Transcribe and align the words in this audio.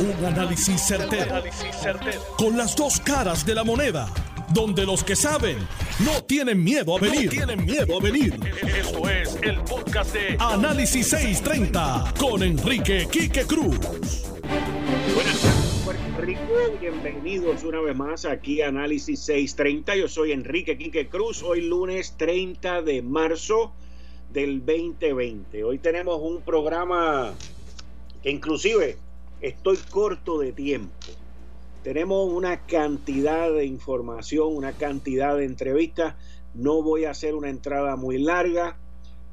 Un 0.00 0.24
análisis 0.24 0.80
certero, 0.80 1.42
Con 2.36 2.56
las 2.56 2.76
dos 2.76 3.00
caras 3.00 3.44
de 3.44 3.52
la 3.52 3.64
moneda. 3.64 4.08
Donde 4.54 4.86
los 4.86 5.02
que 5.02 5.16
saben 5.16 5.58
no 6.04 6.22
tienen 6.22 6.62
miedo 6.62 6.96
a 6.96 7.00
venir. 7.00 7.28
tienen 7.30 7.64
miedo 7.64 7.98
a 7.98 8.00
venir. 8.00 8.38
Esto 8.62 9.08
es 9.10 9.36
el 9.42 9.60
podcast 9.64 10.14
de 10.14 10.36
Análisis 10.38 11.08
630 11.08 12.14
con 12.16 12.44
Enrique 12.44 13.08
Quique 13.10 13.42
Cruz. 13.44 13.76
Buenas 15.14 15.40
tardes, 15.40 15.82
Puerto 15.84 16.20
Rico. 16.20 16.40
Bienvenidos 16.80 17.64
una 17.64 17.80
vez 17.80 17.96
más 17.96 18.24
aquí 18.24 18.62
a 18.62 18.68
Análisis 18.68 19.18
630. 19.18 19.96
Yo 19.96 20.08
soy 20.08 20.30
Enrique 20.30 20.78
Quique 20.78 21.08
Cruz. 21.08 21.42
Hoy 21.42 21.62
lunes 21.62 22.14
30 22.16 22.82
de 22.82 23.02
marzo 23.02 23.72
del 24.32 24.64
2020. 24.64 25.64
Hoy 25.64 25.78
tenemos 25.78 26.20
un 26.22 26.40
programa 26.42 27.34
que 28.22 28.30
inclusive 28.30 28.96
estoy 29.40 29.78
corto 29.90 30.38
de 30.38 30.52
tiempo. 30.52 30.92
Tenemos 31.82 32.30
una 32.32 32.66
cantidad 32.66 33.52
de 33.52 33.64
información, 33.64 34.54
una 34.54 34.72
cantidad 34.72 35.36
de 35.36 35.44
entrevistas. 35.44 36.14
No 36.54 36.82
voy 36.82 37.04
a 37.04 37.10
hacer 37.10 37.34
una 37.34 37.50
entrada 37.50 37.96
muy 37.96 38.18
larga. 38.18 38.76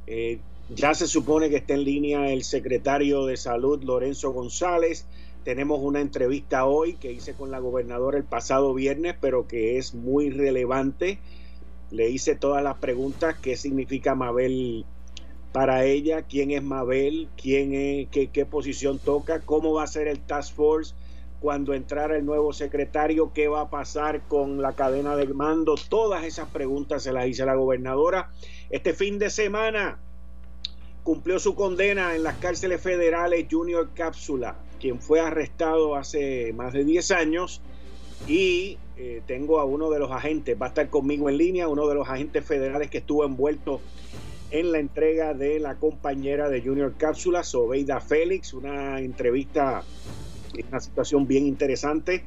Eh, 0.08 0.40
ya 0.70 0.94
se 0.94 1.08
supone 1.08 1.49
que 1.49 1.58
está 1.58 1.73
en 1.73 1.84
línea 1.84 2.32
el 2.32 2.44
secretario 2.44 3.26
de 3.26 3.38
Salud, 3.38 3.84
Lorenzo 3.84 4.32
González. 4.32 5.05
Tenemos 5.44 5.80
una 5.82 6.02
entrevista 6.02 6.66
hoy 6.66 6.94
que 6.94 7.12
hice 7.12 7.34
con 7.34 7.52
la 7.52 7.60
gobernadora 7.60 8.18
el 8.18 8.24
pasado 8.24 8.74
viernes, 8.74 9.16
pero 9.20 9.48
que 9.48 9.77
es 9.77 9.94
muy 9.94 10.30
relevante. 10.30 11.20
Le 11.91 12.10
hice 12.10 12.35
todas 12.35 12.63
las 12.63 12.77
preguntas, 12.77 13.35
qué 13.41 13.55
significa 13.55 14.16
Mabel 14.16 14.85
para 15.55 15.86
ella, 15.86 16.23
quién 16.23 16.52
es 16.52 16.62
Mabel, 16.62 17.30
quién 17.41 17.73
es, 17.73 18.09
qué, 18.09 18.46
posición 18.46 19.00
toca, 19.00 19.40
cómo 19.40 19.72
va 19.72 19.84
a 19.84 19.88
ser 19.88 20.09
el 20.09 20.20
Task 20.20 20.54
Force 20.54 20.94
cuando 21.40 21.73
entrara 21.73 22.18
el 22.18 22.26
nuevo 22.26 22.52
secretario, 22.52 23.32
qué 23.34 23.48
va 23.48 23.62
a 23.62 23.70
pasar 23.70 24.20
con 24.27 24.62
la 24.62 24.74
cadena 24.74 25.15
de 25.15 25.26
mando, 25.27 25.76
todas 25.88 26.26
esas 26.26 26.49
preguntas 26.49 27.04
se 27.04 27.13
las 27.13 27.27
hice 27.27 27.46
la 27.46 27.55
gobernadora. 27.55 28.32
Este 28.70 28.93
fin 28.93 29.18
de 29.18 29.30
semana 29.30 29.98
cumplió 31.04 31.40
su 31.40 31.55
condena 31.55 32.18
en 32.18 32.24
las 32.24 32.35
cárceles 32.35 32.82
federales 32.82 33.48
Junior 33.49 33.91
Cápsula, 33.96 34.58
quien 34.82 34.99
fue 34.99 35.21
arrestado 35.21 35.96
hace 35.96 36.52
más 36.52 36.74
de 36.74 36.84
10 36.84 37.12
años 37.12 37.62
y 38.27 38.77
eh, 38.98 39.21
tengo 39.26 39.62
a 39.62 39.63
uno 39.63 39.90
de 39.90 39.99
los 39.99 40.12
agentes, 40.12 40.62
va 40.62 40.65
a 40.65 40.70
estar 40.70 40.90
conmigo 40.90 41.30
en 41.30 41.37
línea, 41.37 41.70
uno 41.70 41.87
de 41.87 41.96
los 41.96 42.10
agentes 42.10 42.43
federales 42.43 42.90
que 42.90 42.98
estuvo 42.98 43.24
envuelto 43.24 43.80
en 44.51 44.71
la 44.71 44.79
entrega 44.79 45.34
de 45.34 45.60
la 45.60 45.76
compañera 45.76 46.49
de 46.49 46.62
Junior 46.62 46.93
Cápsula, 46.98 47.43
Sobeida 47.43 47.99
Félix, 47.99 48.54
una 48.54 48.99
entrevista, 48.99 49.84
una 50.68 50.79
situación 50.79 51.27
bien 51.27 51.46
interesante. 51.46 52.24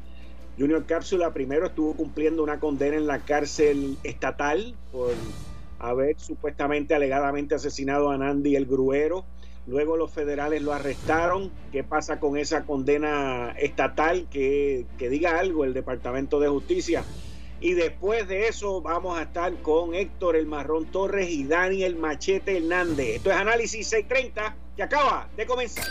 Junior 0.59 0.85
Cápsula 0.87 1.33
primero 1.33 1.67
estuvo 1.67 1.95
cumpliendo 1.95 2.43
una 2.43 2.59
condena 2.59 2.97
en 2.97 3.07
la 3.07 3.21
cárcel 3.21 3.97
estatal 4.03 4.75
por 4.91 5.13
haber 5.79 6.19
supuestamente 6.19 6.95
alegadamente 6.95 7.55
asesinado 7.55 8.11
a 8.11 8.19
Nandi 8.19 8.57
el 8.57 8.67
Gruero. 8.67 9.25
Luego 9.69 9.97
los 9.97 10.11
federales 10.11 10.63
lo 10.63 10.73
arrestaron. 10.73 11.53
¿Qué 11.71 11.85
pasa 11.85 12.19
con 12.19 12.37
esa 12.37 12.65
condena 12.65 13.55
estatal? 13.59 14.27
Que, 14.31 14.87
que 14.99 15.09
diga 15.09 15.39
algo 15.39 15.65
el 15.65 15.75
Departamento 15.75 16.41
de 16.41 16.49
Justicia 16.49 17.05
y 17.61 17.75
después 17.75 18.29
de 18.29 18.49
eso 18.49 18.81
vamos 18.81 19.19
a 19.19 19.23
estar 19.23 19.53
con 19.63 19.95
Héctor 19.95 20.37
El 20.37 20.47
Marrón 20.47 20.87
Torres 20.87 21.29
y 21.31 21.45
Daniel 21.45 21.97
Machete 21.97 22.59
Hernández. 22.59 23.17
Esto 23.17 23.31
es 23.31 23.37
Análisis 23.37 23.89
630 23.89 24.57
que 24.77 24.83
acaba 24.83 25.29
de 25.37 25.47
comenzar. 25.47 25.87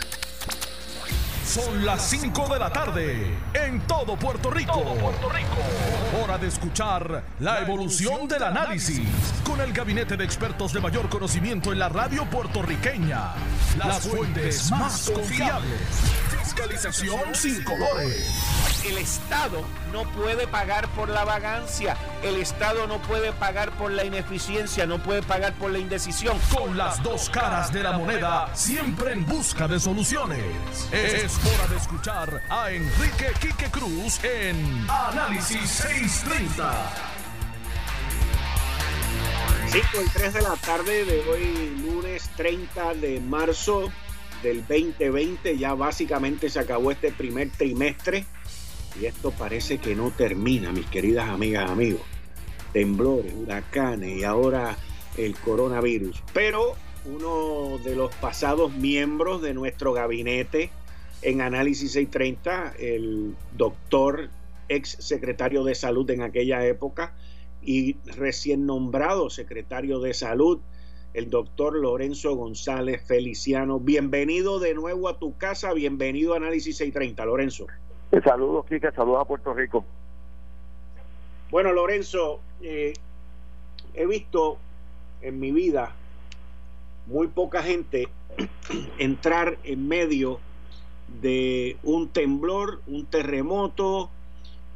Son 1.44 1.84
las 1.84 2.10
5 2.10 2.52
de 2.52 2.58
la 2.58 2.70
tarde 2.70 3.26
en 3.54 3.80
todo 3.86 4.16
Puerto 4.16 4.50
Rico. 4.50 4.82
Puerto 4.82 5.30
Rico. 5.30 6.22
Hora 6.22 6.36
de 6.36 6.46
escuchar 6.46 7.24
la 7.40 7.62
evolución 7.62 8.28
del 8.28 8.42
análisis 8.42 9.08
con 9.44 9.58
el 9.62 9.72
gabinete 9.72 10.18
de 10.18 10.24
expertos 10.24 10.74
de 10.74 10.80
mayor 10.80 11.08
conocimiento 11.08 11.72
en 11.72 11.78
la 11.78 11.88
radio 11.88 12.26
puertorriqueña. 12.26 13.32
Las 13.78 14.06
fuentes 14.06 14.70
más 14.70 15.10
confiables. 15.10 15.80
Fiscalización 16.58 17.34
sin 17.36 17.62
colores 17.62 18.58
el 18.84 18.98
Estado 18.98 19.64
no 19.92 20.04
puede 20.12 20.46
pagar 20.46 20.88
por 20.88 21.08
la 21.08 21.24
vagancia, 21.24 21.96
el 22.22 22.36
Estado 22.36 22.86
no 22.86 23.00
puede 23.02 23.32
pagar 23.32 23.70
por 23.72 23.90
la 23.90 24.04
ineficiencia, 24.04 24.86
no 24.86 25.02
puede 25.02 25.22
pagar 25.22 25.52
por 25.54 25.70
la 25.70 25.78
indecisión. 25.78 26.38
Con 26.54 26.76
las 26.76 27.02
dos 27.02 27.28
caras 27.28 27.72
de 27.72 27.82
la 27.82 27.92
moneda, 27.92 28.54
siempre 28.54 29.12
en 29.12 29.26
busca 29.26 29.68
de 29.68 29.78
soluciones. 29.78 30.88
Es 30.92 31.38
hora 31.44 31.66
de 31.68 31.76
escuchar 31.76 32.42
a 32.48 32.70
Enrique 32.70 33.32
Quique 33.40 33.70
Cruz 33.70 34.22
en 34.24 34.86
Análisis 34.88 35.68
630. 35.68 36.92
5 39.70 39.86
y 40.02 40.08
3 40.08 40.32
de 40.32 40.42
la 40.42 40.56
tarde 40.56 41.04
de 41.04 41.20
hoy, 41.28 41.76
lunes 41.84 42.30
30 42.36 42.94
de 42.94 43.20
marzo 43.20 43.92
del 44.42 44.60
2020. 44.60 45.58
Ya 45.58 45.74
básicamente 45.74 46.48
se 46.50 46.60
acabó 46.60 46.90
este 46.90 47.12
primer 47.12 47.50
trimestre 47.50 48.24
y 49.00 49.06
esto 49.06 49.30
parece 49.30 49.78
que 49.78 49.94
no 49.94 50.10
termina, 50.10 50.72
mis 50.72 50.86
queridas 50.86 51.28
amigas, 51.28 51.70
amigos. 51.70 52.02
Temblores, 52.72 53.32
huracanes 53.34 54.18
y 54.18 54.24
ahora 54.24 54.76
el 55.16 55.36
coronavirus. 55.36 56.22
Pero 56.32 56.74
uno 57.04 57.78
de 57.78 57.94
los 57.96 58.14
pasados 58.16 58.74
miembros 58.74 59.40
de 59.42 59.54
nuestro 59.54 59.92
gabinete 59.92 60.70
en 61.22 61.40
Análisis 61.40 61.92
630, 61.92 62.74
el 62.78 63.34
doctor 63.56 64.30
ex 64.68 64.96
secretario 65.00 65.64
de 65.64 65.74
salud 65.74 66.08
en 66.10 66.22
aquella 66.22 66.64
época 66.66 67.14
y 67.62 67.96
recién 68.04 68.66
nombrado 68.66 69.30
secretario 69.30 70.00
de 70.00 70.14
salud, 70.14 70.60
el 71.14 71.30
doctor 71.30 71.74
Lorenzo 71.76 72.34
González 72.34 73.02
Feliciano. 73.06 73.80
Bienvenido 73.80 74.60
de 74.60 74.74
nuevo 74.74 75.08
a 75.08 75.18
tu 75.18 75.36
casa, 75.36 75.72
bienvenido 75.72 76.34
a 76.34 76.36
Análisis 76.36 76.76
630, 76.76 77.24
Lorenzo. 77.24 77.66
Saludos, 78.24 78.66
Kika, 78.66 78.92
saludos 78.92 79.22
a 79.22 79.24
Puerto 79.24 79.52
Rico. 79.54 79.84
Bueno, 81.50 81.72
Lorenzo, 81.72 82.40
eh, 82.62 82.92
he 83.94 84.06
visto 84.06 84.58
en 85.22 85.40
mi 85.40 85.50
vida 85.50 85.94
muy 87.06 87.28
poca 87.28 87.62
gente 87.62 88.08
entrar 88.98 89.58
en 89.64 89.88
medio 89.88 90.40
de 91.20 91.78
un 91.82 92.08
temblor, 92.08 92.82
un 92.86 93.06
terremoto, 93.06 94.10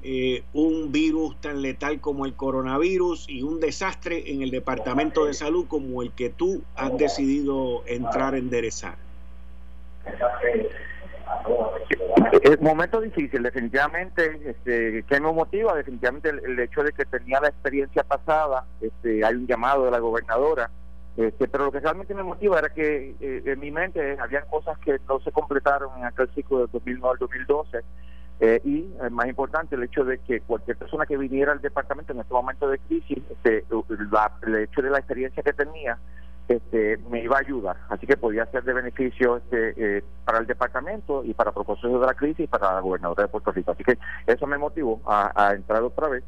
eh, 0.05 0.43
un 0.53 0.91
virus 0.91 1.41
tan 1.41 1.63
letal 1.63 2.01
como 2.01 2.27
el 2.27 2.35
coronavirus 2.35 3.29
y 3.29 3.43
un 3.43 3.61
desastre 3.61 4.33
en 4.33 4.43
el 4.43 4.51
Departamento 4.51 5.27
de 5.27 5.35
Salud 5.35 5.67
como 5.69 6.03
el 6.03 6.11
que 6.11 6.29
tú 6.29 6.63
has 6.75 6.97
decidido 6.97 7.85
entrar 7.87 8.35
a 8.35 8.39
enderezar. 8.39 8.97
Es 12.43 12.61
momento 12.61 13.01
difícil, 13.01 13.43
definitivamente, 13.43 14.41
este, 14.45 15.05
que 15.05 15.21
me 15.21 15.33
motiva, 15.33 15.75
definitivamente 15.77 16.31
el, 16.31 16.59
hecho 16.59 16.83
de 16.83 16.93
que 16.93 17.05
tenía 17.05 17.41
la 17.41 17.49
experiencia 17.49 18.03
pasada, 18.03 18.65
este, 18.81 19.25
hay 19.25 19.35
un 19.35 19.47
llamado 19.47 19.85
de 19.85 19.93
la 19.93 20.01
gobernadora, 20.01 20.71
este, 21.17 21.47
pero 21.47 21.67
lo 21.67 21.73
que 21.73 21.81
realmente 21.81 22.15
me 22.15 22.23
motiva 22.23 22.59
era 22.59 22.71
que 22.71 23.15
eh, 23.21 23.43
en 23.45 23.61
mi 23.61 23.71
mente 23.71 24.17
había 24.19 24.43
cosas 24.43 24.79
que 24.79 24.99
no 25.09 25.21
se 25.21 25.31
completaron 25.31 25.97
en 25.99 26.07
aquel 26.07 26.29
ciclo 26.35 26.61
del 26.61 26.71
2009 26.73 27.13
al 27.13 27.19
2012, 27.19 27.81
eh, 28.45 28.61
y 28.65 28.93
eh, 29.01 29.09
más 29.09 29.29
importante 29.29 29.77
el 29.77 29.85
hecho 29.85 30.05
de 30.05 30.19
que 30.19 30.41
cualquier 30.41 30.77
persona 30.77 31.07
que 31.07 31.17
viniera 31.17 31.53
al 31.53 31.61
departamento 31.61 32.13
en 32.13 32.19
este 32.19 32.35
momento 32.35 32.69
de 32.69 32.81
crisis, 32.81 33.19
este, 33.31 33.65
el 33.71 34.55
hecho 34.57 34.83
de 34.83 34.91
la 34.91 34.99
experiencia 34.99 35.45
que 35.45 35.53
tenía, 35.53 35.97
este, 36.49 36.97
me 37.09 37.23
iba 37.23 37.37
a 37.37 37.39
ayudar. 37.39 37.77
Así 37.89 38.05
que 38.05 38.17
podía 38.17 38.45
ser 38.47 38.65
de 38.65 38.73
beneficio 38.73 39.37
este, 39.37 39.75
eh, 39.99 40.05
para 40.25 40.39
el 40.39 40.49
departamento 40.49 41.23
y 41.23 41.35
para 41.35 41.53
propósitos 41.53 42.01
de 42.01 42.05
la 42.05 42.15
crisis 42.15 42.41
y 42.41 42.47
para 42.49 42.75
la 42.75 42.81
gobernadora 42.81 43.23
de 43.23 43.29
Puerto 43.29 43.53
Rico. 43.53 43.71
Así 43.71 43.85
que 43.85 43.97
eso 44.27 44.45
me 44.49 44.59
motivó 44.59 45.01
a, 45.07 45.53
entrar 45.55 45.81
otra 45.85 46.09
vez 46.09 46.25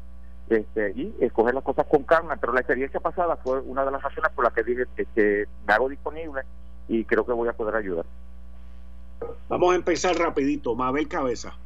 este, 0.47 0.93
y 0.95 1.13
escoger 1.19 1.53
las 1.53 1.65
cosas 1.65 1.85
con 1.85 2.03
calma. 2.03 2.37
Pero 2.37 2.53
la 2.53 2.61
experiencia 2.61 3.01
pasada 3.01 3.35
fue 3.35 3.59
una 3.59 3.83
de 3.83 3.91
las 3.91 4.01
razones 4.01 4.31
por 4.31 4.45
las 4.45 4.53
que 4.53 4.63
dije 4.63 4.85
que 4.95 5.47
me 5.67 5.73
hago 5.73 5.89
disponible 5.89 6.43
y 6.87 7.03
creo 7.03 7.25
que 7.25 7.33
voy 7.33 7.49
a 7.49 7.53
poder 7.53 7.75
ayudar. 7.75 8.05
Vamos 9.49 9.73
a 9.73 9.75
empezar 9.75 10.15
rapidito. 10.15 10.75
Mabel 10.75 11.09
Cabeza. 11.09 11.57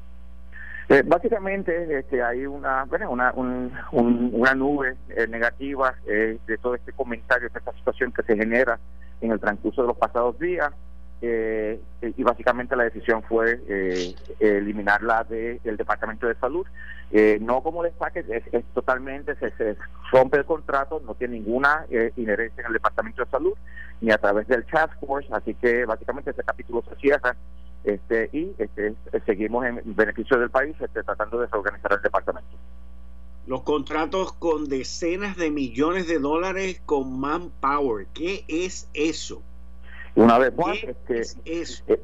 Eh, 0.92 1.04
básicamente 1.06 2.00
este, 2.00 2.24
hay 2.24 2.48
una 2.48 2.84
bueno, 2.86 3.12
una, 3.12 3.32
una 3.92 4.56
nube 4.56 4.98
eh, 5.10 5.28
negativa 5.28 5.94
eh, 6.08 6.40
de 6.48 6.58
todo 6.58 6.74
este 6.74 6.92
comentario, 6.94 7.48
de 7.50 7.60
esta 7.60 7.72
situación 7.74 8.12
que 8.12 8.24
se 8.24 8.36
genera 8.36 8.80
en 9.22 9.32
el 9.32 9.40
transcurso 9.40 9.84
de 9.84 9.90
los 9.90 9.98
pasados 9.98 10.40
días. 10.40 10.72
Eh, 11.22 11.82
y 12.02 12.24
básicamente 12.24 12.76
la 12.76 12.84
decisión 12.84 13.24
fue 13.24 13.62
eh, 13.68 14.16
eliminarla 14.40 15.24
del 15.26 15.78
Departamento 15.78 16.28
de 16.28 16.36
Salud. 16.36 16.66
Eh, 17.12 17.40
no 17.42 17.62
como 17.62 17.82
destaque, 17.84 18.20
es, 18.30 18.44
es 18.52 18.64
totalmente, 18.74 19.36
se, 19.36 19.76
rompe 20.12 20.38
el 20.38 20.46
contrato, 20.46 21.02
no 21.04 21.16
tiene 21.16 21.40
ninguna 21.40 21.86
eh, 21.90 22.12
inherencia 22.18 22.62
en 22.62 22.68
el 22.68 22.74
Departamento 22.74 23.26
de 23.26 23.32
Salud, 23.32 23.54
ni 24.00 24.12
a 24.12 24.18
través 24.20 24.48
del 24.48 24.64
Task 24.66 24.94
Force, 25.00 25.28
así 25.32 25.56
que 25.56 25.86
básicamente 25.86 26.30
ese 26.30 26.44
capítulo 26.44 26.84
se 26.88 26.96
cierra 26.98 27.36
este, 27.84 28.30
y 28.32 28.54
este, 28.60 28.94
seguimos 29.26 29.66
en 29.66 29.82
beneficio 29.86 30.38
del 30.38 30.52
país 30.52 30.76
este, 30.80 31.02
tratando 31.02 31.40
de 31.40 31.48
reorganizar 31.48 31.94
el 31.94 32.02
departamento. 32.02 32.58
Los 33.48 33.64
contratos 33.64 34.34
con 34.34 34.70
decenas 34.70 35.36
de 35.36 35.50
millones 35.50 36.08
de 36.08 36.20
dólares 36.20 36.80
con 36.86 37.20
Manpower, 37.20 38.06
¿qué 38.14 38.46
es 38.48 38.88
eso? 38.94 39.42
Una 40.20 40.38
vez 40.38 40.54
más, 40.58 40.84
este, 40.84 41.22
es 41.22 41.84
eh, 41.88 41.98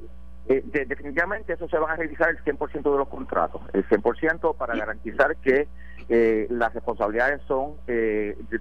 eh, 0.47 0.85
definitivamente 0.87 1.51
eso 1.51 1.67
se 1.67 1.77
van 1.77 1.91
a 1.91 1.95
revisar 1.97 2.29
el 2.29 2.37
100% 2.45 2.89
de 2.89 2.97
los 2.97 3.09
contratos, 3.09 3.61
el 3.73 3.85
100% 3.89 4.55
para 4.55 4.73
garantizar 4.73 5.35
que 5.37 5.67
eh, 6.07 6.47
las 6.49 6.73
responsabilidades 6.73 7.41
son 7.45 7.73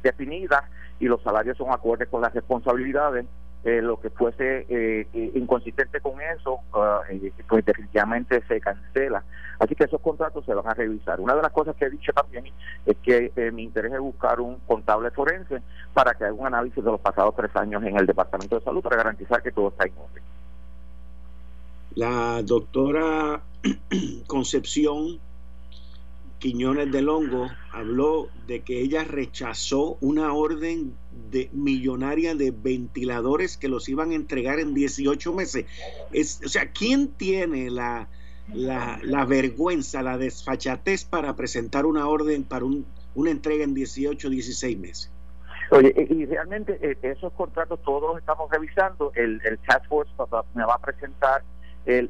definidas 0.03 0.65
y 0.99 1.07
los 1.07 1.23
salarios 1.23 1.57
son 1.57 1.71
acordes 1.71 2.09
con 2.09 2.21
las 2.21 2.35
responsabilidades. 2.35 3.27
Lo 3.65 3.99
que 3.99 4.11
fuese 4.11 5.07
inconsistente 5.35 6.01
con 6.01 6.21
eso, 6.21 6.61
ah, 6.75 7.01
pues 7.49 7.65
definitivamente 7.65 8.43
se 8.47 8.61
cancela. 8.61 9.25
Así 9.59 9.75
que 9.75 9.85
esos 9.85 10.01
contratos 10.01 10.45
se 10.45 10.53
van 10.53 10.67
a 10.67 10.75
revisar. 10.75 11.21
Una 11.21 11.35
de 11.35 11.43
las 11.43 11.53
cosas 11.53 11.77
que 11.77 11.87
he 11.87 11.91
dicho 11.91 12.13
también 12.13 12.45
es 12.85 12.97
que 12.99 13.33
mi 13.53 13.63
interés 13.63 13.93
es 13.93 14.01
buscar 14.01 14.41
un 14.41 14.57
contable 14.67 15.11
forense 15.11 15.63
para 15.93 16.15
que 16.15 16.25
haga 16.25 16.35
un 16.35 16.47
análisis 16.47 16.85
de 16.85 16.91
los 16.91 17.01
pasados 17.01 17.35
tres 17.37 17.55
años 17.57 17.83
en 17.85 17.97
el 17.97 18.07
Departamento 18.07 18.59
de 18.59 18.65
Salud 18.65 18.83
para 18.83 18.97
garantizar 18.97 19.43
que 19.43 19.53
todo 19.53 19.69
está 19.69 19.85
en 19.85 19.93
orden. 19.97 20.23
La 21.95 22.43
doctora 22.43 23.41
Concepción 24.27 25.21
Quiñones 26.45 26.93
de 26.93 27.01
Longo 27.01 27.49
habló 27.73 28.29
de 28.47 28.61
que 28.61 28.83
ella 28.83 29.03
rechazó 29.03 29.97
una 30.03 30.35
orden 30.35 30.95
de 31.31 31.49
millonaria 31.55 32.35
de 32.35 32.51
ventiladores 32.51 33.57
que 33.57 33.67
los 33.67 33.89
iban 33.89 34.11
a 34.11 34.15
entregar 34.15 34.61
en 34.61 34.75
18 34.75 35.33
meses. 35.33 35.65
Es, 36.13 36.43
o 36.45 36.49
sea, 36.51 36.71
¿quién 36.71 37.09
tiene 37.09 37.71
la, 37.71 38.11
la, 38.53 39.01
la 39.03 39.25
vergüenza, 39.25 40.03
la 40.03 40.19
desfachatez 40.19 41.07
para 41.07 41.35
presentar 41.35 41.87
una 41.87 42.07
orden 42.07 42.45
para 42.45 42.67
un, 42.67 42.85
una 43.15 43.31
entrega 43.31 43.65
en 43.65 43.73
18 43.73 44.29
o 44.29 44.31
16 44.31 44.79
meses? 44.79 45.11
Oye, 45.71 45.95
y 46.11 46.27
realmente 46.27 46.79
eh, 46.83 46.99
esos 47.01 47.33
contratos 47.33 47.81
todos 47.85 48.03
los 48.03 48.19
estamos 48.19 48.51
revisando. 48.51 49.13
El, 49.15 49.41
el 49.47 49.59
Task 49.61 49.89
Force 49.89 50.13
me 50.53 50.67
va 50.67 50.75
a 50.75 50.79
presentar 50.79 51.43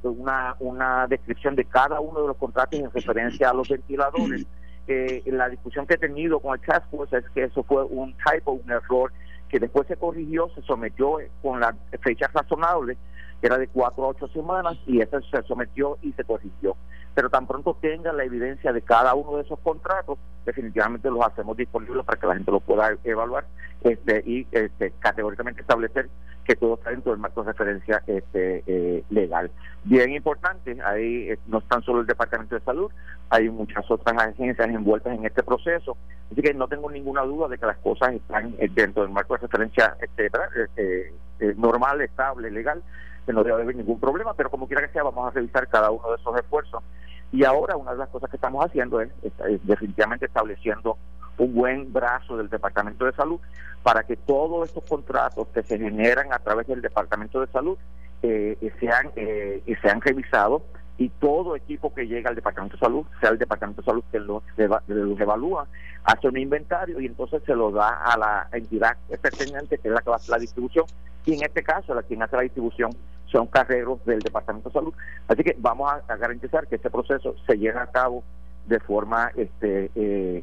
una, 0.02 0.56
una 0.60 1.06
descripción 1.06 1.56
de 1.56 1.64
cada 1.64 2.00
uno 2.00 2.20
de 2.22 2.28
los 2.28 2.36
contratos 2.36 2.78
en 2.78 2.90
referencia 2.90 3.50
a 3.50 3.54
los 3.54 3.68
ventiladores. 3.68 4.46
Eh, 4.86 5.22
la 5.28 5.48
discusión 5.48 5.86
que 5.86 5.94
he 5.94 5.96
tenido 5.96 6.40
con 6.40 6.52
el 6.52 6.60
Task 6.60 6.90
Force 6.90 7.16
es 7.16 7.24
que 7.30 7.44
eso 7.44 7.62
fue 7.62 7.82
un 7.84 8.14
typo, 8.18 8.52
un 8.52 8.70
error 8.70 9.10
que 9.48 9.58
después 9.58 9.86
se 9.88 9.96
corrigió, 9.96 10.50
se 10.54 10.60
sometió 10.60 11.16
con 11.40 11.58
la 11.58 11.74
fecha 12.02 12.28
razonable, 12.34 12.98
que 13.40 13.46
era 13.46 13.56
de 13.56 13.66
cuatro 13.68 14.04
a 14.04 14.08
ocho 14.08 14.28
semanas, 14.28 14.76
y 14.86 15.00
eso 15.00 15.22
se 15.22 15.42
sometió 15.44 15.96
y 16.02 16.12
se 16.12 16.24
corrigió. 16.24 16.76
Pero 17.14 17.30
tan 17.30 17.46
pronto 17.46 17.76
tenga 17.80 18.12
la 18.12 18.24
evidencia 18.24 18.72
de 18.72 18.82
cada 18.82 19.14
uno 19.14 19.36
de 19.36 19.42
esos 19.42 19.58
contratos, 19.60 20.18
definitivamente 20.44 21.10
los 21.10 21.24
hacemos 21.24 21.56
disponibles 21.56 22.04
para 22.04 22.18
que 22.18 22.26
la 22.26 22.34
gente 22.34 22.50
lo 22.50 22.60
pueda 22.60 22.96
evaluar 23.04 23.46
este, 23.82 24.22
y 24.26 24.46
este, 24.50 24.92
categóricamente 24.98 25.60
establecer 25.60 26.08
que 26.44 26.56
todo 26.56 26.74
está 26.74 26.90
dentro 26.90 27.12
del 27.12 27.20
marco 27.20 27.42
de 27.42 27.52
referencia 27.52 28.02
este, 28.06 28.62
eh, 28.66 29.04
legal. 29.10 29.50
Bien 29.84 30.12
importante, 30.12 30.76
ahí 30.84 31.30
eh, 31.30 31.38
no 31.46 31.58
están 31.58 31.82
solo 31.82 32.00
el 32.00 32.06
Departamento 32.06 32.54
de 32.54 32.60
Salud, 32.60 32.90
hay 33.30 33.48
muchas 33.48 33.90
otras 33.90 34.16
agencias 34.16 34.68
envueltas 34.68 35.14
en 35.14 35.24
este 35.24 35.42
proceso, 35.42 35.96
así 36.30 36.42
que 36.42 36.54
no 36.54 36.68
tengo 36.68 36.90
ninguna 36.90 37.22
duda 37.22 37.48
de 37.48 37.58
que 37.58 37.66
las 37.66 37.78
cosas 37.78 38.12
están 38.12 38.54
eh, 38.58 38.68
dentro 38.72 39.02
del 39.02 39.12
marco 39.12 39.34
de 39.34 39.40
referencia 39.40 39.96
este, 40.00 40.30
normal, 41.56 42.00
estable, 42.02 42.50
legal, 42.50 42.82
que 43.24 43.32
no 43.32 43.42
debe 43.42 43.62
haber 43.62 43.76
ningún 43.76 43.98
problema, 43.98 44.34
pero 44.34 44.50
como 44.50 44.66
quiera 44.66 44.86
que 44.86 44.92
sea, 44.92 45.02
vamos 45.02 45.26
a 45.26 45.30
revisar 45.30 45.66
cada 45.68 45.90
uno 45.90 46.10
de 46.10 46.16
esos 46.16 46.36
esfuerzos. 46.36 46.82
Y 47.32 47.44
ahora 47.44 47.76
una 47.76 47.92
de 47.92 47.98
las 47.98 48.08
cosas 48.08 48.30
que 48.30 48.36
estamos 48.36 48.64
haciendo 48.64 49.00
es 49.00 49.10
definitivamente 49.64 50.26
estableciendo 50.26 50.96
un 51.38 51.54
buen 51.54 51.92
brazo 51.92 52.36
del 52.36 52.48
Departamento 52.48 53.04
de 53.04 53.12
Salud 53.12 53.40
para 53.82 54.04
que 54.04 54.16
todos 54.16 54.68
estos 54.68 54.84
contratos 54.84 55.48
que 55.48 55.62
se 55.62 55.78
generan 55.78 56.32
a 56.32 56.38
través 56.38 56.66
del 56.66 56.80
Departamento 56.80 57.40
de 57.40 57.46
Salud 57.48 57.76
eh, 58.22 58.56
sean, 58.80 59.10
eh, 59.16 59.62
sean 59.82 60.00
revisados 60.00 60.62
y 60.96 61.08
todo 61.08 61.56
equipo 61.56 61.92
que 61.92 62.06
llega 62.06 62.30
al 62.30 62.36
Departamento 62.36 62.76
de 62.76 62.80
Salud, 62.80 63.04
sea 63.20 63.30
el 63.30 63.38
Departamento 63.38 63.82
de 63.82 63.86
Salud 63.86 64.04
que 64.12 64.20
los, 64.20 64.42
evalúa, 65.20 65.66
hace 66.04 66.28
un 66.28 66.38
inventario 66.38 67.00
y 67.00 67.06
entonces 67.06 67.42
se 67.44 67.54
lo 67.54 67.70
da 67.70 68.04
a 68.04 68.16
la 68.16 68.48
entidad 68.52 68.96
perteneciente 69.08 69.78
que 69.78 69.88
es 69.88 69.94
la 69.94 70.00
que 70.00 70.10
va 70.10 70.16
a 70.16 70.18
hacer 70.18 70.30
la 70.30 70.38
distribución 70.38 70.86
y 71.26 71.34
en 71.34 71.42
este 71.42 71.62
caso 71.62 71.94
la 71.94 72.02
quien 72.02 72.22
hace 72.22 72.36
la 72.36 72.42
distribución 72.42 72.90
son 73.26 73.46
carreros 73.46 74.04
del 74.04 74.20
Departamento 74.20 74.68
de 74.68 74.74
Salud. 74.74 74.94
Así 75.26 75.42
que 75.42 75.56
vamos 75.58 75.90
a 75.90 76.16
garantizar 76.16 76.68
que 76.68 76.76
este 76.76 76.90
proceso 76.90 77.34
se 77.46 77.58
lleve 77.58 77.80
a 77.80 77.86
cabo 77.86 78.22
de 78.66 78.80
forma 78.80 79.30
este 79.36 79.90
eh, 79.94 80.42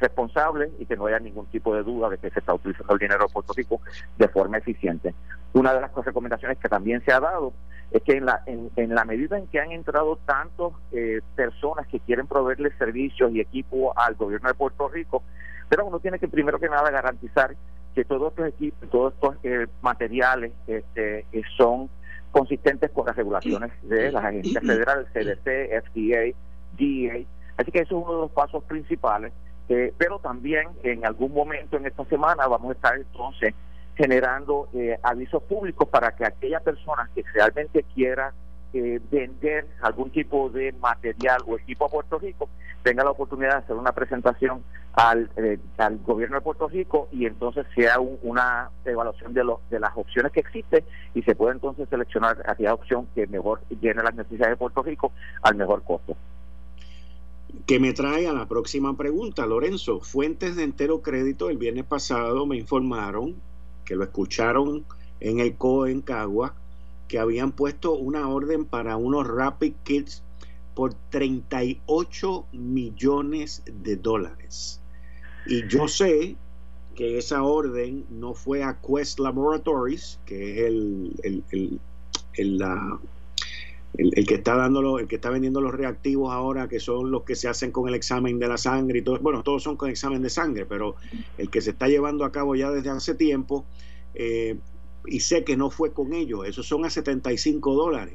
responsable 0.00 0.70
y 0.78 0.86
que 0.86 0.96
no 0.96 1.06
haya 1.06 1.18
ningún 1.18 1.46
tipo 1.46 1.74
de 1.74 1.82
duda 1.82 2.08
de 2.08 2.18
que 2.18 2.30
se 2.30 2.38
está 2.38 2.54
utilizando 2.54 2.92
el 2.92 2.98
dinero 2.98 3.26
de 3.26 3.32
Puerto 3.32 3.52
Rico 3.52 3.80
de 4.16 4.28
forma 4.28 4.58
eficiente. 4.58 5.14
Una 5.52 5.74
de 5.74 5.80
las 5.80 5.92
recomendaciones 5.92 6.58
que 6.58 6.68
también 6.68 7.04
se 7.04 7.12
ha 7.12 7.20
dado 7.20 7.52
es 7.90 8.02
que 8.02 8.16
en 8.16 8.26
la, 8.26 8.42
en, 8.46 8.94
la 8.94 9.04
medida 9.04 9.36
en 9.36 9.46
que 9.48 9.60
han 9.60 9.72
entrado 9.72 10.16
tantas 10.24 10.72
eh, 10.92 11.20
personas 11.34 11.86
que 11.88 12.00
quieren 12.00 12.26
proveerle 12.26 12.72
servicios 12.78 13.32
y 13.32 13.40
equipo 13.40 13.92
al 13.98 14.14
gobierno 14.14 14.48
de 14.48 14.54
Puerto 14.54 14.88
Rico, 14.88 15.22
pero 15.68 15.86
uno 15.86 15.98
tiene 15.98 16.18
que 16.18 16.28
primero 16.28 16.58
que 16.58 16.68
nada 16.68 16.90
garantizar 16.90 17.54
que 17.94 18.04
todos 18.04 18.30
estos 18.30 18.48
equipos, 18.48 18.88
todos 18.88 19.14
estos 19.14 19.36
eh, 19.42 19.66
materiales 19.82 20.52
este, 20.66 21.26
son 21.56 21.90
consistentes 22.30 22.90
con 22.90 23.06
las 23.06 23.14
regulaciones 23.14 23.70
de 23.82 24.10
las 24.10 24.24
agencias 24.24 24.64
federales, 24.64 25.06
CDC, 25.12 25.84
FDA, 25.84 26.36
Así 27.56 27.70
que 27.70 27.80
eso 27.80 27.98
es 27.98 28.04
uno 28.04 28.14
de 28.14 28.20
los 28.22 28.30
pasos 28.30 28.64
principales. 28.64 29.32
Eh, 29.68 29.94
pero 29.96 30.18
también 30.18 30.68
en 30.82 31.06
algún 31.06 31.32
momento 31.32 31.76
en 31.76 31.86
esta 31.86 32.04
semana 32.06 32.46
vamos 32.46 32.70
a 32.70 32.74
estar 32.74 32.96
entonces 32.96 33.54
generando 33.94 34.68
eh, 34.74 34.98
avisos 35.02 35.42
públicos 35.44 35.88
para 35.88 36.14
que 36.16 36.26
aquella 36.26 36.60
persona 36.60 37.08
que 37.14 37.22
realmente 37.32 37.84
quiera 37.94 38.34
eh, 38.74 39.00
vender 39.10 39.66
algún 39.80 40.10
tipo 40.10 40.50
de 40.50 40.72
material 40.72 41.42
o 41.46 41.56
equipo 41.56 41.86
a 41.86 41.88
Puerto 41.88 42.18
Rico 42.18 42.48
tenga 42.82 43.04
la 43.04 43.12
oportunidad 43.12 43.52
de 43.52 43.58
hacer 43.58 43.76
una 43.76 43.92
presentación 43.92 44.64
al, 44.94 45.30
al 45.78 45.98
gobierno 45.98 46.36
de 46.36 46.42
Puerto 46.42 46.68
Rico 46.68 47.08
y 47.12 47.26
entonces 47.26 47.64
sea 47.74 48.00
una 48.00 48.70
evaluación 48.84 49.32
de, 49.32 49.44
los 49.44 49.60
de 49.70 49.78
las 49.78 49.92
opciones 49.94 50.32
que 50.32 50.40
existen 50.40 50.84
y 51.14 51.22
se 51.22 51.34
puede 51.34 51.54
entonces 51.54 51.88
seleccionar 51.88 52.42
aquella 52.46 52.74
opción 52.74 53.06
que 53.14 53.26
mejor 53.26 53.60
llene 53.80 54.02
las 54.02 54.14
necesidades 54.14 54.54
de 54.54 54.56
Puerto 54.56 54.82
Rico 54.82 55.12
al 55.42 55.54
mejor 55.54 55.82
costo 55.84 56.16
que 57.66 57.78
me 57.78 57.92
trae 57.92 58.26
a 58.26 58.32
la 58.32 58.48
próxima 58.48 58.96
pregunta, 58.96 59.46
Lorenzo. 59.46 60.00
Fuentes 60.00 60.56
de 60.56 60.64
entero 60.64 61.02
crédito 61.02 61.50
el 61.50 61.58
viernes 61.58 61.84
pasado 61.84 62.46
me 62.46 62.56
informaron 62.56 63.36
que 63.84 63.96
lo 63.96 64.04
escucharon 64.04 64.84
en 65.20 65.40
el 65.40 65.56
COE 65.56 65.92
en 65.92 66.00
Cagua, 66.00 66.54
que 67.08 67.18
habían 67.18 67.52
puesto 67.52 67.94
una 67.94 68.28
orden 68.28 68.64
para 68.64 68.96
unos 68.96 69.26
Rapid 69.26 69.74
Kits 69.84 70.22
por 70.74 70.94
38 71.10 72.46
millones 72.52 73.62
de 73.66 73.96
dólares. 73.96 74.80
Y 75.46 75.66
yo 75.68 75.88
sé 75.88 76.36
que 76.94 77.18
esa 77.18 77.42
orden 77.42 78.04
no 78.10 78.34
fue 78.34 78.62
a 78.62 78.80
Quest 78.80 79.18
Laboratories, 79.18 80.18
que 80.24 80.52
es 80.52 80.66
el, 80.66 81.80
el, 82.34 82.58
la, 82.58 82.98
el, 83.94 84.26
que 84.26 84.34
está 84.34 84.56
dándolo, 84.56 84.98
el 84.98 85.06
que 85.06 85.16
está 85.16 85.30
vendiendo 85.30 85.60
los 85.60 85.74
reactivos 85.74 86.32
ahora, 86.32 86.68
que 86.68 86.80
son 86.80 87.10
los 87.10 87.24
que 87.24 87.34
se 87.34 87.48
hacen 87.48 87.72
con 87.72 87.88
el 87.88 87.94
examen 87.94 88.38
de 88.38 88.48
la 88.48 88.56
sangre 88.56 89.00
y 89.00 89.02
todo, 89.02 89.18
bueno, 89.20 89.42
todos 89.42 89.62
son 89.62 89.76
con 89.76 89.90
examen 89.90 90.22
de 90.22 90.30
sangre, 90.30 90.64
pero 90.64 90.96
el 91.36 91.50
que 91.50 91.60
se 91.60 91.70
está 91.70 91.88
llevando 91.88 92.24
a 92.24 92.32
cabo 92.32 92.54
ya 92.54 92.70
desde 92.70 92.90
hace 92.90 93.14
tiempo, 93.14 93.66
eh, 94.14 94.56
y 95.06 95.20
sé 95.20 95.44
que 95.44 95.56
no 95.56 95.70
fue 95.70 95.92
con 95.92 96.14
ellos, 96.14 96.46
esos 96.46 96.66
son 96.66 96.84
a 96.84 96.90
75 96.90 97.74
dólares. 97.74 98.14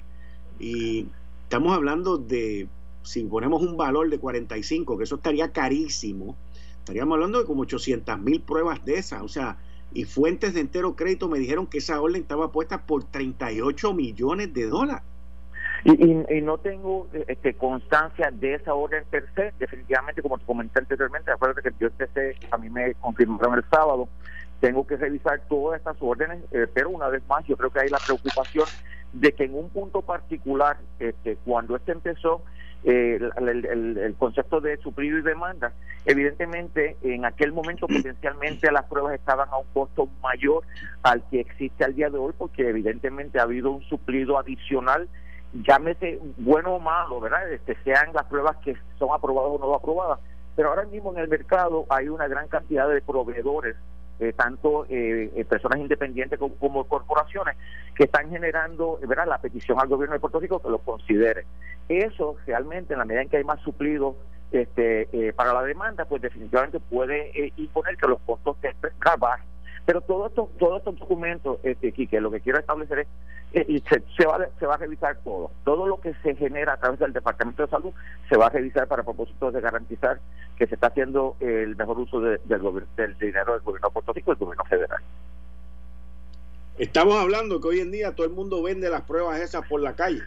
Y 0.59 1.05
estamos 1.43 1.73
hablando 1.73 2.17
de, 2.17 2.67
si 3.03 3.23
ponemos 3.23 3.61
un 3.61 3.77
valor 3.77 4.09
de 4.09 4.17
45, 4.17 4.97
que 4.97 5.03
eso 5.03 5.15
estaría 5.15 5.51
carísimo, 5.51 6.35
estaríamos 6.79 7.15
hablando 7.15 7.39
de 7.39 7.45
como 7.45 7.63
800 7.63 8.19
mil 8.19 8.41
pruebas 8.41 8.83
de 8.83 8.95
esas, 8.95 9.21
o 9.21 9.27
sea, 9.27 9.57
y 9.93 10.05
fuentes 10.05 10.53
de 10.53 10.61
entero 10.61 10.95
crédito 10.95 11.29
me 11.29 11.39
dijeron 11.39 11.67
que 11.67 11.77
esa 11.77 12.01
orden 12.01 12.21
estaba 12.21 12.51
puesta 12.51 12.85
por 12.85 13.03
38 13.03 13.93
millones 13.93 14.53
de 14.53 14.65
dólares. 14.65 15.03
Y, 15.87 16.41
no 16.41 16.57
tengo 16.57 17.07
este, 17.27 17.53
constancia 17.53 18.29
de 18.31 18.55
esa 18.55 18.73
orden 18.73 19.05
per 19.09 19.25
se. 19.35 19.53
Definitivamente, 19.57 20.21
como 20.21 20.37
te 20.37 20.45
comenté 20.45 20.79
anteriormente, 20.79 21.31
acuérdate 21.31 21.69
que 21.69 21.75
yo 21.79 21.87
empecé, 21.87 22.35
a 22.51 22.57
mí 22.57 22.69
me 22.69 22.93
confirmaron 22.95 23.55
el 23.55 23.63
sábado 23.71 24.09
tengo 24.59 24.87
que 24.87 24.97
revisar 24.97 25.41
todas 25.47 25.79
estas 25.79 25.97
órdenes, 25.99 26.39
eh, 26.51 26.67
pero 26.73 26.89
una 26.89 27.09
vez 27.09 27.21
más 27.27 27.45
yo 27.45 27.55
creo 27.57 27.69
que 27.69 27.79
hay 27.79 27.89
la 27.89 27.99
preocupación 28.05 28.65
de 29.13 29.31
que 29.33 29.45
en 29.45 29.55
un 29.55 29.69
punto 29.69 30.01
particular, 30.01 30.77
este, 30.99 31.37
cuando 31.45 31.75
este 31.75 31.91
empezó, 31.91 32.41
eh, 32.83 33.19
el, 33.37 34.15
concepto 34.17 34.61
de 34.61 34.77
suplido 34.77 35.17
y 35.17 35.21
demanda, 35.21 35.73
evidentemente 36.05 36.97
en 37.01 37.25
aquel 37.25 37.51
momento 37.51 37.87
potencialmente 37.87 38.71
las 38.71 38.85
pruebas 38.85 39.15
estaban 39.15 39.49
a 39.49 39.57
un 39.57 39.67
costo 39.73 40.07
mayor 40.21 40.63
al 41.03 41.23
que 41.29 41.41
existe 41.41 41.83
al 41.83 41.95
día 41.95 42.09
de 42.09 42.17
hoy, 42.17 42.33
porque 42.37 42.67
evidentemente 42.67 43.39
ha 43.39 43.43
habido 43.43 43.71
un 43.71 43.83
suplido 43.83 44.37
adicional 44.39 45.07
llámese 45.63 46.19
bueno 46.37 46.75
o 46.75 46.79
malo, 46.79 47.19
¿verdad? 47.19 47.51
Este, 47.51 47.75
sean 47.83 48.13
las 48.13 48.25
pruebas 48.25 48.57
que 48.57 48.75
son 48.97 49.09
aprobadas 49.13 49.51
o 49.51 49.59
no 49.59 49.73
aprobadas. 49.73 50.19
Pero 50.55 50.69
ahora 50.69 50.85
mismo 50.85 51.13
en 51.13 51.19
el 51.19 51.27
mercado 51.27 51.85
hay 51.89 52.09
una 52.09 52.27
gran 52.27 52.47
cantidad 52.47 52.89
de 52.89 53.01
proveedores 53.01 53.75
eh, 54.19 54.33
tanto 54.33 54.85
eh, 54.85 55.31
eh, 55.35 55.45
personas 55.45 55.77
independientes 55.79 56.39
como, 56.59 56.85
corporaciones 56.87 57.55
que 57.95 58.05
están 58.05 58.31
generando 58.31 58.97
¿verdad? 59.07 59.27
la 59.27 59.37
petición 59.37 59.79
al 59.79 59.87
gobierno 59.87 60.15
de 60.15 60.19
Puerto 60.19 60.39
Rico 60.39 60.59
que 60.59 60.71
lo 60.71 60.79
considere. 60.79 61.45
Eso 61.87 62.35
realmente, 62.47 62.93
en 62.93 62.99
la 62.99 63.05
medida 63.05 63.21
en 63.21 63.29
que 63.29 63.37
hay 63.37 63.43
más 63.43 63.61
suplido 63.61 64.15
este, 64.51 65.33
para 65.33 65.53
la 65.53 65.61
demanda, 65.61 66.05
pues 66.05 66.23
definitivamente 66.23 66.79
puede 66.79 67.53
imponer 67.57 67.95
que 67.97 68.07
los 68.07 68.19
costos 68.21 68.57
bajen. 69.19 69.45
Pero 69.87 70.01
todos 70.01 70.29
estos 70.29 70.49
todo 70.57 70.77
estos 70.77 70.99
documentos, 70.99 71.59
este, 71.63 71.93
que 71.93 72.19
lo 72.19 72.29
que 72.29 72.41
quiero 72.41 72.59
establecer 72.59 73.07
es, 73.53 73.69
y 73.69 73.79
se, 73.79 74.03
se, 74.17 74.25
va, 74.27 74.45
se 74.59 74.65
va 74.65 74.73
a 74.73 74.77
revisar 74.77 75.15
todo. 75.23 75.49
Todo 75.63 75.87
lo 75.87 76.01
que 76.01 76.13
se 76.15 76.35
genera 76.35 76.73
a 76.73 76.77
través 76.77 76.99
del 76.99 77.13
Departamento 77.13 77.63
de 77.63 77.69
Salud 77.69 77.93
se 78.27 78.35
va 78.35 78.47
a 78.47 78.49
revisar 78.49 78.85
para 78.87 79.03
propósitos 79.03 79.53
de 79.53 79.61
garantizar 79.61 80.19
que 80.57 80.67
se 80.67 80.75
está 80.75 80.87
haciendo 80.87 81.37
el 81.39 81.77
mejor 81.77 81.99
uso 81.99 82.19
del, 82.19 82.41
del 82.97 83.17
dinero 83.17 83.53
del 83.53 83.61
gobierno 83.61 83.87
de 83.87 83.93
Puerto 83.93 84.11
Rico 84.11 84.33
y 84.33 84.35
del 84.35 84.45
gobierno 84.45 84.65
federal. 84.65 85.01
Estamos 86.77 87.15
hablando 87.15 87.61
que 87.61 87.69
hoy 87.69 87.79
en 87.79 87.91
día 87.91 88.13
todo 88.13 88.27
el 88.27 88.33
mundo 88.33 88.61
vende 88.61 88.89
las 88.89 89.03
pruebas 89.03 89.39
esas 89.39 89.65
por 89.69 89.79
la 89.79 89.95
calle. 89.95 90.21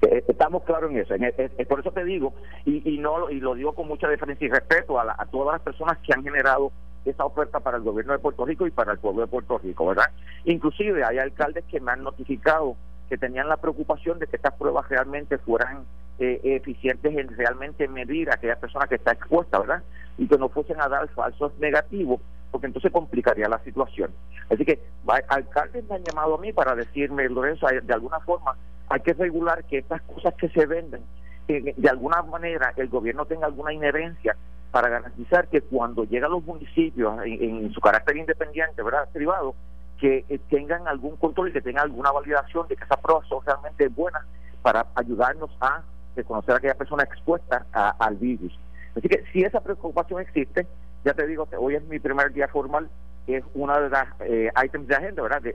Eh, 0.00 0.24
estamos 0.26 0.62
claros 0.62 0.90
en 0.90 1.00
eso. 1.00 1.14
En, 1.14 1.66
por 1.66 1.80
eso 1.80 1.92
te 1.92 2.02
digo, 2.02 2.32
y, 2.64 2.94
y, 2.94 2.96
no 2.96 3.28
y 3.28 3.40
lo 3.40 3.54
digo 3.54 3.74
con 3.74 3.88
mucha 3.88 4.08
diferencia 4.08 4.46
y 4.46 4.50
respeto 4.50 4.98
a, 4.98 5.14
a 5.18 5.26
todas 5.26 5.52
las 5.52 5.62
personas 5.62 5.98
que 5.98 6.14
han 6.14 6.22
generado 6.22 6.72
esa 7.10 7.24
oferta 7.24 7.60
para 7.60 7.76
el 7.76 7.82
gobierno 7.82 8.12
de 8.12 8.18
Puerto 8.18 8.44
Rico 8.44 8.66
y 8.66 8.70
para 8.70 8.92
el 8.92 8.98
pueblo 8.98 9.22
de 9.22 9.28
Puerto 9.28 9.58
Rico, 9.58 9.86
¿verdad? 9.86 10.10
Inclusive 10.44 11.04
hay 11.04 11.18
alcaldes 11.18 11.64
que 11.64 11.80
me 11.80 11.92
han 11.92 12.02
notificado 12.02 12.76
que 13.08 13.16
tenían 13.16 13.48
la 13.48 13.56
preocupación 13.56 14.18
de 14.18 14.26
que 14.26 14.36
estas 14.36 14.54
pruebas 14.54 14.88
realmente 14.88 15.38
fueran 15.38 15.84
eh, 16.18 16.40
eficientes 16.42 17.16
en 17.16 17.28
realmente 17.36 17.86
medir 17.88 18.30
a 18.30 18.34
aquella 18.34 18.56
persona 18.56 18.86
que 18.86 18.96
está 18.96 19.12
expuesta, 19.12 19.58
¿verdad? 19.58 19.82
Y 20.18 20.26
que 20.26 20.38
no 20.38 20.48
fuesen 20.48 20.80
a 20.80 20.88
dar 20.88 21.06
falsos 21.08 21.52
negativos, 21.58 22.20
porque 22.50 22.66
entonces 22.66 22.90
complicaría 22.90 23.48
la 23.48 23.58
situación. 23.60 24.10
Así 24.50 24.64
que 24.64 24.80
alcaldes 25.28 25.84
me 25.88 25.96
han 25.96 26.04
llamado 26.04 26.36
a 26.36 26.38
mí 26.38 26.52
para 26.52 26.74
decirme, 26.74 27.28
Lorenzo, 27.28 27.66
de 27.66 27.94
alguna 27.94 28.20
forma 28.20 28.56
hay 28.88 29.00
que 29.00 29.12
regular 29.12 29.64
que 29.64 29.78
estas 29.78 30.02
cosas 30.02 30.34
que 30.34 30.48
se 30.48 30.66
venden, 30.66 31.02
de 31.48 31.88
alguna 31.88 32.22
manera 32.22 32.72
el 32.76 32.88
gobierno 32.88 33.24
tenga 33.26 33.46
alguna 33.46 33.72
inherencia 33.72 34.36
para 34.70 34.88
garantizar 34.88 35.48
que 35.48 35.60
cuando 35.62 36.04
llegan 36.04 36.30
los 36.30 36.44
municipios 36.44 37.18
en, 37.24 37.72
su 37.72 37.80
carácter 37.80 38.16
independiente, 38.16 38.82
¿verdad? 38.82 39.08
privado, 39.12 39.54
que 39.98 40.24
eh, 40.28 40.38
tengan 40.50 40.86
algún 40.86 41.16
control 41.16 41.48
y 41.48 41.52
que 41.52 41.62
tengan 41.62 41.84
alguna 41.84 42.10
validación 42.10 42.68
de 42.68 42.76
que 42.76 42.84
esas 42.84 42.98
pruebas 42.98 43.26
son 43.28 43.44
realmente 43.44 43.88
buenas 43.88 44.22
para 44.62 44.86
ayudarnos 44.94 45.50
a 45.60 45.82
reconocer 46.14 46.54
a 46.54 46.58
aquella 46.58 46.74
persona 46.74 47.04
expuesta 47.04 47.66
al 47.72 48.16
virus. 48.16 48.58
Así 48.96 49.08
que 49.08 49.24
si 49.32 49.42
esa 49.42 49.60
preocupación 49.60 50.20
existe, 50.20 50.66
ya 51.04 51.14
te 51.14 51.26
digo 51.26 51.46
que 51.46 51.56
hoy 51.56 51.76
es 51.76 51.84
mi 51.84 51.98
primer 51.98 52.32
día 52.32 52.48
formal, 52.48 52.88
es 53.26 53.44
una 53.54 53.78
de 53.80 53.90
las 53.90 54.08
eh, 54.20 54.50
items 54.64 54.88
de 54.88 54.96
agenda, 54.96 55.22
¿verdad? 55.22 55.42
De, 55.42 55.54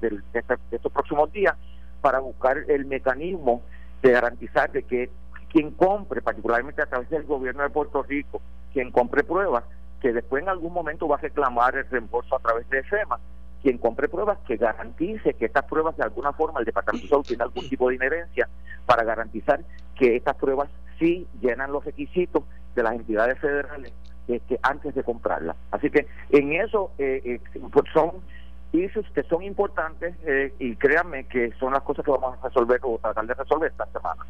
de, 0.00 0.20
estos 0.72 0.92
próximos 0.92 1.32
días 1.32 1.54
para 2.00 2.18
buscar 2.18 2.58
el 2.68 2.86
mecanismo 2.86 3.62
de 4.02 4.12
garantizar 4.12 4.70
de 4.72 4.82
que 4.82 5.10
quien 5.52 5.72
compre, 5.72 6.22
particularmente 6.22 6.82
a 6.82 6.86
través 6.86 7.10
del 7.10 7.24
gobierno 7.24 7.62
de 7.62 7.70
Puerto 7.70 8.02
Rico, 8.02 8.40
quien 8.72 8.90
compre 8.90 9.24
pruebas, 9.24 9.64
que 10.00 10.12
después 10.12 10.42
en 10.42 10.48
algún 10.48 10.72
momento 10.72 11.08
va 11.08 11.16
a 11.16 11.20
reclamar 11.20 11.76
el 11.76 11.88
reembolso 11.88 12.36
a 12.36 12.38
través 12.38 12.68
de 12.70 12.82
FEMA, 12.84 13.18
quien 13.62 13.78
compre 13.78 14.08
pruebas 14.08 14.38
que 14.46 14.56
garantice 14.56 15.34
que 15.34 15.44
estas 15.46 15.64
pruebas 15.64 15.96
de 15.96 16.04
alguna 16.04 16.32
forma 16.32 16.60
el 16.60 16.66
Departamento 16.66 17.04
de 17.04 17.08
Salud 17.10 17.26
tiene 17.26 17.42
algún 17.42 17.68
tipo 17.68 17.88
de 17.88 17.96
inherencia 17.96 18.48
para 18.86 19.04
garantizar 19.04 19.60
que 19.96 20.16
estas 20.16 20.36
pruebas 20.36 20.70
sí 20.98 21.26
llenan 21.40 21.72
los 21.72 21.84
requisitos 21.84 22.44
de 22.74 22.82
las 22.82 22.94
entidades 22.94 23.38
federales 23.38 23.92
este, 24.28 24.58
antes 24.62 24.94
de 24.94 25.02
comprarlas. 25.02 25.56
Así 25.70 25.90
que 25.90 26.06
en 26.30 26.52
eso 26.52 26.92
eh, 26.98 27.20
eh, 27.24 27.60
pues 27.70 27.84
son 27.92 28.12
issues 28.72 29.06
que 29.10 29.24
son 29.24 29.42
importantes 29.42 30.14
eh, 30.24 30.54
y 30.58 30.76
créanme 30.76 31.24
que 31.24 31.52
son 31.58 31.72
las 31.72 31.82
cosas 31.82 32.04
que 32.04 32.10
vamos 32.12 32.38
a 32.38 32.48
resolver 32.48 32.78
o 32.82 32.98
tratar 32.98 33.26
de 33.26 33.34
resolver 33.34 33.70
esta 33.70 33.86
semana. 33.86 34.24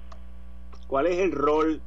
¿Cuál 0.90 1.06
es 1.06 1.20
el 1.20 1.30
rol? 1.30 1.80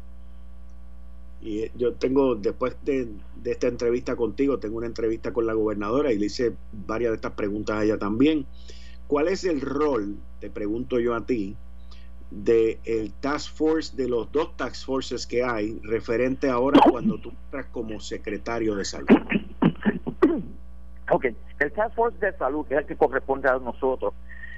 Y 1.42 1.70
yo 1.78 1.94
tengo, 1.96 2.36
después 2.36 2.78
de, 2.86 3.10
esta 3.44 3.68
entrevista 3.68 4.16
contigo, 4.16 4.60
tengo 4.60 4.78
una 4.78 4.88
entrevista 4.88 5.34
con 5.34 5.46
la 5.46 5.52
gobernadora 5.52 6.14
y 6.14 6.18
le 6.18 6.28
hice 6.28 6.56
varias 6.72 7.12
de 7.12 7.16
estas 7.16 7.34
preguntas 7.34 7.76
a 7.76 7.84
ella 7.84 8.00
también. 8.00 8.46
¿Cuál 9.08 9.28
es 9.28 9.44
el 9.44 9.60
rol, 9.60 10.16
te 10.40 10.50
pregunto 10.50 11.02
yo 11.02 11.16
a 11.16 11.26
ti, 11.26 11.58
de 12.32 12.80
el 12.86 13.12
task 13.12 13.54
force, 13.54 13.94
de 13.94 14.08
los 14.08 14.32
dos 14.32 14.56
task 14.56 14.86
forces 14.86 15.28
que 15.28 15.44
hay, 15.44 15.78
referente 15.84 16.50
ahora 16.50 16.80
cuando 16.90 17.20
tú 17.20 17.34
estás 17.44 17.66
como 17.74 18.00
secretario 18.00 18.74
de 18.74 18.86
salud? 18.86 19.08
Ok, 21.12 21.26
el 21.60 21.74
task 21.74 21.94
force 21.94 22.26
de 22.26 22.38
salud, 22.38 22.66
que 22.66 22.76
es 22.76 22.80
el 22.80 22.86
que 22.86 22.96
corresponde 22.96 23.50
a 23.50 23.60
nosotros, 23.60 24.14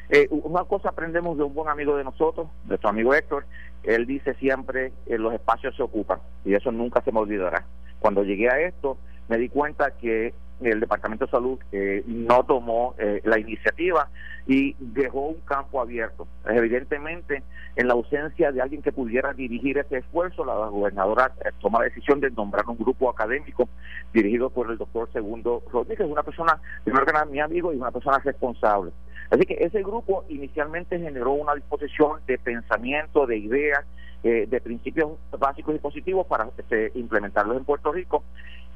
eh, 0.10 0.28
una 0.30 0.64
cosa 0.64 0.90
aprendemos 0.90 1.38
de 1.38 1.44
un 1.44 1.54
buen 1.54 1.70
amigo 1.70 1.98
de 1.98 2.04
nosotros, 2.04 2.48
de 2.64 2.70
nuestro 2.70 2.90
amigo 2.90 3.14
Héctor, 3.14 3.46
él 3.84 4.06
dice 4.06 4.34
siempre, 4.36 4.94
que 5.08 5.18
los 5.18 5.34
espacios 5.34 5.76
se 5.76 5.84
ocupan, 5.84 6.20
y 6.44 6.54
eso 6.54 6.72
nunca 6.72 7.02
se 7.02 7.12
me 7.12 7.20
olvidará. 7.20 7.66
Cuando 8.00 8.24
llegué 8.24 8.50
a 8.50 8.60
esto, 8.60 8.98
me 9.28 9.38
di 9.38 9.50
cuenta 9.50 9.92
que 9.92 10.34
el 10.62 10.80
Departamento 10.80 11.26
de 11.26 11.32
Salud 11.32 11.60
eh, 11.72 12.04
no 12.06 12.44
tomó 12.46 12.96
eh, 12.98 13.22
la 13.26 13.38
iniciativa 13.40 14.10
y 14.48 14.76
dejó 14.80 15.28
un 15.28 15.42
campo 15.42 15.82
abierto. 15.82 16.28
Evidentemente, 16.48 17.44
en 17.76 17.88
la 17.88 17.94
ausencia 17.94 18.52
de 18.52 18.62
alguien 18.62 18.82
que 18.82 18.92
pudiera 18.92 19.34
dirigir 19.34 19.78
ese 19.78 19.98
esfuerzo, 19.98 20.46
la 20.46 20.54
gobernadora 20.68 21.34
eh, 21.44 21.50
toma 21.60 21.80
la 21.80 21.86
decisión 21.86 22.20
de 22.22 22.32
nombrar 22.32 22.66
un 22.68 22.78
grupo 22.78 23.10
académico 23.10 23.68
dirigido 24.14 24.50
por 24.50 24.72
el 24.72 24.78
doctor 24.78 25.10
Segundo 25.12 25.62
Rodríguez, 25.72 26.08
una 26.10 26.24
persona, 26.24 26.60
primero 26.84 27.06
que 27.06 27.14
nada, 27.14 27.26
mi 27.26 27.40
amigo 27.40 27.74
y 27.74 27.78
una 27.78 27.92
persona 27.92 28.20
responsable. 28.20 28.92
Así 29.29 29.46
que 29.46 29.58
ese 29.60 29.82
grupo 29.82 30.25
inicialmente 30.29 31.00
generó 31.00 31.32
una 31.34 31.55
disposición 31.55 32.22
de 32.27 32.38
pensamiento, 32.38 33.25
de 33.25 33.38
ideas, 33.38 33.86
de 34.24 34.60
principios 34.60 35.12
básicos 35.38 35.75
y 35.75 35.77
positivos 35.77 36.25
para 36.25 36.50
este, 36.58 36.91
implementarlos 36.96 37.58
en 37.58 37.63
Puerto 37.63 37.91
Rico. 37.91 38.24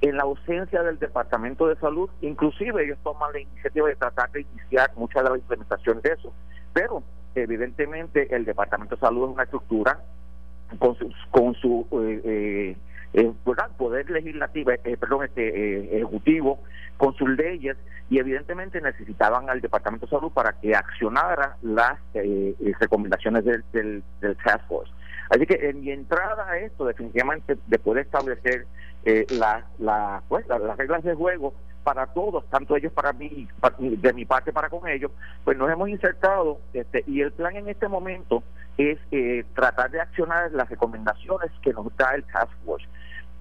En 0.02 0.16
la 0.16 0.24
ausencia 0.24 0.84
del 0.84 1.00
Departamento 1.00 1.68
de 1.68 1.76
Salud, 1.78 2.10
inclusive 2.22 2.86
ellos 2.86 3.00
toman 3.04 3.34
la 3.34 3.40
iniciativa 3.40 3.88
de 3.88 3.96
tratar 3.96 4.32
de 4.32 4.42
iniciar 4.42 4.92
mucha 4.96 5.24
de 5.24 5.30
la 5.32 5.38
implementación 5.38 6.02
de 6.02 6.12
eso, 6.12 6.32
pero 6.72 7.04
evidentemente 7.36 8.34
el 8.34 8.46
Departamento 8.46 8.96
de 8.96 9.02
Salud 9.02 9.28
es 9.28 9.34
una 9.34 9.44
estructura 9.44 10.00
con 10.78 10.96
su, 10.96 11.12
con 11.32 11.56
su 11.56 11.86
eh, 12.24 12.78
eh, 13.14 13.32
eh 13.32 13.34
poder 13.78 14.10
legislativo, 14.10 14.72
eh, 14.72 14.98
perdón, 15.00 15.26
este 15.26 15.96
ejecutivo, 15.96 16.60
con 16.98 17.14
sus 17.16 17.30
leyes 17.30 17.78
y 18.10 18.20
evidentemente 18.20 18.82
necesitaban 18.82 19.50
al 19.50 19.62
Departamento 19.62 20.06
de 20.06 20.10
Salud 20.10 20.32
para 20.32 20.54
que 20.54 20.76
accionara 20.76 21.58
las 21.62 21.98
recomendaciones 22.80 23.46
del, 23.46 23.64
del, 23.72 24.04
del 24.20 24.36
Task 24.38 24.68
Force. 24.68 24.92
Así 25.30 25.46
que 25.46 25.70
en 25.70 25.82
mi 25.82 25.92
entrada 25.92 26.50
a 26.50 26.58
esto, 26.58 26.86
definitivamente, 26.86 27.58
de 27.68 27.80
poder 27.80 28.06
establecer 28.06 28.66
eh, 29.06 29.26
la, 29.30 29.64
la, 29.78 30.24
pues, 30.28 30.46
las 30.48 30.78
reglas 30.78 31.04
de 31.04 31.14
juego 31.14 31.54
para 31.84 32.08
todos, 32.08 32.46
tanto 32.50 32.76
ellos 32.76 32.92
para 32.94 33.14
mí, 33.14 33.48
de 33.80 34.14
mi 34.14 34.26
parte 34.26 34.52
para 34.52 34.70
con 34.70 34.88
ellos, 34.88 35.12
pues 35.44 35.58
nos 35.58 35.72
hemos 35.72 35.90
insertado 35.90 36.60
este, 36.74 37.04
y 37.08 37.22
el 37.22 37.32
plan 37.32 37.56
en 37.56 37.70
este 37.70 37.88
momento 37.88 38.44
es 38.78 38.98
eh, 39.12 39.46
tratar 39.56 39.92
de 39.92 40.02
accionar 40.02 40.52
las 40.52 40.70
recomendaciones 40.70 41.52
que 41.62 41.74
nos 41.74 41.96
da 41.98 42.16
el 42.16 42.24
Task 42.26 42.52
Force. 42.66 42.88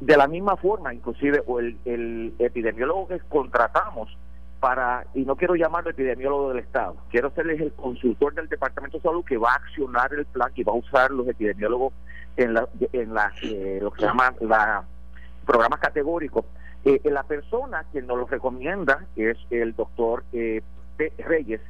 De 0.00 0.16
la 0.16 0.28
misma 0.28 0.56
forma, 0.56 0.94
inclusive, 0.94 1.42
o 1.46 1.58
el, 1.58 1.76
el 1.84 2.34
epidemiólogo 2.38 3.08
que 3.08 3.20
contratamos 3.28 4.16
para, 4.60 5.04
y 5.14 5.24
no 5.24 5.36
quiero 5.36 5.54
llamarlo 5.54 5.90
epidemiólogo 5.90 6.48
del 6.50 6.58
Estado, 6.58 6.96
quiero 7.10 7.30
serles 7.30 7.60
el 7.60 7.72
consultor 7.72 8.34
del 8.34 8.48
Departamento 8.48 8.98
de 8.98 9.02
Salud 9.02 9.24
que 9.24 9.36
va 9.36 9.52
a 9.52 9.56
accionar 9.56 10.12
el 10.14 10.26
plan, 10.26 10.50
y 10.54 10.64
va 10.64 10.72
a 10.72 10.76
usar 10.76 11.10
los 11.10 11.28
epidemiólogos 11.28 11.92
en 12.36 12.54
la, 12.54 12.68
en 12.92 13.14
la 13.14 13.32
eh, 13.42 13.78
lo 13.82 13.90
que 13.90 14.00
se 14.00 14.06
llama 14.06 14.34
la 14.40 14.84
programas 15.44 15.80
categóricos. 15.80 16.44
Eh, 16.84 17.00
la 17.04 17.24
persona 17.24 17.84
que 17.92 18.02
nos 18.02 18.18
lo 18.18 18.26
recomienda 18.26 19.06
es 19.16 19.36
el 19.50 19.74
doctor 19.74 20.24
eh, 20.32 20.62
Reyes, 21.18 21.60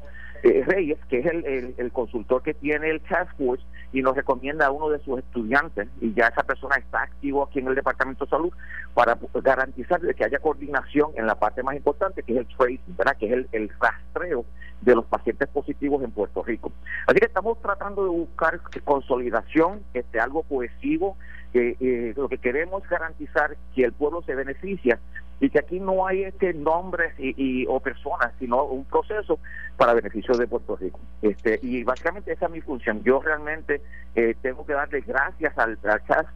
eh, 0.42 0.62
Reyes, 0.66 0.98
que 1.08 1.18
es 1.18 1.26
el, 1.26 1.74
el, 1.76 1.92
consultor 1.92 2.42
que 2.42 2.54
tiene 2.54 2.90
el 2.90 3.00
Task 3.00 3.36
Force 3.36 3.64
y 3.92 4.02
nos 4.02 4.16
recomienda 4.16 4.66
a 4.66 4.70
uno 4.70 4.90
de 4.90 4.98
sus 5.00 5.18
estudiantes, 5.18 5.88
y 6.00 6.12
ya 6.14 6.28
esa 6.28 6.42
persona 6.42 6.76
está 6.76 7.02
activo 7.02 7.42
aquí 7.42 7.58
en 7.58 7.68
el 7.68 7.74
Departamento 7.74 8.24
de 8.24 8.30
Salud 8.30 8.52
para 8.94 9.18
garantizar 9.42 10.00
que 10.14 10.24
haya 10.24 10.38
coordinación 10.38 11.10
en 11.16 11.26
la 11.26 11.34
parte 11.34 11.62
más 11.62 11.74
importante, 11.74 12.22
que 12.22 12.34
es 12.34 12.38
el 12.40 12.46
tracing, 12.46 12.96
¿verdad? 12.96 13.16
que 13.18 13.26
es 13.26 13.32
el, 13.32 13.48
el 13.52 13.70
rastreo 13.80 14.44
de 14.80 14.94
los 14.94 15.04
pacientes 15.06 15.48
positivos 15.48 16.02
en 16.04 16.10
Puerto 16.10 16.42
Rico. 16.42 16.72
Así 17.06 17.18
que 17.18 17.26
estamos 17.26 17.60
tratando 17.60 18.04
de 18.04 18.10
buscar 18.10 18.60
consolidación, 18.84 19.82
este, 19.94 20.20
algo 20.20 20.42
cohesivo, 20.42 21.16
que 21.52 21.76
eh, 21.80 22.14
lo 22.16 22.28
que 22.28 22.38
queremos 22.38 22.82
es 22.84 22.90
garantizar 22.90 23.56
que 23.74 23.84
el 23.84 23.92
pueblo 23.92 24.22
se 24.22 24.34
beneficia 24.34 24.98
y 25.40 25.50
que 25.50 25.60
aquí 25.60 25.78
no 25.78 26.06
hay 26.06 26.24
este 26.24 26.52
nombres 26.52 27.12
y, 27.18 27.64
o 27.68 27.78
personas, 27.80 28.32
sino 28.38 28.64
un 28.64 28.84
proceso 28.84 29.38
para 29.76 29.94
beneficio 29.94 30.34
de 30.34 30.46
Puerto 30.46 30.76
Rico. 30.76 30.98
Este 31.22 31.58
y 31.62 31.84
básicamente 31.84 32.32
esa 32.32 32.46
es 32.46 32.52
mi 32.52 32.60
función. 32.60 33.02
Yo 33.04 33.20
realmente 33.20 33.80
eh, 34.14 34.34
tengo 34.42 34.66
que 34.66 34.72
darle 34.72 35.00
gracias 35.02 35.56
al, 35.56 35.78
al 35.84 36.02
Task 36.02 36.30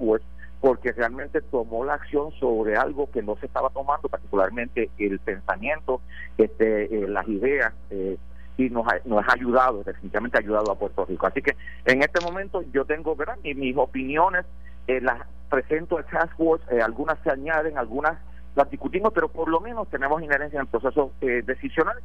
porque 0.60 0.92
realmente 0.92 1.40
tomó 1.40 1.84
la 1.84 1.94
acción 1.94 2.30
sobre 2.38 2.76
algo 2.76 3.10
que 3.10 3.20
no 3.20 3.36
se 3.36 3.46
estaba 3.46 3.70
tomando, 3.70 4.08
particularmente 4.08 4.90
el 4.96 5.18
pensamiento, 5.18 6.00
este, 6.38 6.84
eh, 6.84 7.08
las 7.08 7.26
ideas. 7.26 7.72
Eh, 7.90 8.16
y 8.58 8.68
nos 8.68 8.86
ha, 8.86 9.00
nos 9.04 9.26
ha 9.26 9.32
ayudado, 9.32 9.82
definitivamente 9.82 10.36
ha 10.36 10.40
ayudado 10.40 10.70
a 10.70 10.78
Puerto 10.78 11.04
Rico. 11.06 11.26
Así 11.26 11.42
que 11.42 11.56
en 11.84 12.02
este 12.02 12.20
momento 12.20 12.62
yo 12.72 12.84
tengo 12.84 13.16
¿verdad? 13.16 13.38
Mis 13.42 13.76
opiniones, 13.76 14.44
eh, 14.86 15.00
las 15.00 15.26
presento 15.48 15.98
al 15.98 16.06
Task 16.06 16.36
Force, 16.36 16.64
eh, 16.74 16.80
algunas 16.80 17.18
se 17.22 17.30
añaden, 17.30 17.76
algunas 17.76 18.18
las 18.54 18.70
discutimos, 18.70 19.12
pero 19.14 19.28
por 19.28 19.48
lo 19.48 19.60
menos 19.60 19.88
tenemos 19.88 20.22
inherencia 20.22 20.56
en 20.56 20.62
el 20.62 20.68
proceso 20.68 21.12
eh, 21.20 21.42
decisional 21.44 21.96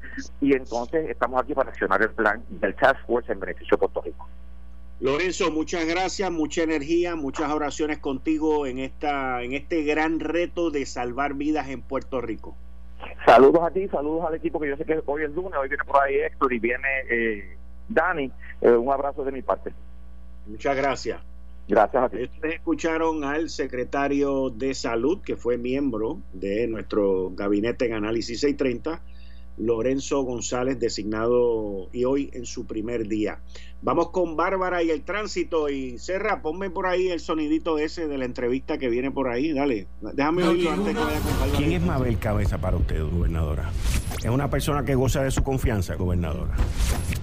y 0.41 0.53
entonces 0.53 1.09
estamos 1.09 1.41
aquí 1.41 1.53
para 1.53 1.69
accionar 1.69 2.01
el 2.01 2.11
plan 2.11 2.43
del 2.49 2.75
Task 2.75 3.05
Force 3.05 3.31
en 3.31 3.39
beneficio 3.39 3.75
de 3.75 3.79
Puerto 3.79 4.01
Rico. 4.01 4.27
Lorenzo, 4.99 5.51
muchas 5.51 5.85
gracias, 5.85 6.31
mucha 6.31 6.63
energía, 6.63 7.15
muchas 7.15 7.51
oraciones 7.51 7.99
contigo 7.99 8.65
en 8.65 8.79
esta 8.79 9.43
en 9.43 9.53
este 9.53 9.83
gran 9.83 10.19
reto 10.19 10.71
de 10.71 10.85
salvar 10.85 11.35
vidas 11.35 11.69
en 11.69 11.81
Puerto 11.81 12.19
Rico. 12.19 12.55
Saludos 13.25 13.61
a 13.63 13.71
ti, 13.71 13.87
saludos 13.89 14.25
al 14.25 14.35
equipo 14.35 14.59
que 14.59 14.69
yo 14.69 14.77
sé 14.77 14.85
que 14.85 15.01
hoy 15.05 15.23
es 15.23 15.31
lunes, 15.31 15.53
hoy 15.59 15.67
viene 15.67 15.83
por 15.83 16.01
ahí 16.01 16.15
Héctor 16.15 16.51
y 16.51 16.59
viene 16.59 16.87
eh, 17.09 17.57
Dani. 17.89 18.31
Eh, 18.61 18.71
un 18.71 18.91
abrazo 18.91 19.23
de 19.23 19.31
mi 19.31 19.41
parte. 19.41 19.71
Muchas 20.47 20.75
gracias. 20.75 21.21
Gracias 21.67 22.01
a 22.01 22.09
ti. 22.09 22.23
Ustedes 22.23 22.55
escucharon 22.55 23.25
al 23.25 23.49
secretario 23.49 24.49
de 24.49 24.73
Salud, 24.73 25.21
que 25.21 25.35
fue 25.35 25.57
miembro 25.57 26.21
de 26.31 26.65
nuestro 26.67 27.31
gabinete 27.31 27.85
en 27.85 27.93
Análisis 27.93 28.39
630, 28.39 29.03
Lorenzo 29.57 30.21
González, 30.21 30.79
designado 30.79 31.89
y 31.91 32.05
hoy 32.05 32.29
en 32.33 32.45
su 32.45 32.65
primer 32.65 33.07
día. 33.07 33.41
Vamos 33.81 34.09
con 34.09 34.35
Bárbara 34.35 34.81
y 34.81 34.89
el 34.89 35.03
tránsito. 35.03 35.69
Y 35.69 35.99
Serra, 35.99 36.41
ponme 36.41 36.69
por 36.69 36.87
ahí 36.87 37.09
el 37.09 37.19
sonidito 37.19 37.77
ese 37.77 38.07
de 38.07 38.17
la 38.17 38.25
entrevista 38.25 38.77
que 38.77 38.89
viene 38.89 39.11
por 39.11 39.29
ahí. 39.29 39.53
Dale, 39.53 39.87
déjame 40.13 40.43
oírlo 40.43 40.71
antes 40.71 40.95
que 40.95 41.03
vaya 41.03 41.19
con 41.19 41.49
¿Quién 41.57 41.71
es 41.73 41.81
Mabel 41.81 42.17
Cabeza 42.17 42.57
para 42.57 42.77
usted, 42.77 43.03
gobernadora? 43.03 43.69
Es 44.17 44.29
una 44.29 44.49
persona 44.49 44.83
que 44.83 44.95
goza 44.95 45.21
de 45.21 45.29
su 45.29 45.43
confianza, 45.43 45.95
gobernadora. 45.95 46.55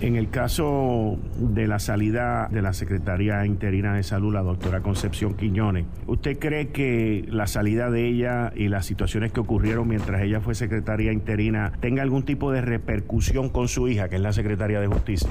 En 0.00 0.16
el 0.16 0.30
caso 0.30 1.18
de 1.36 1.66
la 1.66 1.80
salida 1.80 2.48
de 2.52 2.62
la 2.62 2.72
Secretaría 2.72 3.44
Interina 3.44 3.94
de 3.94 4.04
Salud, 4.04 4.32
la 4.32 4.42
doctora 4.42 4.80
Concepción 4.80 5.34
Quiñones, 5.34 5.86
¿usted 6.06 6.38
cree 6.38 6.68
que 6.68 7.24
la 7.28 7.48
salida 7.48 7.90
de 7.90 8.06
ella 8.06 8.52
y 8.54 8.68
las 8.68 8.86
situaciones 8.86 9.32
que 9.32 9.40
ocurrieron 9.40 9.88
mientras 9.88 10.22
ella 10.22 10.40
fue 10.40 10.54
secretaria 10.54 11.12
interina 11.12 11.72
tenga 11.80 12.02
algún 12.02 12.22
tipo 12.22 12.52
de 12.52 12.60
repercusión 12.60 13.48
con 13.48 13.66
su 13.66 13.88
hija, 13.88 14.08
que 14.08 14.16
es 14.16 14.22
la 14.22 14.32
secretaria 14.32 14.80
de 14.80 14.86
Justicia? 14.86 15.30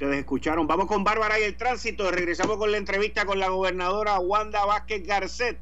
Ustedes 0.00 0.20
escucharon. 0.20 0.66
Vamos 0.66 0.86
con 0.86 1.04
Bárbara 1.04 1.38
y 1.38 1.42
el 1.42 1.58
tránsito. 1.58 2.10
Regresamos 2.10 2.56
con 2.56 2.72
la 2.72 2.78
entrevista 2.78 3.26
con 3.26 3.38
la 3.38 3.50
gobernadora 3.50 4.18
Wanda 4.18 4.64
Vázquez 4.64 5.06
Garcet. 5.06 5.58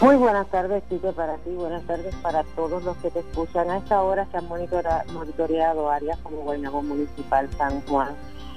Muy 0.00 0.14
buenas 0.14 0.48
tardes, 0.48 0.84
Tito, 0.88 1.12
para 1.12 1.34
ti. 1.38 1.50
Buenas 1.50 1.84
tardes 1.88 2.14
para 2.22 2.44
todos 2.54 2.84
los 2.84 2.96
que 2.98 3.10
te 3.10 3.18
escuchan. 3.18 3.68
A 3.68 3.78
esta 3.78 4.00
hora 4.00 4.28
se 4.30 4.36
han 4.36 4.46
monitoreado 4.46 5.90
áreas 5.90 6.20
como 6.20 6.36
Guaynabo 6.42 6.84
Municipal, 6.84 7.50
San 7.58 7.80
Juan, 7.86 8.14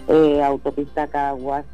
eh, 0.07 0.43
Autopista 0.43 1.07
Caguas, 1.07 1.65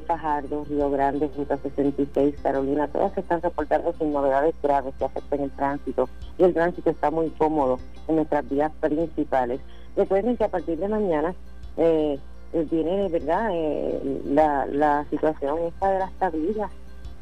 Fajardo, 0.00 0.64
Río 0.64 0.90
Grande, 0.90 1.30
Ruta 1.36 1.56
66, 1.56 2.36
Carolina. 2.42 2.88
Todas 2.88 3.16
están 3.16 3.42
reportando 3.42 3.92
sin 3.98 4.12
novedades 4.12 4.54
graves 4.62 4.94
que 4.98 5.04
afecten 5.04 5.42
el 5.42 5.50
tránsito. 5.50 6.08
Y 6.38 6.44
el 6.44 6.54
tránsito 6.54 6.90
está 6.90 7.10
muy 7.10 7.30
cómodo 7.30 7.78
en 8.08 8.16
nuestras 8.16 8.48
vías 8.48 8.72
principales. 8.80 9.60
Recuerden 9.96 10.36
que 10.36 10.44
a 10.44 10.48
partir 10.48 10.78
de 10.78 10.88
mañana 10.88 11.34
eh, 11.76 12.18
eh 12.52 12.66
viene, 12.70 13.08
¿verdad?, 13.08 13.50
eh, 13.52 14.22
la, 14.26 14.66
la 14.66 15.06
situación 15.10 15.58
esta 15.60 15.90
de 15.90 15.98
las 15.98 16.12
tablillas, 16.12 16.70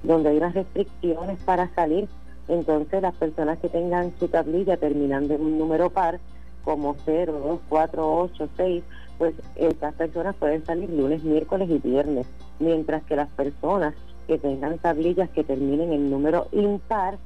donde 0.03 0.31
hay 0.31 0.37
unas 0.37 0.55
restricciones 0.55 1.39
para 1.45 1.69
salir. 1.75 2.09
Entonces, 2.49 3.03
las 3.03 3.15
personas 3.15 3.59
que 3.59 3.69
tengan 3.69 4.13
su 4.19 4.29
tablilla 4.29 4.77
terminando 4.77 5.35
en 5.35 5.41
un 5.41 5.59
número 5.59 5.91
par, 5.91 6.21
como 6.65 6.97
0, 7.05 7.41
2, 7.45 7.61
4, 7.69 8.21
8, 8.21 8.49
6, 8.57 8.85
pues 9.21 9.35
estas 9.55 9.93
personas 9.97 10.35
pueden 10.37 10.65
salir 10.65 10.89
lunes, 10.89 11.23
miércoles 11.23 11.69
y 11.69 11.77
viernes, 11.77 12.27
mientras 12.59 13.03
que 13.03 13.17
las 13.17 13.29
personas 13.29 13.93
que 14.27 14.39
tengan 14.39 14.79
tablillas 14.79 15.29
que 15.29 15.45
terminen 15.45 15.93
en 15.93 16.11
número 16.11 16.47
impar, 16.53 17.19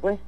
pues 0.00 0.20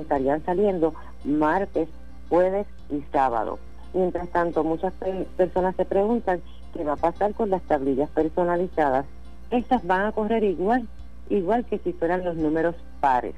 estarían 0.00 0.44
saliendo 0.44 0.92
martes, 1.24 1.88
jueves 2.28 2.66
y 2.90 3.00
sábado. 3.12 3.60
Mientras 3.94 4.28
tanto, 4.30 4.64
muchas 4.64 4.92
personas 5.36 5.76
se 5.76 5.84
preguntan 5.84 6.40
qué 6.74 6.82
va 6.82 6.94
a 6.94 6.96
pasar 6.96 7.32
con 7.32 7.48
las 7.48 7.62
tablillas 7.62 8.10
personalizadas. 8.10 9.06
Estas 9.52 9.86
van 9.86 10.06
a 10.06 10.12
correr 10.12 10.42
igual, 10.42 10.88
igual 11.28 11.64
que 11.64 11.78
si 11.78 11.92
fueran 11.92 12.24
los 12.24 12.34
números 12.34 12.74
pares. 12.98 13.36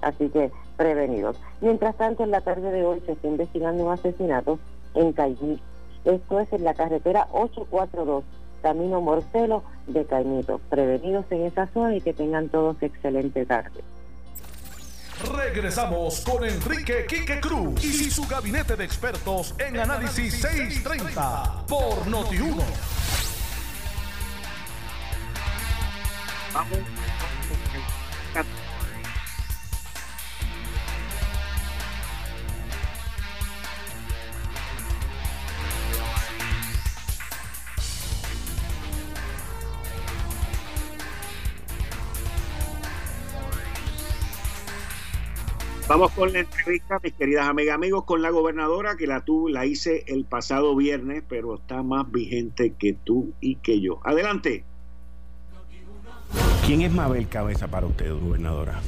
Así 0.00 0.30
que 0.30 0.50
prevenidos. 0.78 1.36
Mientras 1.60 1.94
tanto, 1.98 2.24
en 2.24 2.30
la 2.30 2.40
tarde 2.40 2.72
de 2.72 2.86
hoy 2.86 3.02
se 3.04 3.12
está 3.12 3.28
investigando 3.28 3.84
un 3.84 3.92
asesinato 3.92 4.58
en 4.94 5.12
Caimito. 5.12 5.77
Esto 6.08 6.40
es 6.40 6.50
en 6.54 6.64
la 6.64 6.72
carretera 6.72 7.28
842, 7.32 8.24
Camino 8.62 9.02
Morcelo 9.02 9.62
de 9.86 10.06
Caimito. 10.06 10.58
Prevenidos 10.70 11.26
en 11.28 11.42
esa 11.44 11.66
zona 11.66 11.96
y 11.96 12.00
que 12.00 12.14
tengan 12.14 12.48
todos 12.48 12.82
excelente 12.82 13.44
tarde. 13.44 13.82
Regresamos 15.36 16.22
con 16.22 16.44
Enrique 16.44 17.04
Quique 17.06 17.40
Cruz 17.40 17.84
y 17.84 18.10
su 18.10 18.26
gabinete 18.26 18.74
de 18.74 18.84
expertos 18.84 19.54
en 19.58 19.78
Análisis 19.78 20.40
630 20.40 21.66
por 21.68 22.06
Noti1. 22.06 22.62
Vamos. 26.54 26.78
Vamos 45.88 46.12
con 46.12 46.30
la 46.34 46.40
entrevista, 46.40 47.00
mis 47.02 47.14
queridas 47.14 47.48
amigas, 47.48 47.74
amigos, 47.74 48.04
con 48.04 48.20
la 48.20 48.28
gobernadora 48.28 48.98
que 48.98 49.06
la 49.06 49.22
tuve, 49.24 49.50
la 49.50 49.64
hice 49.64 50.04
el 50.06 50.26
pasado 50.26 50.76
viernes, 50.76 51.24
pero 51.26 51.54
está 51.54 51.82
más 51.82 52.12
vigente 52.12 52.74
que 52.78 52.92
tú 52.92 53.32
y 53.40 53.56
que 53.56 53.80
yo. 53.80 53.98
Adelante. 54.04 54.64
¿Quién 56.68 56.82
es 56.82 56.92
Mabel 56.92 57.28
Cabeza 57.28 57.68
para 57.68 57.86
usted, 57.86 58.12
gobernadora? 58.12 58.80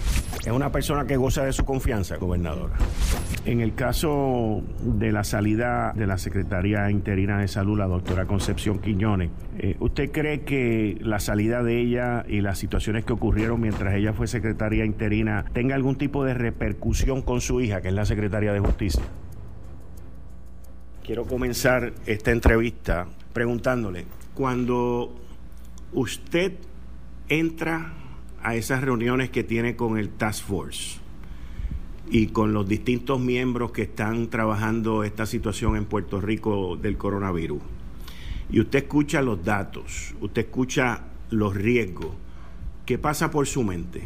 Es 0.44 0.53
una 0.53 0.70
persona 0.70 1.07
que 1.07 1.16
goza 1.16 1.44
de 1.44 1.53
su 1.55 1.64
confianza, 1.64 2.16
gobernadora. 2.16 2.74
En 3.46 3.61
el 3.61 3.74
caso 3.74 4.62
de 4.83 5.12
la 5.12 5.24
salida 5.24 5.94
de 5.96 6.07
la 6.07 6.18
Secretaría 6.18 6.90
Interina 6.90 7.38
de 7.38 7.48
Salud, 7.48 7.79
la 7.79 7.87
doctora 7.87 8.26
Concepción 8.26 8.81
Quiñones, 8.81 9.31
eh, 9.59 9.76
¿usted 9.81 10.12
cree 10.12 10.42
que 10.42 10.98
la 11.00 11.20
salida 11.20 11.62
de 11.62 11.81
ella 11.81 12.24
y 12.29 12.42
las 12.42 12.59
situaciones 12.59 13.07
que 13.07 13.14
ocurrieron 13.14 13.61
mientras 13.61 13.94
ella 13.94 14.12
fue 14.12 14.26
secretaria 14.26 14.85
interina 14.85 15.46
tenga 15.55 15.74
algún 15.74 15.96
tipo 15.96 16.22
de 16.24 16.35
repercusión 16.35 17.22
con 17.22 17.40
su 17.40 17.62
hija, 17.62 17.81
que 17.81 17.88
es 17.88 17.94
la 17.94 18.05
secretaria 18.05 18.53
de 18.53 18.61
Justicia? 18.61 19.03
Quiero 21.03 21.24
comenzar 21.24 21.94
esta 22.05 22.31
entrevista 22.31 23.07
preguntándole, 23.33 24.05
cuando 24.35 25.18
usted 25.92 26.53
entra 27.31 27.93
a 28.43 28.57
esas 28.57 28.83
reuniones 28.83 29.31
que 29.31 29.45
tiene 29.45 29.77
con 29.77 29.97
el 29.97 30.11
Task 30.11 30.45
Force 30.45 30.99
y 32.11 32.27
con 32.27 32.53
los 32.53 32.69
distintos 32.69 33.21
miembros 33.21 33.71
que 33.71 33.83
están 33.83 34.29
trabajando 34.29 35.05
esta 35.05 35.27
situación 35.27 35.77
en 35.77 35.85
Puerto 35.85 36.21
Rico 36.21 36.77
del 36.77 36.99
coronavirus. 36.99 37.62
Y 38.51 38.61
usted 38.61 38.81
escucha 38.81 39.23
los 39.23 39.45
datos, 39.45 40.14
usted 40.21 40.43
escucha 40.43 41.03
los 41.31 41.55
riesgos. 41.55 42.11
¿Qué 42.85 42.99
pasa 42.99 43.31
por 43.31 43.47
su 43.47 43.62
mente? 43.62 44.03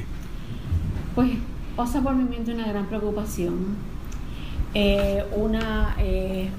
Pues 1.14 1.30
pasa 1.74 2.02
por 2.02 2.14
mi 2.14 2.24
mente 2.24 2.52
una 2.52 2.68
gran 2.68 2.86
preocupación. 2.86 3.94
eh, 4.74 5.24
una 5.34 5.94
eh, 5.98 6.50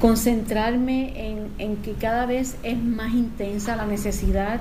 concentrarme 0.00 1.30
en, 1.30 1.48
en, 1.58 1.76
que 1.78 1.94
cada 1.94 2.26
vez 2.26 2.58
es 2.62 2.80
más 2.80 3.14
intensa 3.14 3.74
la 3.74 3.86
necesidad 3.86 4.60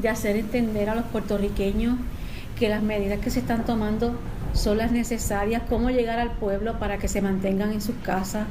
de 0.00 0.08
hacer 0.08 0.36
entender 0.36 0.88
a 0.90 0.94
los 0.94 1.04
puertorriqueños 1.06 1.96
que 2.58 2.68
las 2.68 2.82
medidas 2.82 3.20
que 3.20 3.30
se 3.30 3.40
están 3.40 3.64
tomando 3.64 4.18
son 4.52 4.78
las 4.78 4.92
necesarias, 4.92 5.62
cómo 5.68 5.90
llegar 5.90 6.18
al 6.18 6.32
pueblo 6.32 6.78
para 6.78 6.98
que 6.98 7.08
se 7.08 7.22
mantengan 7.22 7.72
en 7.72 7.80
sus 7.80 7.94
casas, 7.96 8.46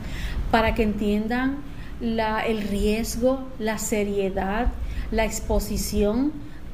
para 0.52 0.74
que 0.74 0.84
entiendan 0.84 1.58
el 2.02 2.62
riesgo, 2.70 3.42
la 3.60 3.78
seriedad, 3.78 4.68
la 5.12 5.26
exposición 5.26 6.32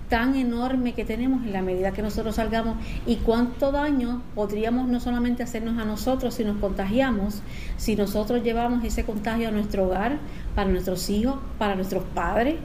tan 0.09 0.35
enorme 0.35 0.93
que 0.93 1.03
tenemos 1.03 1.43
en 1.43 1.53
la 1.53 1.63
medida 1.63 1.91
que 1.91 2.03
nosotros 2.03 2.35
salgamos 2.35 2.77
y 3.07 3.15
cuánto 3.17 3.71
daño 3.71 4.21
podríamos 4.35 4.87
no 4.87 4.99
solamente 4.99 5.41
hacernos 5.41 5.79
a 5.79 5.85
nosotros 5.85 6.35
si 6.35 6.43
nos 6.43 6.57
contagiamos, 6.57 7.41
si 7.77 7.95
nosotros 7.95 8.43
llevamos 8.43 8.83
ese 8.83 9.03
contagio 9.03 9.47
a 9.47 9.51
nuestro 9.51 9.85
hogar, 9.85 10.17
para 10.53 10.69
nuestros 10.69 11.09
hijos, 11.09 11.37
para 11.57 11.75
nuestros 11.75 12.03
padres. 12.13 12.55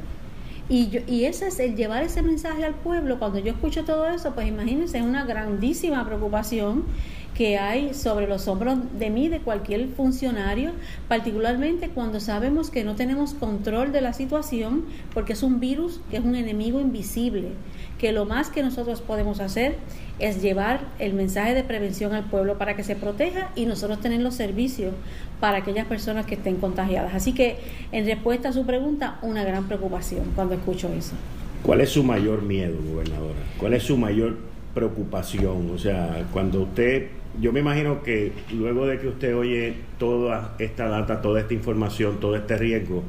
Y, 0.71 1.03
y 1.09 1.25
ese 1.25 1.49
es 1.49 1.59
el 1.59 1.75
llevar 1.75 2.05
ese 2.05 2.23
mensaje 2.23 2.65
al 2.65 2.75
pueblo. 2.75 3.19
Cuando 3.19 3.41
yo 3.41 3.53
escucho 3.53 3.85
todo 3.85 4.07
eso, 4.07 4.35
pues 4.35 4.47
imagínense, 4.47 4.99
es 4.99 5.05
una 5.05 5.25
grandísima 5.27 6.07
preocupación 6.07 6.85
que 7.41 7.57
hay 7.57 7.95
sobre 7.95 8.29
los 8.29 8.49
hombros 8.49 8.77
de 8.99 9.09
mí, 9.09 9.31
de 9.31 9.41
cualquier 9.41 9.89
funcionario, 9.89 10.73
particularmente 11.09 11.89
cuando 11.89 12.21
sabemos 12.21 12.69
que 12.69 12.85
no 12.85 12.97
tenemos 12.97 13.33
control 13.33 13.93
de 13.93 14.03
la 14.03 14.13
situación, 14.13 14.85
porque 15.15 15.33
es 15.33 15.43
un 15.43 15.59
virus 15.59 16.03
que 16.11 16.19
es 16.19 16.23
un 16.23 16.35
enemigo 16.35 16.81
invisible, 16.81 17.53
que 17.99 18.13
lo 18.13 18.27
más 18.27 18.51
que 18.51 18.63
nosotros 18.63 19.01
podemos 19.01 19.41
hacer 19.41 19.77
es 20.19 20.43
llevar 20.43 20.81
el 20.99 21.15
mensaje 21.15 21.55
de 21.55 21.65
prevención 21.65 22.13
al 22.13 22.25
pueblo 22.25 22.59
para 22.59 22.77
que 22.77 22.85
se 22.85 22.95
proteja 22.95 23.53
y 23.57 23.65
nosotros 23.65 24.03
tener 24.03 24.21
los 24.21 24.35
servicios 24.35 24.93
para 25.41 25.57
aquellas 25.57 25.87
personas 25.87 26.27
que 26.27 26.35
estén 26.35 26.57
contagiadas. 26.57 27.15
Así 27.15 27.33
que, 27.33 27.57
en 27.91 28.05
respuesta 28.05 28.51
a 28.51 28.53
su 28.53 28.67
pregunta, 28.67 29.19
una 29.23 29.45
gran 29.45 29.67
preocupación 29.67 30.33
cuando 30.35 30.57
escucho 30.57 30.93
eso. 30.93 31.15
¿Cuál 31.63 31.81
es 31.81 31.89
su 31.89 32.05
mayor 32.05 32.43
miedo, 32.43 32.77
gobernadora? 32.87 33.39
¿Cuál 33.57 33.73
es 33.73 33.85
su 33.85 33.97
mayor 33.97 34.37
preocupación? 34.75 35.71
O 35.75 35.79
sea, 35.79 36.27
cuando 36.35 36.65
usted 36.65 37.20
yo 37.39 37.53
me 37.53 37.61
imagino 37.61 38.03
que 38.03 38.33
luego 38.53 38.87
de 38.87 38.99
que 38.99 39.09
usted 39.09 39.37
oye 39.37 39.75
toda 39.99 40.55
esta 40.59 40.89
data, 40.89 41.23
toda 41.23 41.41
esta 41.41 41.55
información, 41.55 42.19
todo 42.21 42.37
este 42.37 42.57
riesgo, 42.57 43.05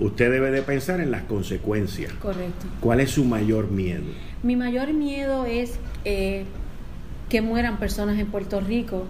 usted 0.00 0.30
debe 0.30 0.50
de 0.50 0.62
pensar 0.62 1.00
en 1.00 1.10
las 1.10 1.22
consecuencias. 1.24 2.12
Correcto. 2.14 2.66
¿Cuál 2.80 3.00
es 3.00 3.10
su 3.10 3.24
mayor 3.24 3.70
miedo? 3.70 4.04
Mi 4.42 4.56
mayor 4.56 4.92
miedo 4.92 5.44
es 5.44 5.78
eh, 6.04 6.44
que 7.28 7.42
mueran 7.42 7.78
personas 7.78 8.18
en 8.18 8.26
Puerto 8.26 8.60
Rico 8.60 9.04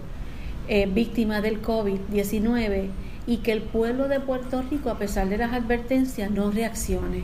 eh, 0.67 0.87
víctimas 0.91 1.41
del 1.43 1.61
COVID-19 1.61 2.87
y 3.25 3.37
que 3.37 3.51
el 3.51 3.61
pueblo 3.61 4.07
de 4.07 4.19
Puerto 4.19 4.63
Rico, 4.69 4.89
a 4.89 4.97
pesar 4.97 5.29
de 5.29 5.37
las 5.37 5.53
advertencias, 5.53 6.31
no 6.31 6.51
reaccione 6.51 7.23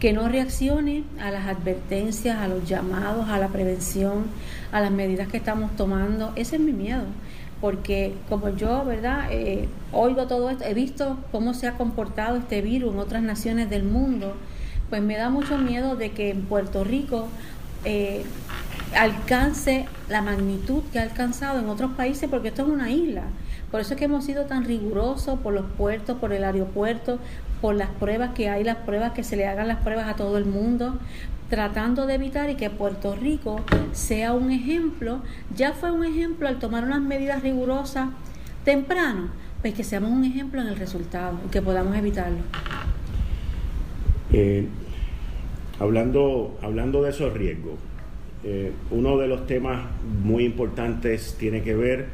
que 0.00 0.12
no 0.12 0.28
reaccione 0.28 1.04
a 1.20 1.30
las 1.30 1.46
advertencias, 1.46 2.38
a 2.38 2.48
los 2.48 2.68
llamados, 2.68 3.28
a 3.28 3.38
la 3.38 3.48
prevención, 3.48 4.26
a 4.70 4.80
las 4.80 4.90
medidas 4.90 5.28
que 5.28 5.36
estamos 5.36 5.74
tomando. 5.76 6.32
Ese 6.36 6.56
es 6.56 6.62
mi 6.62 6.72
miedo, 6.72 7.04
porque 7.60 8.14
como 8.28 8.50
yo, 8.50 8.84
¿verdad? 8.84 9.28
Eh, 9.30 9.68
oigo 9.92 10.26
todo 10.26 10.50
esto, 10.50 10.64
he 10.64 10.74
visto 10.74 11.18
cómo 11.32 11.52
se 11.54 11.66
ha 11.66 11.72
comportado 11.72 12.36
este 12.36 12.62
virus 12.62 12.94
en 12.94 13.00
otras 13.00 13.22
naciones 13.22 13.70
del 13.70 13.82
mundo, 13.82 14.34
pues 14.88 15.02
me 15.02 15.16
da 15.16 15.30
mucho 15.30 15.58
miedo 15.58 15.96
de 15.96 16.12
que 16.12 16.30
en 16.30 16.42
Puerto 16.42 16.84
Rico 16.84 17.28
eh, 17.84 18.24
alcance 18.94 19.86
la 20.08 20.22
magnitud 20.22 20.82
que 20.92 20.98
ha 20.98 21.02
alcanzado 21.02 21.58
en 21.58 21.68
otros 21.68 21.92
países, 21.92 22.28
porque 22.30 22.48
esto 22.48 22.62
es 22.62 22.68
una 22.68 22.90
isla. 22.90 23.24
Por 23.70 23.80
eso 23.80 23.94
es 23.94 23.98
que 23.98 24.06
hemos 24.06 24.24
sido 24.24 24.46
tan 24.46 24.64
rigurosos 24.64 25.40
por 25.40 25.52
los 25.52 25.66
puertos, 25.76 26.16
por 26.18 26.32
el 26.32 26.42
aeropuerto, 26.42 27.18
por 27.60 27.74
las 27.74 27.90
pruebas 27.90 28.30
que 28.34 28.48
hay, 28.48 28.64
las 28.64 28.76
pruebas 28.76 29.12
que 29.12 29.24
se 29.24 29.36
le 29.36 29.46
hagan 29.46 29.68
las 29.68 29.78
pruebas 29.78 30.08
a 30.08 30.16
todo 30.16 30.38
el 30.38 30.44
mundo, 30.44 30.98
tratando 31.48 32.06
de 32.06 32.14
evitar 32.14 32.50
y 32.50 32.56
que 32.56 32.70
Puerto 32.70 33.16
Rico 33.16 33.60
sea 33.92 34.32
un 34.32 34.50
ejemplo, 34.50 35.22
ya 35.54 35.72
fue 35.72 35.90
un 35.90 36.04
ejemplo 36.04 36.48
al 36.48 36.58
tomar 36.58 36.84
unas 36.84 37.00
medidas 37.00 37.42
rigurosas 37.42 38.08
temprano, 38.64 39.28
pues 39.62 39.74
que 39.74 39.82
seamos 39.82 40.10
un 40.10 40.24
ejemplo 40.24 40.60
en 40.60 40.68
el 40.68 40.76
resultado 40.76 41.38
y 41.46 41.50
que 41.50 41.62
podamos 41.62 41.96
evitarlo. 41.96 42.38
Eh, 44.32 44.66
hablando, 45.78 46.58
hablando 46.62 47.02
de 47.02 47.10
esos 47.10 47.32
riesgos, 47.32 47.74
eh, 48.44 48.72
uno 48.90 49.16
de 49.18 49.26
los 49.26 49.46
temas 49.46 49.86
muy 50.22 50.44
importantes 50.44 51.36
tiene 51.38 51.62
que 51.62 51.74
ver 51.74 52.06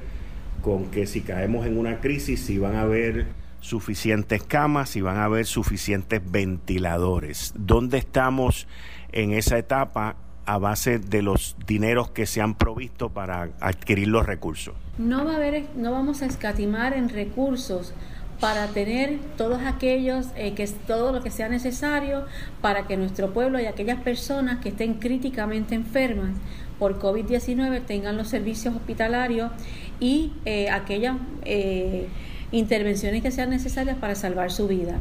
con 0.62 0.86
que 0.86 1.06
si 1.06 1.20
caemos 1.20 1.66
en 1.66 1.76
una 1.76 2.00
crisis, 2.00 2.40
si 2.40 2.58
van 2.58 2.76
a 2.76 2.82
haber 2.82 3.26
suficientes 3.64 4.42
camas, 4.42 4.94
y 4.94 5.00
van 5.00 5.16
a 5.16 5.24
haber 5.24 5.46
suficientes 5.46 6.20
ventiladores. 6.22 7.54
¿Dónde 7.56 7.96
estamos 7.96 8.66
en 9.10 9.32
esa 9.32 9.56
etapa 9.56 10.16
a 10.44 10.58
base 10.58 10.98
de 10.98 11.22
los 11.22 11.56
dineros 11.66 12.10
que 12.10 12.26
se 12.26 12.42
han 12.42 12.56
provisto 12.56 13.08
para 13.08 13.48
adquirir 13.60 14.08
los 14.08 14.26
recursos? 14.26 14.74
No 14.98 15.24
va 15.24 15.32
a 15.32 15.36
haber, 15.36 15.64
no 15.76 15.92
vamos 15.92 16.20
a 16.20 16.26
escatimar 16.26 16.92
en 16.92 17.08
recursos 17.08 17.94
para 18.38 18.66
tener 18.66 19.18
todos 19.38 19.62
aquellos, 19.62 20.26
eh, 20.36 20.52
que 20.52 20.66
todo 20.86 21.12
lo 21.12 21.22
que 21.22 21.30
sea 21.30 21.48
necesario 21.48 22.26
para 22.60 22.86
que 22.86 22.98
nuestro 22.98 23.32
pueblo 23.32 23.58
y 23.60 23.64
aquellas 23.64 24.00
personas 24.02 24.60
que 24.60 24.68
estén 24.68 24.94
críticamente 24.94 25.74
enfermas 25.74 26.36
por 26.78 26.98
COVID-19 26.98 27.86
tengan 27.86 28.18
los 28.18 28.28
servicios 28.28 28.74
hospitalarios 28.74 29.52
y 30.00 30.32
eh, 30.44 30.68
aquellas 30.68 31.16
eh, 31.44 32.08
intervenciones 32.54 33.22
que 33.22 33.30
sean 33.30 33.50
necesarias 33.50 33.96
para 33.98 34.14
salvar 34.14 34.50
su 34.50 34.68
vida. 34.68 34.98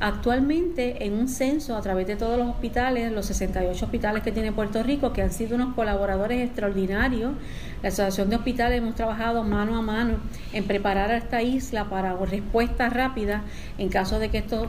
Actualmente, 0.00 1.04
en 1.04 1.12
un 1.12 1.28
censo 1.28 1.76
a 1.76 1.82
través 1.82 2.06
de 2.06 2.16
todos 2.16 2.38
los 2.38 2.48
hospitales, 2.48 3.12
los 3.12 3.26
68 3.26 3.84
hospitales 3.84 4.22
que 4.22 4.32
tiene 4.32 4.52
Puerto 4.52 4.82
Rico, 4.82 5.12
que 5.12 5.22
han 5.22 5.30
sido 5.30 5.54
unos 5.54 5.74
colaboradores 5.74 6.40
extraordinarios, 6.40 7.32
la 7.84 7.88
Asociación 7.88 8.30
de 8.30 8.36
Hospitales 8.36 8.78
hemos 8.78 8.94
trabajado 8.94 9.42
mano 9.42 9.76
a 9.76 9.82
mano 9.82 10.14
en 10.54 10.64
preparar 10.64 11.10
a 11.10 11.18
esta 11.18 11.42
isla 11.42 11.84
para 11.90 12.16
respuesta 12.16 12.88
rápida 12.88 13.42
en 13.76 13.90
caso 13.90 14.18
de 14.18 14.30
que 14.30 14.38
esto 14.38 14.68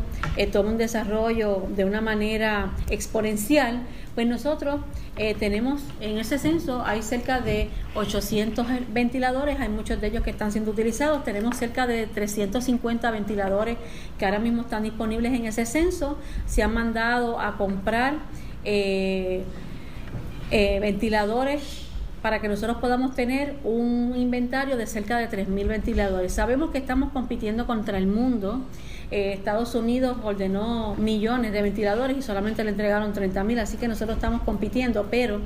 tome 0.51 0.71
un 0.71 0.77
desarrollo 0.77 1.65
de 1.77 1.85
una 1.85 2.01
manera 2.01 2.73
exponencial. 2.89 3.83
Pues 4.15 4.27
nosotros 4.27 4.81
eh, 5.15 5.33
tenemos 5.33 5.81
en 6.01 6.17
ese 6.17 6.37
censo, 6.37 6.83
hay 6.85 7.01
cerca 7.03 7.39
de 7.39 7.69
800 7.95 8.67
ventiladores, 8.91 9.61
hay 9.61 9.69
muchos 9.69 10.01
de 10.01 10.07
ellos 10.07 10.21
que 10.21 10.31
están 10.31 10.51
siendo 10.51 10.71
utilizados, 10.71 11.23
tenemos 11.23 11.55
cerca 11.55 11.87
de 11.87 12.07
350 12.07 13.11
ventiladores 13.11 13.77
que 14.19 14.25
ahora 14.25 14.39
mismo 14.39 14.63
están 14.63 14.83
disponibles 14.83 15.31
en 15.31 15.45
ese 15.45 15.65
censo, 15.65 16.17
se 16.47 16.63
han 16.63 16.73
mandado 16.73 17.39
a 17.39 17.55
comprar 17.55 18.15
eh, 18.65 19.45
eh, 20.51 20.79
ventiladores 20.81 21.84
para 22.25 22.41
que 22.41 22.47
nosotros 22.47 22.77
podamos 22.77 23.13
tener 23.13 23.55
un 23.63 24.15
inventario 24.17 24.77
de 24.77 24.87
cerca 24.87 25.19
de 25.19 25.29
3.000 25.29 25.67
ventiladores. 25.67 26.33
Sabemos 26.33 26.71
que 26.71 26.79
estamos 26.79 27.11
compitiendo 27.11 27.67
contra 27.67 27.99
el 27.99 28.07
mundo 28.07 28.63
eh, 29.11 29.33
Estados 29.33 29.75
Unidos 29.75 30.17
ordenó 30.23 30.95
millones 30.95 31.51
de 31.51 31.61
ventiladores 31.61 32.17
y 32.17 32.23
solamente 32.23 32.63
le 32.63 32.71
entregaron 32.71 33.13
30 33.13 33.43
mil, 33.43 33.59
así 33.59 33.77
que 33.77 33.87
nosotros 33.87 34.17
estamos 34.17 34.41
compitiendo, 34.41 35.05
pero 35.11 35.39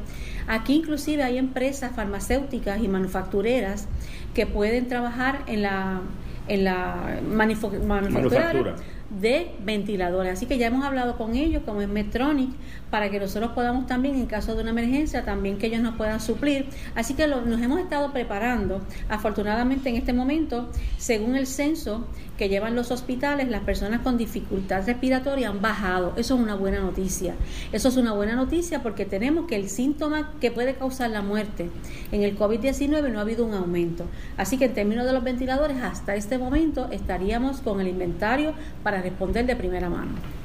aquí 0.47 0.75
inclusive 0.75 1.21
hay 1.21 1.37
empresas 1.37 1.93
farmacéuticas 1.93 2.81
y 2.81 2.87
manufactureras 2.87 3.89
que 4.33 4.45
pueden 4.45 4.87
trabajar 4.87 5.41
en 5.47 5.63
la 5.63 5.99
en 6.47 6.63
la 6.63 7.19
manufactura 7.27 8.75
de 9.09 9.51
ventiladores. 9.63 10.33
Así 10.33 10.45
que 10.45 10.57
ya 10.57 10.67
hemos 10.67 10.83
hablado 10.83 11.17
con 11.17 11.35
ellos, 11.35 11.63
como 11.65 11.81
es 11.81 11.87
Medtronic, 11.87 12.49
para 12.89 13.09
que 13.09 13.19
nosotros 13.19 13.51
podamos 13.51 13.87
también, 13.87 14.15
en 14.15 14.25
caso 14.25 14.55
de 14.55 14.61
una 14.61 14.71
emergencia, 14.71 15.23
también 15.23 15.57
que 15.57 15.67
ellos 15.67 15.81
nos 15.81 15.95
puedan 15.95 16.19
suplir. 16.19 16.67
Así 16.95 17.13
que 17.13 17.27
nos 17.27 17.61
hemos 17.61 17.79
estado 17.79 18.11
preparando. 18.11 18.81
Afortunadamente 19.09 19.89
en 19.89 19.95
este 19.95 20.13
momento, 20.13 20.69
según 20.97 21.35
el 21.35 21.47
censo 21.47 22.07
que 22.37 22.49
llevan 22.49 22.75
los 22.75 22.89
hospitales, 22.91 23.49
las 23.49 23.63
personas 23.63 24.01
con 24.01 24.17
dificultad 24.17 24.85
respiratoria 24.85 25.49
han 25.49 25.61
bajado. 25.61 26.13
Eso 26.15 26.35
es 26.35 26.41
una 26.41 26.55
buena 26.55 26.79
noticia. 26.79 27.35
Eso 27.71 27.89
es 27.89 27.97
una 27.97 28.13
buena 28.13 28.35
noticia 28.35 28.81
porque 28.81 29.05
tenemos 29.05 29.45
que 29.45 29.55
el 29.55 29.69
síntoma 29.69 30.31
que 30.39 30.49
puede 30.49 30.75
causar 30.75 31.09
la 31.09 31.21
muerte 31.21 31.69
en 32.11 32.23
el 32.23 32.37
COVID-19 32.37 33.11
no 33.11 33.19
ha 33.19 33.23
habido 33.23 33.45
un 33.45 33.53
aumento. 33.53 34.05
Así 34.37 34.57
que 34.57 34.65
en 34.65 34.73
términos 34.73 35.05
de 35.05 35.13
los 35.13 35.23
ventiladores, 35.23 35.77
hasta 35.81 36.15
este 36.15 36.37
momento 36.37 36.87
estaríamos 36.91 37.61
con 37.61 37.81
el 37.81 37.87
inventario 37.87 38.53
para 38.83 39.01
responder 39.01 39.45
de 39.45 39.55
primera 39.55 39.89
mano. 39.89 40.38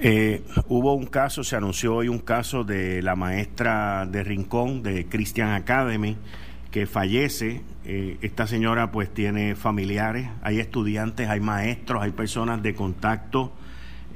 Eh, 0.00 0.42
hubo 0.68 0.94
un 0.94 1.06
caso, 1.06 1.44
se 1.44 1.56
anunció 1.56 1.94
hoy 1.94 2.08
un 2.08 2.18
caso 2.18 2.64
de 2.64 3.00
la 3.02 3.14
maestra 3.14 4.06
de 4.06 4.24
Rincón 4.24 4.82
de 4.82 5.06
Christian 5.06 5.50
Academy 5.50 6.16
que 6.70 6.86
fallece. 6.86 7.62
Eh, 7.84 8.18
esta 8.20 8.46
señora 8.46 8.90
pues 8.90 9.12
tiene 9.12 9.54
familiares, 9.54 10.28
hay 10.42 10.58
estudiantes, 10.58 11.28
hay 11.28 11.40
maestros, 11.40 12.02
hay 12.02 12.10
personas 12.10 12.62
de 12.62 12.74
contacto. 12.74 13.52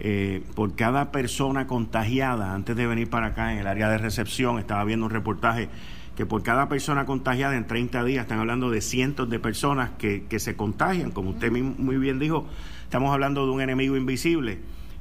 Eh, 0.00 0.42
por 0.54 0.74
cada 0.74 1.10
persona 1.10 1.66
contagiada, 1.66 2.54
antes 2.54 2.76
de 2.76 2.86
venir 2.86 3.08
para 3.10 3.28
acá 3.28 3.52
en 3.52 3.58
el 3.58 3.66
área 3.66 3.88
de 3.88 3.98
recepción, 3.98 4.58
estaba 4.58 4.84
viendo 4.84 5.06
un 5.06 5.12
reportaje 5.12 5.68
que 6.16 6.26
por 6.26 6.42
cada 6.42 6.68
persona 6.68 7.06
contagiada 7.06 7.56
en 7.56 7.66
30 7.66 8.02
días 8.04 8.22
están 8.22 8.40
hablando 8.40 8.70
de 8.70 8.80
cientos 8.80 9.30
de 9.30 9.38
personas 9.38 9.90
que, 9.98 10.24
que 10.24 10.40
se 10.40 10.56
contagian. 10.56 11.12
Como 11.12 11.30
usted 11.30 11.52
muy 11.52 11.96
bien 11.96 12.18
dijo, 12.18 12.46
estamos 12.82 13.12
hablando 13.12 13.46
de 13.46 13.52
un 13.52 13.60
enemigo 13.60 13.96
invisible. 13.96 14.58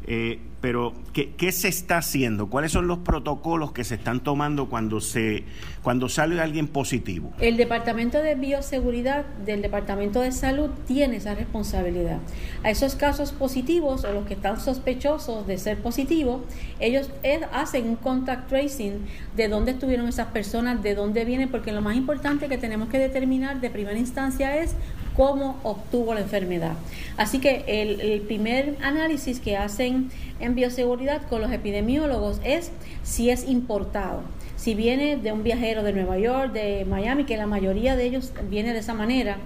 Eh, 0.10 0.40
pero, 0.62 0.94
¿qué, 1.14 1.34
¿qué, 1.36 1.52
se 1.52 1.68
está 1.68 1.98
haciendo? 1.98 2.50
¿Cuáles 2.50 2.72
son 2.72 2.88
los 2.88 3.00
protocolos 3.00 3.74
que 3.74 3.84
se 3.84 3.96
están 3.96 4.24
tomando 4.24 4.70
cuando, 4.70 5.02
se, 5.02 5.44
cuando 5.84 6.08
sale 6.10 6.40
alguien 6.42 6.68
positivo? 6.68 7.34
El 7.40 7.58
Departamento 7.58 8.22
de 8.22 8.36
Bioseguridad 8.36 9.26
del 9.46 9.62
Departamento 9.62 10.22
de 10.22 10.32
Salud 10.32 10.70
tiene 10.88 11.18
esa 11.18 11.36
responsabilidad. 11.36 12.20
A 12.64 12.72
esos 12.72 12.96
casos 12.96 13.34
positivos 13.34 14.06
o 14.06 14.14
los 14.14 14.26
que 14.26 14.34
están 14.34 14.60
sospechosos 14.60 15.46
de 15.46 15.58
ser 15.58 15.78
positivos, 15.80 16.42
ellos 16.80 17.12
hacen 17.52 17.88
un 17.88 17.96
contact 17.98 18.50
tracing 18.50 19.06
de 19.36 19.50
dónde 19.50 19.72
estuvieron 19.72 20.08
esas 20.08 20.28
personas, 20.28 20.82
de 20.82 20.96
dónde 20.96 21.24
vienen, 21.26 21.50
porque 21.50 21.72
lo 21.72 21.82
más 21.82 21.98
importante 21.98 22.48
que 22.48 22.58
tenemos 22.58 22.90
que 22.90 22.98
determinar 22.98 23.62
de 23.62 23.70
primera 23.70 24.00
instancia 24.00 24.58
es 24.58 24.76
cómo 25.18 25.60
obtuvo 25.64 26.14
la 26.14 26.22
enfermedad. 26.22 26.74
Así 27.18 27.40
que 27.40 27.66
el, 27.68 28.22
primer 28.22 28.78
análisis 28.82 29.40
que 29.40 29.58
hacen 29.58 30.12
en 30.40 30.54
bioseguridad 30.54 31.24
con 31.28 31.42
los 31.42 31.52
epidemiólogos 31.52 32.40
es 32.44 32.72
si 33.04 33.32
es 33.32 33.50
importado 33.50 34.22
si 34.58 34.76
viene 34.76 35.16
de 35.16 35.32
un 35.32 35.44
viajero 35.44 35.84
de 35.84 35.94
Nueva 35.94 36.18
York, 36.18 36.52
de 36.52 36.84
Miami, 36.84 37.24
que 37.24 37.38
la 37.38 37.48
mayoría 37.48 37.96
de 37.96 38.06
ellos 38.06 38.34
viene 38.50 38.74
de 38.74 38.80
esa 38.80 38.94
manera, 38.94 39.38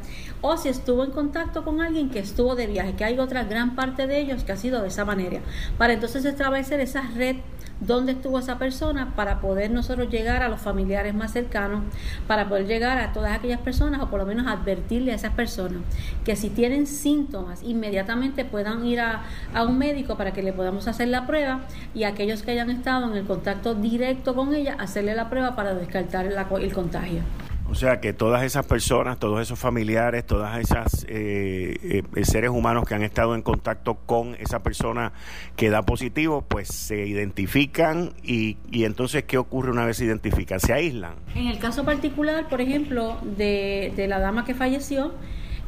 o 0.41 0.57
si 0.57 0.69
estuvo 0.69 1.03
en 1.03 1.11
contacto 1.11 1.63
con 1.63 1.81
alguien 1.81 2.09
que 2.09 2.19
estuvo 2.19 2.55
de 2.55 2.65
viaje, 2.65 2.95
que 2.95 3.03
hay 3.03 3.19
otra 3.19 3.43
gran 3.43 3.75
parte 3.75 4.07
de 4.07 4.19
ellos 4.19 4.43
que 4.43 4.53
ha 4.53 4.57
sido 4.57 4.81
de 4.81 4.87
esa 4.87 5.05
manera, 5.05 5.41
para 5.77 5.93
entonces 5.93 6.25
establecer 6.25 6.79
esa 6.79 7.03
red 7.15 7.35
dónde 7.81 8.13
estuvo 8.13 8.39
esa 8.39 8.57
persona 8.57 9.13
para 9.15 9.41
poder 9.41 9.71
nosotros 9.71 10.09
llegar 10.09 10.43
a 10.43 10.47
los 10.47 10.61
familiares 10.61 11.13
más 11.13 11.33
cercanos, 11.33 11.81
para 12.27 12.47
poder 12.47 12.67
llegar 12.67 12.99
a 12.99 13.11
todas 13.11 13.33
aquellas 13.33 13.59
personas 13.59 14.01
o 14.01 14.09
por 14.09 14.19
lo 14.19 14.25
menos 14.25 14.47
advertirle 14.47 15.11
a 15.11 15.15
esas 15.15 15.33
personas 15.33 15.81
que 16.23 16.35
si 16.35 16.49
tienen 16.49 16.85
síntomas 16.85 17.63
inmediatamente 17.63 18.45
puedan 18.45 18.85
ir 18.85 19.01
a, 19.01 19.23
un 19.67 19.77
médico 19.77 20.15
para 20.15 20.31
que 20.31 20.43
le 20.43 20.53
podamos 20.53 20.87
hacer 20.87 21.07
la 21.07 21.25
prueba 21.25 21.61
y 21.93 22.03
aquellos 22.03 22.43
que 22.43 22.51
hayan 22.51 22.69
estado 22.69 23.09
en 23.09 23.17
el 23.17 23.25
contacto 23.25 23.73
directo 23.73 24.35
con 24.35 24.53
ella 24.53 24.75
hacerle 25.01 25.15
la 25.15 25.29
prueba 25.29 25.55
para 25.55 25.73
descartar 25.73 26.27
el 26.27 26.73
contagio. 26.73 27.21
O 27.69 27.75
sea 27.75 28.01
que 28.01 28.11
todas 28.11 28.43
esas 28.43 28.65
personas, 28.65 29.17
todos 29.17 29.41
esos 29.41 29.57
familiares, 29.57 30.25
todas 30.25 30.59
esas 30.59 31.05
eh, 31.07 32.03
eh, 32.13 32.25
seres 32.25 32.49
humanos 32.49 32.83
que 32.85 32.95
han 32.95 33.03
estado 33.03 33.33
en 33.33 33.41
contacto 33.41 33.95
con 34.05 34.35
esa 34.35 34.61
persona 34.61 35.13
que 35.55 35.69
da 35.69 35.81
positivo, 35.83 36.43
pues 36.45 36.67
se 36.67 37.07
identifican 37.07 38.13
y, 38.23 38.57
y 38.69 38.83
entonces 38.83 39.23
¿qué 39.23 39.37
ocurre 39.37 39.71
una 39.71 39.85
vez 39.85 39.97
se 39.97 40.05
identifican? 40.05 40.59
¿Se 40.59 40.73
aíslan? 40.73 41.13
En 41.33 41.47
el 41.47 41.59
caso 41.59 41.85
particular, 41.85 42.49
por 42.49 42.59
ejemplo, 42.59 43.17
de, 43.37 43.93
de 43.95 44.07
la 44.07 44.19
dama 44.19 44.43
que 44.43 44.53
falleció, 44.53 45.13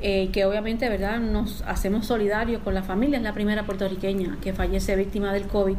eh, 0.06 0.32
que 0.34 0.44
obviamente 0.44 0.90
verdad 0.90 1.22
nos 1.22 1.62
hacemos 1.62 2.08
solidarios 2.08 2.62
con 2.62 2.74
la 2.74 2.84
familia, 2.84 3.20
es 3.20 3.24
la 3.24 3.34
primera 3.34 3.66
puertorriqueña 3.66 4.38
que 4.42 4.52
fallece 4.52 4.98
víctima 4.98 5.32
del 5.32 5.48
COVID. 5.48 5.78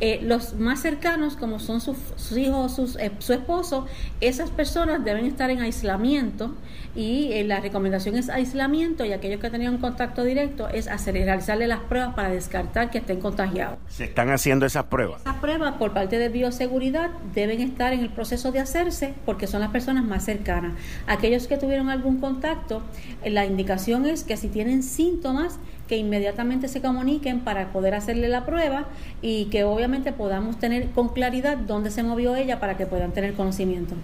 Eh, 0.00 0.20
los 0.22 0.54
más 0.54 0.80
cercanos, 0.80 1.36
como 1.36 1.58
son 1.58 1.80
sus, 1.80 1.98
hijos, 2.36 2.74
sus, 2.74 2.96
eh, 2.96 3.12
su 3.18 3.32
esposo, 3.34 3.86
esas 4.20 4.50
personas 4.50 5.04
deben 5.04 5.26
estar 5.26 5.50
en 5.50 5.60
aislamiento 5.60 6.54
y 6.94 7.42
la 7.44 7.60
recomendación 7.60 8.16
es 8.16 8.28
aislamiento 8.30 9.04
y 9.04 9.12
aquellos 9.12 9.40
que 9.40 9.50
tenían 9.50 9.78
contacto 9.78 10.24
directo 10.24 10.68
es 10.68 10.88
hacer, 10.88 11.14
realizarle 11.14 11.66
las 11.66 11.80
pruebas 11.80 12.14
para 12.14 12.30
descartar 12.30 12.90
que 12.90 12.98
estén 12.98 13.20
contagiados. 13.20 13.78
¿Se 13.88 14.04
están 14.04 14.30
haciendo 14.30 14.66
esas 14.66 14.84
pruebas? 14.84 15.20
Esas 15.20 15.36
pruebas 15.36 15.74
por 15.74 15.92
parte 15.92 16.18
de 16.18 16.28
bioseguridad 16.28 17.10
deben 17.34 17.60
estar 17.60 17.92
en 17.92 18.00
el 18.00 18.10
proceso 18.10 18.52
de 18.52 18.60
hacerse 18.60 19.14
porque 19.24 19.46
son 19.46 19.60
las 19.60 19.70
personas 19.70 20.04
más 20.04 20.24
cercanas. 20.24 20.72
Aquellos 21.06 21.46
que 21.46 21.56
tuvieron 21.58 21.90
algún 21.90 22.18
contacto, 22.18 22.82
la 23.24 23.44
indicación 23.44 24.06
es 24.06 24.24
que 24.24 24.36
si 24.36 24.48
tienen 24.48 24.82
síntomas, 24.82 25.58
que 25.90 25.96
inmediatamente 25.96 26.68
se 26.68 26.80
comuniquen 26.80 27.40
para 27.40 27.72
poder 27.72 27.96
hacerle 27.96 28.28
la 28.28 28.46
prueba 28.46 28.84
y 29.22 29.46
que 29.46 29.64
obviamente 29.64 30.12
podamos 30.12 30.56
tener 30.56 30.90
con 30.92 31.08
claridad 31.08 31.56
dónde 31.58 31.90
se 31.90 32.04
movió 32.04 32.36
ella 32.36 32.60
para 32.60 32.76
que 32.76 32.86
puedan 32.86 33.10
tener 33.10 33.34
conocimiento. 33.34 33.96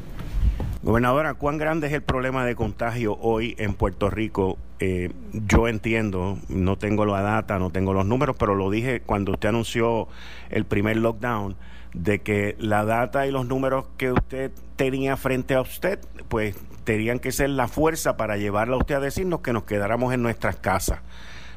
Gobernadora, 0.83 1.35
¿cuán 1.35 1.59
grande 1.59 1.87
es 1.87 1.92
el 1.92 2.03
problema 2.03 2.44
de 2.44 2.57
contagio 2.57 3.16
hoy 3.20 3.55
en 3.59 3.75
Puerto 3.75 4.11
Rico? 4.11 4.59
Eh, 4.81 5.12
yo 5.33 5.68
entiendo, 5.68 6.38
no 6.49 6.77
tengo 6.77 7.07
la 7.07 7.22
data, 7.22 7.61
no 7.61 7.70
tengo 7.70 7.94
los 7.94 8.05
números, 8.05 8.35
pero 8.37 8.57
lo 8.57 8.68
dije 8.68 9.01
cuando 9.01 9.31
usted 9.31 9.51
anunció 9.51 10.09
el 10.51 10.64
primer 10.64 10.96
lockdown, 10.96 11.55
de 11.94 12.18
que 12.18 12.57
la 12.59 12.85
data 12.85 13.29
y 13.29 13.31
los 13.31 13.46
números 13.46 13.85
que 13.96 14.11
usted 14.11 14.51
tenía 14.75 15.16
frente 15.16 15.55
a 15.55 15.61
usted, 15.61 16.01
pues 16.27 16.57
tenían 16.83 17.20
que 17.20 17.31
ser 17.31 17.51
la 17.51 17.68
fuerza 17.68 18.16
para 18.16 18.37
llevarla 18.38 18.75
a 18.75 18.79
usted 18.79 18.96
a 18.96 19.01
decirnos 19.01 19.38
que 19.38 19.53
nos 19.53 19.62
quedáramos 19.62 20.12
en 20.12 20.22
nuestras 20.22 20.57
casas. 20.57 20.99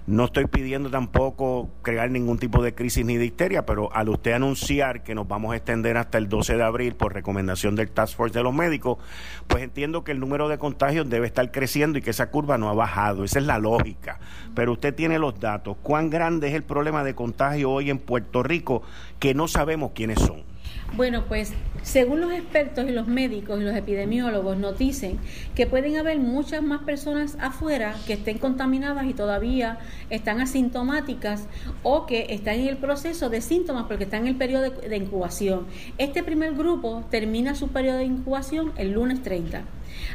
No 0.09 0.25
estoy 0.25 0.47
pidiendo 0.47 0.89
tampoco 0.89 1.69
crear 1.83 2.09
ningún 2.09 2.39
tipo 2.39 2.63
de 2.63 2.73
crisis 2.73 3.05
ni 3.05 3.17
de 3.17 3.25
histeria, 3.27 3.67
pero 3.67 3.93
al 3.93 4.09
usted 4.09 4.31
anunciar 4.31 5.03
que 5.03 5.13
nos 5.13 5.27
vamos 5.27 5.53
a 5.53 5.57
extender 5.57 5.97
hasta 5.97 6.17
el 6.17 6.27
12 6.27 6.57
de 6.57 6.63
abril 6.63 6.95
por 6.95 7.13
recomendación 7.13 7.75
del 7.75 7.91
Task 7.91 8.17
Force 8.17 8.35
de 8.35 8.41
los 8.41 8.51
médicos, 8.51 8.97
pues 9.45 9.61
entiendo 9.61 10.03
que 10.03 10.11
el 10.11 10.19
número 10.19 10.49
de 10.49 10.57
contagios 10.57 11.07
debe 11.07 11.27
estar 11.27 11.51
creciendo 11.51 11.99
y 11.99 12.01
que 12.01 12.09
esa 12.09 12.31
curva 12.31 12.57
no 12.57 12.69
ha 12.69 12.73
bajado. 12.73 13.23
Esa 13.23 13.37
es 13.37 13.45
la 13.45 13.59
lógica. 13.59 14.19
Pero 14.55 14.71
usted 14.71 14.95
tiene 14.95 15.19
los 15.19 15.39
datos. 15.39 15.77
¿Cuán 15.83 16.09
grande 16.09 16.47
es 16.47 16.55
el 16.55 16.63
problema 16.63 17.03
de 17.03 17.13
contagio 17.13 17.69
hoy 17.69 17.91
en 17.91 17.99
Puerto 17.99 18.41
Rico 18.41 18.81
que 19.19 19.35
no 19.35 19.47
sabemos 19.47 19.91
quiénes 19.93 20.17
son? 20.17 20.48
Bueno, 20.95 21.25
pues 21.27 21.53
según 21.83 22.19
los 22.19 22.31
expertos 22.31 22.87
y 22.89 22.91
los 22.91 23.07
médicos 23.07 23.61
y 23.61 23.63
los 23.63 23.75
epidemiólogos 23.75 24.57
nos 24.57 24.77
dicen 24.77 25.19
que 25.55 25.67
pueden 25.67 25.97
haber 25.97 26.19
muchas 26.19 26.63
más 26.63 26.81
personas 26.81 27.37
afuera 27.39 27.95
que 28.07 28.13
estén 28.13 28.37
contaminadas 28.39 29.05
y 29.05 29.13
todavía 29.13 29.79
están 30.09 30.41
asintomáticas 30.41 31.47
o 31.83 32.05
que 32.05 32.27
están 32.29 32.55
en 32.55 32.67
el 32.67 32.77
proceso 32.77 33.29
de 33.29 33.41
síntomas 33.41 33.85
porque 33.87 34.05
están 34.05 34.21
en 34.21 34.27
el 34.29 34.35
periodo 34.35 34.71
de, 34.71 34.97
incubación. 34.97 35.67
Este 35.97 36.23
primer 36.23 36.53
grupo 36.55 37.05
termina 37.09 37.55
su 37.55 37.69
periodo 37.69 37.97
de 37.97 38.05
incubación 38.05 38.73
el 38.77 38.91
lunes 38.91 39.21
30. 39.21 39.63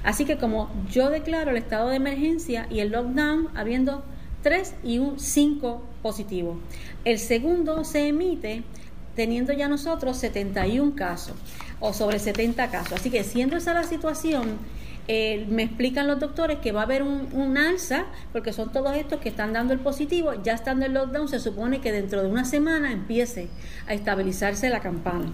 Así 0.02 0.24
que 0.24 0.36
como 0.36 0.70
yo 0.90 1.10
declaro 1.10 1.52
el 1.52 1.56
estado 1.56 1.88
de 1.88 1.96
emergencia 1.96 2.66
y 2.70 2.80
el 2.80 2.90
lockdown 2.90 3.48
habiendo 3.54 4.04
3 4.42 4.74
y 4.84 4.98
un 4.98 5.18
5 5.18 5.82
positivo. 6.02 6.58
El 7.04 7.18
segundo 7.18 7.82
se 7.84 8.08
emite 8.08 8.62
teniendo 9.14 9.52
ya 9.52 9.68
nosotros 9.68 10.16
71 10.18 10.94
casos 10.94 11.34
o 11.80 11.92
sobre 11.92 12.18
70 12.18 12.70
casos. 12.70 12.92
Así 12.92 13.10
que 13.10 13.24
siendo 13.24 13.56
esa 13.56 13.74
la 13.74 13.84
situación, 13.84 14.58
eh, 15.06 15.46
me 15.50 15.64
explican 15.64 16.06
los 16.06 16.18
doctores 16.18 16.60
que 16.60 16.72
va 16.72 16.80
a 16.80 16.84
haber 16.84 17.02
un, 17.02 17.58
alza, 17.58 18.06
porque 18.32 18.54
son 18.54 18.72
todos 18.72 18.96
estos 18.96 19.20
que 19.20 19.28
están 19.28 19.52
dando 19.52 19.74
el 19.74 19.80
positivo, 19.80 20.32
ya 20.42 20.54
estando 20.54 20.86
el 20.86 20.94
lockdown, 20.94 21.28
se 21.28 21.40
supone 21.40 21.80
que 21.80 21.92
dentro 21.92 22.22
de 22.22 22.28
una 22.28 22.46
semana 22.46 22.90
empiece 22.90 23.48
a 23.86 23.92
estabilizarse 23.92 24.70
la 24.70 24.80
campana. 24.80 25.26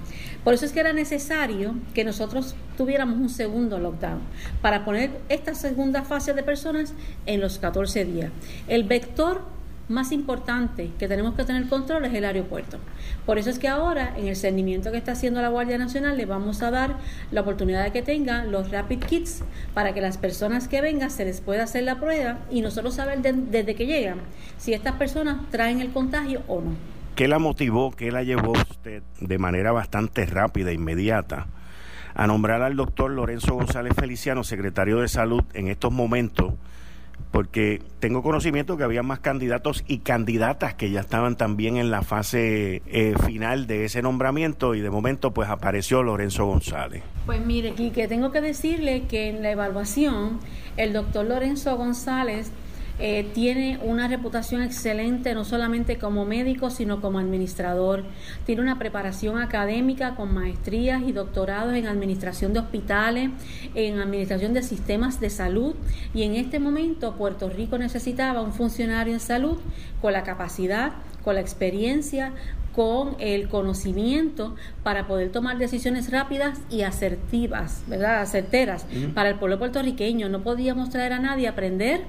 Por 0.42 0.54
eso 0.54 0.66
es 0.66 0.72
que 0.72 0.80
era 0.80 0.92
necesario 0.92 1.74
que 1.94 2.04
nosotros 2.04 2.56
tuviéramos 2.76 3.18
un 3.18 3.28
segundo 3.28 3.78
lockdown, 3.78 4.20
para 4.60 4.84
poner 4.84 5.20
esta 5.28 5.54
segunda 5.54 6.02
fase 6.02 6.32
de 6.34 6.42
personas 6.42 6.92
en 7.26 7.40
los 7.40 7.58
14 7.58 8.04
días. 8.04 8.32
El 8.66 8.84
vector 8.84 9.42
más 9.90 10.12
importante 10.12 10.90
que 10.98 11.09
tenemos 11.09 11.35
que 11.35 11.44
tener 11.44 11.68
control 11.68 12.05
es 12.05 12.14
el 12.14 12.24
aeropuerto. 12.24 12.79
Por 13.26 13.38
eso 13.38 13.50
es 13.50 13.59
que 13.59 13.68
ahora, 13.68 14.14
en 14.16 14.29
el 14.29 14.37
seguimiento 14.37 14.90
que 14.92 14.98
está 14.98 15.12
haciendo 15.12 15.42
la 15.42 15.48
Guardia 15.48 15.79
Nacional, 15.79 16.16
le 16.16 16.26
vamos 16.26 16.62
a 16.62 16.70
dar 16.70 16.96
la 17.31 17.40
oportunidad 17.40 17.85
de 17.85 17.92
que 17.92 18.03
tengan 18.03 18.53
los 18.53 18.70
Rapid 18.70 19.00
Kits 19.00 19.42
para 19.74 19.92
que 19.92 20.00
las 20.00 20.16
personas 20.16 20.68
que 20.68 20.81
vengan 20.81 21.11
se 21.11 21.24
les 21.24 21.40
pueda 21.40 21.64
hacer 21.64 21.83
la 21.83 21.98
prueba 21.98 22.38
y 22.50 22.61
nosotros 22.62 22.94
saber 22.94 23.20
desde 23.20 23.74
que 23.74 23.87
llegan 23.87 24.18
si 24.57 24.72
estas 24.72 24.94
personas 24.94 25.38
traen 25.50 25.81
el 25.81 25.90
contagio 25.90 26.42
o 26.46 26.61
no. 26.61 26.70
¿Qué 27.16 27.29
la 27.29 27.38
motivó, 27.38 27.90
qué 27.90 28.12
la 28.12 28.22
llevó 28.22 28.53
usted 28.53 29.03
de 29.20 29.38
manera 29.38 29.72
bastante 29.72 30.24
rápida, 30.24 30.70
e 30.70 30.74
inmediata, 30.74 31.48
a 32.14 32.26
nombrar 32.26 32.62
al 32.62 32.76
doctor 32.76 33.11
Lorenzo 33.11 33.55
González 33.55 33.92
Feliciano, 33.94 34.44
secretario 34.44 35.00
de 35.00 35.09
Salud, 35.09 35.42
en 35.53 35.68
estos 35.68 35.92
momentos? 35.92 36.55
Porque 37.30 37.83
tengo 38.00 38.22
conocimiento 38.22 38.76
que 38.76 38.85
había 38.85 39.02
más 39.02 39.20
candidatos 39.20 39.85
y 39.87 39.98
candidatas 39.98 40.74
que 40.74 40.90
ya 40.90 41.00
estaban 41.00 41.37
también 41.37 41.76
en 41.76 41.90
la 41.90 42.02
fase 42.02 42.83
eh, 42.87 43.14
final 43.24 43.66
de 43.66 43.85
ese 43.85 44.02
nombramiento 44.02 44.74
y 44.74 44.80
de 44.80 44.90
momento 44.90 45.33
pues 45.33 45.48
apareció 45.48 46.02
Lorenzo 46.02 46.46
González. 46.46 47.02
Pues 47.26 47.44
mire, 47.44 47.74
que 47.74 48.09
tengo 48.09 48.33
que 48.33 48.40
decirle 48.40 49.02
que 49.09 49.28
en 49.28 49.42
la 49.42 49.50
evaluación 49.50 50.40
el 50.76 50.92
doctor 50.92 51.26
Lorenzo 51.26 51.76
González 51.76 52.50
eh, 53.00 53.30
tiene 53.32 53.78
una 53.82 54.08
reputación 54.08 54.62
excelente 54.62 55.34
no 55.34 55.44
solamente 55.44 55.96
como 55.96 56.26
médico, 56.26 56.68
sino 56.68 57.00
como 57.00 57.18
administrador. 57.18 58.04
Tiene 58.44 58.60
una 58.60 58.78
preparación 58.78 59.38
académica 59.38 60.14
con 60.14 60.34
maestrías 60.34 61.02
y 61.02 61.12
doctorados 61.12 61.74
en 61.74 61.86
administración 61.86 62.52
de 62.52 62.60
hospitales, 62.60 63.30
en 63.74 63.98
administración 63.98 64.52
de 64.52 64.62
sistemas 64.62 65.18
de 65.18 65.30
salud 65.30 65.74
y 66.12 66.24
en 66.24 66.34
este 66.34 66.58
momento 66.58 67.16
Puerto 67.16 67.48
Rico 67.48 67.78
necesitaba 67.78 68.42
un 68.42 68.52
funcionario 68.52 69.14
en 69.14 69.20
salud 69.20 69.58
con 70.02 70.12
la 70.12 70.22
capacidad, 70.22 70.92
con 71.24 71.36
la 71.36 71.40
experiencia 71.40 72.34
con 72.74 73.16
el 73.18 73.48
conocimiento 73.48 74.54
para 74.82 75.06
poder 75.06 75.32
tomar 75.32 75.58
decisiones 75.58 76.10
rápidas 76.10 76.60
y 76.70 76.82
asertivas, 76.82 77.82
¿verdad? 77.88 78.20
Acerteras 78.20 78.86
para 79.14 79.30
el 79.30 79.38
pueblo 79.38 79.58
puertorriqueño. 79.58 80.28
No 80.28 80.42
podíamos 80.42 80.90
traer 80.90 81.12
a 81.12 81.18
nadie 81.18 81.48
a 81.48 81.50
aprender 81.50 82.02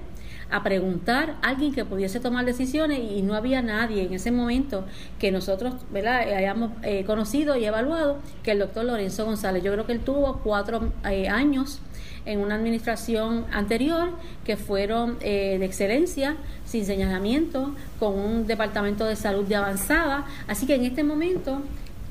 a 0.52 0.64
preguntar 0.64 1.36
a 1.42 1.50
alguien 1.50 1.74
que 1.74 1.86
pudiese 1.86 2.20
tomar 2.20 2.46
decisiones 2.46 3.00
y 3.00 3.22
no 3.22 3.36
había 3.36 3.62
nadie 3.62 4.04
en 4.04 4.14
ese 4.14 4.32
momento 4.32 4.86
que 5.18 5.32
nosotros 5.32 5.76
¿verdad? 5.92 6.20
hayamos 6.20 6.72
eh, 6.84 7.04
conocido 7.06 7.56
y 7.56 7.66
evaluado 7.66 8.20
que 8.44 8.52
el 8.52 8.60
doctor 8.60 8.86
Lorenzo 8.86 9.26
González. 9.26 9.64
Yo 9.64 9.72
creo 9.72 9.86
que 9.86 9.94
él 9.94 10.02
tuvo 10.02 10.42
cuatro 10.44 10.92
eh, 11.10 11.30
años 11.30 11.80
en 12.26 12.40
una 12.40 12.56
administración 12.56 13.46
anterior 13.52 14.10
que 14.44 14.58
fueron 14.58 15.18
eh, 15.22 15.58
de 15.58 15.66
excelencia, 15.66 16.36
sin 16.66 16.86
señalamiento, 16.86 17.74
con 18.00 18.20
un 18.20 18.46
departamento 18.46 19.06
de 19.06 19.16
salud 19.16 19.46
de 19.46 19.56
avanzada. 19.56 20.26
Así 20.48 20.68
que 20.68 20.76
en 20.76 20.86
este 20.86 21.04
momento 21.04 21.62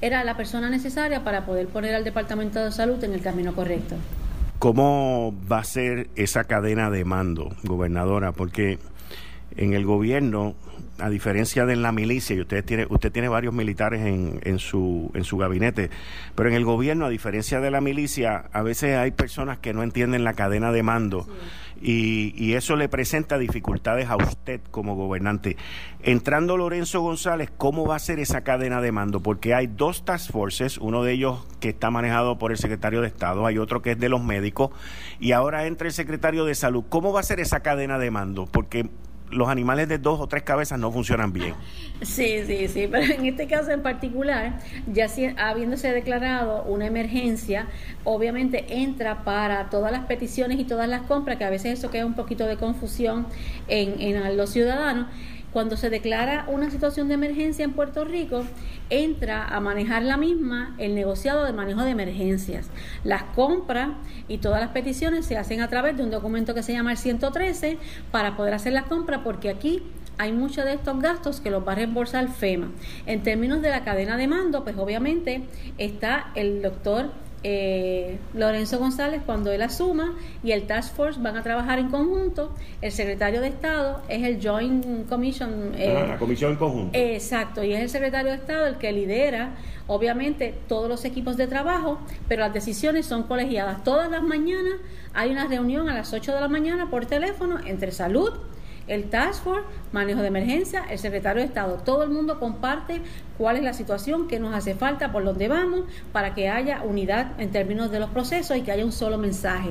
era 0.01 0.25
la 0.25 0.37
persona 0.37 0.71
necesaria 0.71 1.23
para 1.23 1.45
poder 1.45 1.69
poner 1.69 1.95
al 1.95 2.05
departamento 2.05 2.59
de 2.65 2.73
salud 2.73 3.03
en 3.05 3.13
el 3.13 3.21
camino 3.21 3.55
correcto. 3.55 3.97
¿Cómo 4.61 5.35
va 5.51 5.61
a 5.61 5.65
ser 5.65 6.11
esa 6.17 6.45
cadena 6.45 6.91
de 6.91 7.07
mando, 7.07 7.49
gobernadora? 7.65 8.33
Porque 8.33 8.79
en 9.57 9.73
el 9.73 9.87
gobierno, 9.87 10.55
a 11.01 11.09
diferencia 11.09 11.67
de 11.67 11.77
la 11.77 11.93
milicia, 11.93 12.37
y 12.37 12.41
usted 12.41 12.65
tiene, 12.65 12.87
usted 12.89 13.13
tiene 13.13 13.29
varios 13.29 13.55
militares 13.55 14.01
en, 14.01 14.41
en, 14.43 14.59
su, 14.59 15.11
en 15.15 15.25
su 15.25 15.37
gabinete, 15.37 15.91
pero 16.35 16.49
en 16.49 16.55
el 16.55 16.65
gobierno, 16.65 17.07
a 17.07 17.09
diferencia 17.09 17.61
de 17.61 17.71
la 17.71 17.81
milicia, 17.81 18.45
a 18.53 18.63
veces 18.63 18.97
hay 18.97 19.11
personas 19.11 19.59
que 19.59 19.73
no 19.73 19.83
entienden 19.83 20.25
la 20.25 20.35
cadena 20.35 20.73
de 20.73 20.83
mando. 20.83 21.27
Y, 21.83 22.53
eso 22.55 22.77
le 22.77 22.89
presenta 22.89 23.39
dificultades 23.39 24.11
a 24.11 24.17
usted 24.17 24.61
como 24.71 24.97
gobernante. 24.97 25.57
Entrando 26.03 26.57
Lorenzo 26.59 27.01
González, 27.01 27.51
¿cómo 27.57 27.87
va 27.87 27.97
a 27.97 28.01
ser 28.01 28.19
esa 28.19 28.43
cadena 28.43 28.83
de 28.83 28.93
mando? 28.93 29.21
Porque 29.21 29.55
hay 29.55 29.67
dos 29.67 30.05
task 30.05 30.31
forces, 30.31 30.77
uno 30.77 31.03
de 31.03 31.13
ellos 31.13 31.47
que 31.61 31.71
está 31.71 31.91
manejado 31.91 32.39
por 32.39 32.51
el 32.51 32.59
secretario 32.59 33.01
de 33.01 33.07
Estado, 33.07 33.47
hay 33.47 33.57
otro 33.57 33.81
que 33.81 33.93
es 33.93 33.99
de 33.99 34.11
los 34.11 34.23
médicos, 34.23 34.71
y 35.21 35.33
ahora 35.33 35.67
entra 35.67 35.87
el 35.87 35.95
secretario 35.95 36.45
de 36.45 36.55
Salud. 36.55 36.85
¿Cómo 36.89 37.13
va 37.13 37.21
a 37.21 37.23
ser 37.25 37.41
esa 37.41 37.61
cadena 37.61 37.99
de 37.99 38.11
mando? 38.11 38.47
Porque 38.47 38.91
los 39.31 39.49
animales 39.49 39.89
de 39.89 39.99
dos 39.99 40.21
o 40.21 40.27
tres 40.27 40.43
cabezas 40.43 40.79
no 40.79 40.91
funcionan 40.93 41.33
bien. 41.33 41.55
Sí, 42.03 42.45
sí, 42.47 42.67
sí, 42.69 42.89
pero 42.91 43.13
en 43.13 43.27
este 43.27 43.47
caso 43.47 43.71
en 43.73 43.83
particular, 43.83 44.59
ya 44.91 45.07
habiéndose 45.37 45.93
declarado 45.93 46.63
una 46.63 46.87
emergencia, 46.87 47.67
obviamente 48.05 48.65
entra 48.71 49.23
para 49.23 49.69
todas 49.69 49.93
las 49.93 50.07
peticiones 50.07 50.59
y 50.59 50.65
todas 50.65 50.89
las 50.89 51.03
compras, 51.03 51.37
que 51.37 51.45
a 51.45 51.51
veces 51.51 51.79
eso 51.79 51.91
queda 51.91 52.07
un 52.07 52.15
poquito 52.15 52.47
de 52.47 52.57
confusión 52.57 53.27
en, 53.69 54.01
en 54.01 54.35
los 54.39 54.49
ciudadanos 54.49 55.09
cuando 55.53 55.77
se 55.77 55.91
declara 55.91 56.45
una 56.49 56.71
situación 56.71 57.09
de 57.09 57.15
emergencia 57.15 57.65
en 57.65 57.73
Puerto 57.73 58.05
Rico, 58.05 58.45
entra 58.89 59.47
a 59.47 59.61
manejar 59.61 60.03
la 60.03 60.17
misma 60.17 60.75
el 60.79 60.95
negociado 60.95 61.45
de 61.45 61.53
manejo 61.53 61.83
de 61.83 61.91
emergencias. 61.91 62.69
Las 63.05 63.23
compras 63.23 63.91
y 64.29 64.39
todas 64.39 64.61
las 64.61 64.71
peticiones 64.71 65.27
se 65.27 65.37
hacen 65.37 65.61
a 65.61 65.69
través 65.69 65.97
de 65.97 66.03
un 66.03 66.11
documento 66.11 66.55
que 66.55 66.63
se 66.63 66.73
llama 66.73 66.93
el 66.93 66.99
113 66.99 67.79
para 68.11 68.37
poder 68.37 68.55
hacer 68.55 68.73
las 68.73 68.85
compras 68.85 69.21
porque 69.25 69.51
aquí 69.51 69.83
hay 70.19 70.33
muchos 70.33 70.67
de 70.67 70.75
estos 70.75 71.01
gastos 71.01 71.41
que 71.41 71.51
los 71.51 71.67
va 71.67 71.73
a 71.73 71.77
reembolsar 71.77 72.29
FEMA. 72.29 72.71
En 73.07 73.23
términos 73.23 73.63
de 73.63 73.71
la 73.71 73.85
cadena 73.85 74.19
de 74.19 74.29
mando, 74.29 74.65
pues 74.65 74.77
obviamente 74.77 75.45
está 75.79 76.31
el 76.35 76.61
doctor 76.61 77.11
eh, 77.43 78.19
Lorenzo 78.35 78.79
González 78.79 79.23
cuando 79.25 79.51
él 79.51 79.63
asuma 79.63 80.15
y 80.43 80.53
el 80.53 80.67
Task 80.67 80.95
Force 80.95 81.21
van 81.21 81.37
a 81.37 81.43
trabajar 81.43 81.79
en 81.79 81.89
conjunto. 81.89 82.55
El 82.83 82.93
secretario 82.93 83.41
de 83.41 83.49
Estado 83.49 84.03
es 84.09 84.23
el 84.23 84.43
Joint 84.43 85.09
Commission. 85.09 85.73
Eh, 85.77 86.07
la 86.09 86.19
comisión 86.19 86.53
en 86.53 86.57
conjunto. 86.59 86.99
exacto, 86.99 87.65
y 87.65 87.73
es 87.73 87.81
el 87.81 87.89
secretario 87.89 88.31
de 88.33 88.37
Estado 88.37 88.67
el 88.67 88.77
que 88.77 88.93
lidera, 88.93 89.55
obviamente, 89.87 90.55
todos 90.69 90.89
los 90.89 91.05
equipos 91.05 91.37
de 91.37 91.47
trabajo, 91.47 91.99
pero 92.29 92.43
las 92.43 92.53
decisiones 92.53 93.07
son 93.07 93.23
colegiadas. 93.23 93.83
Todas 93.85 94.11
las 94.11 94.23
mañanas 94.23 94.75
hay 95.15 95.31
una 95.31 95.47
reunión 95.47 95.89
a 95.89 95.95
las 95.95 96.13
8 96.13 96.35
de 96.35 96.41
la 96.41 96.49
mañana 96.49 96.91
por 96.91 97.07
teléfono 97.07 97.59
entre 97.67 97.91
salud, 97.91 98.33
el 98.91 99.09
Task 99.09 99.45
Force, 99.45 99.67
manejo 99.93 100.21
de 100.21 100.27
emergencia, 100.27 100.85
el 100.91 100.99
secretario 100.99 101.41
de 101.41 101.47
Estado. 101.47 101.79
Todo 101.85 102.03
el 102.03 102.11
mundo 102.11 102.41
comparte 102.41 103.01
cuál 103.39 103.57
es 103.57 103.63
la 103.63 103.73
situación, 103.73 104.27
qué 104.27 104.41
nos 104.41 104.53
hace 104.53 104.75
falta, 104.75 105.13
por 105.13 105.25
dónde 105.25 105.47
vamos, 105.47 105.83
para 106.13 106.35
que 106.35 106.49
haya 106.49 106.83
unidad 106.83 107.41
en 107.41 107.53
términos 107.53 107.93
de 107.93 108.01
los 108.01 108.11
procesos 108.11 108.57
y 108.57 108.63
que 108.63 108.73
haya 108.73 108.85
un 108.85 108.91
solo 108.91 109.17
mensaje. 109.17 109.71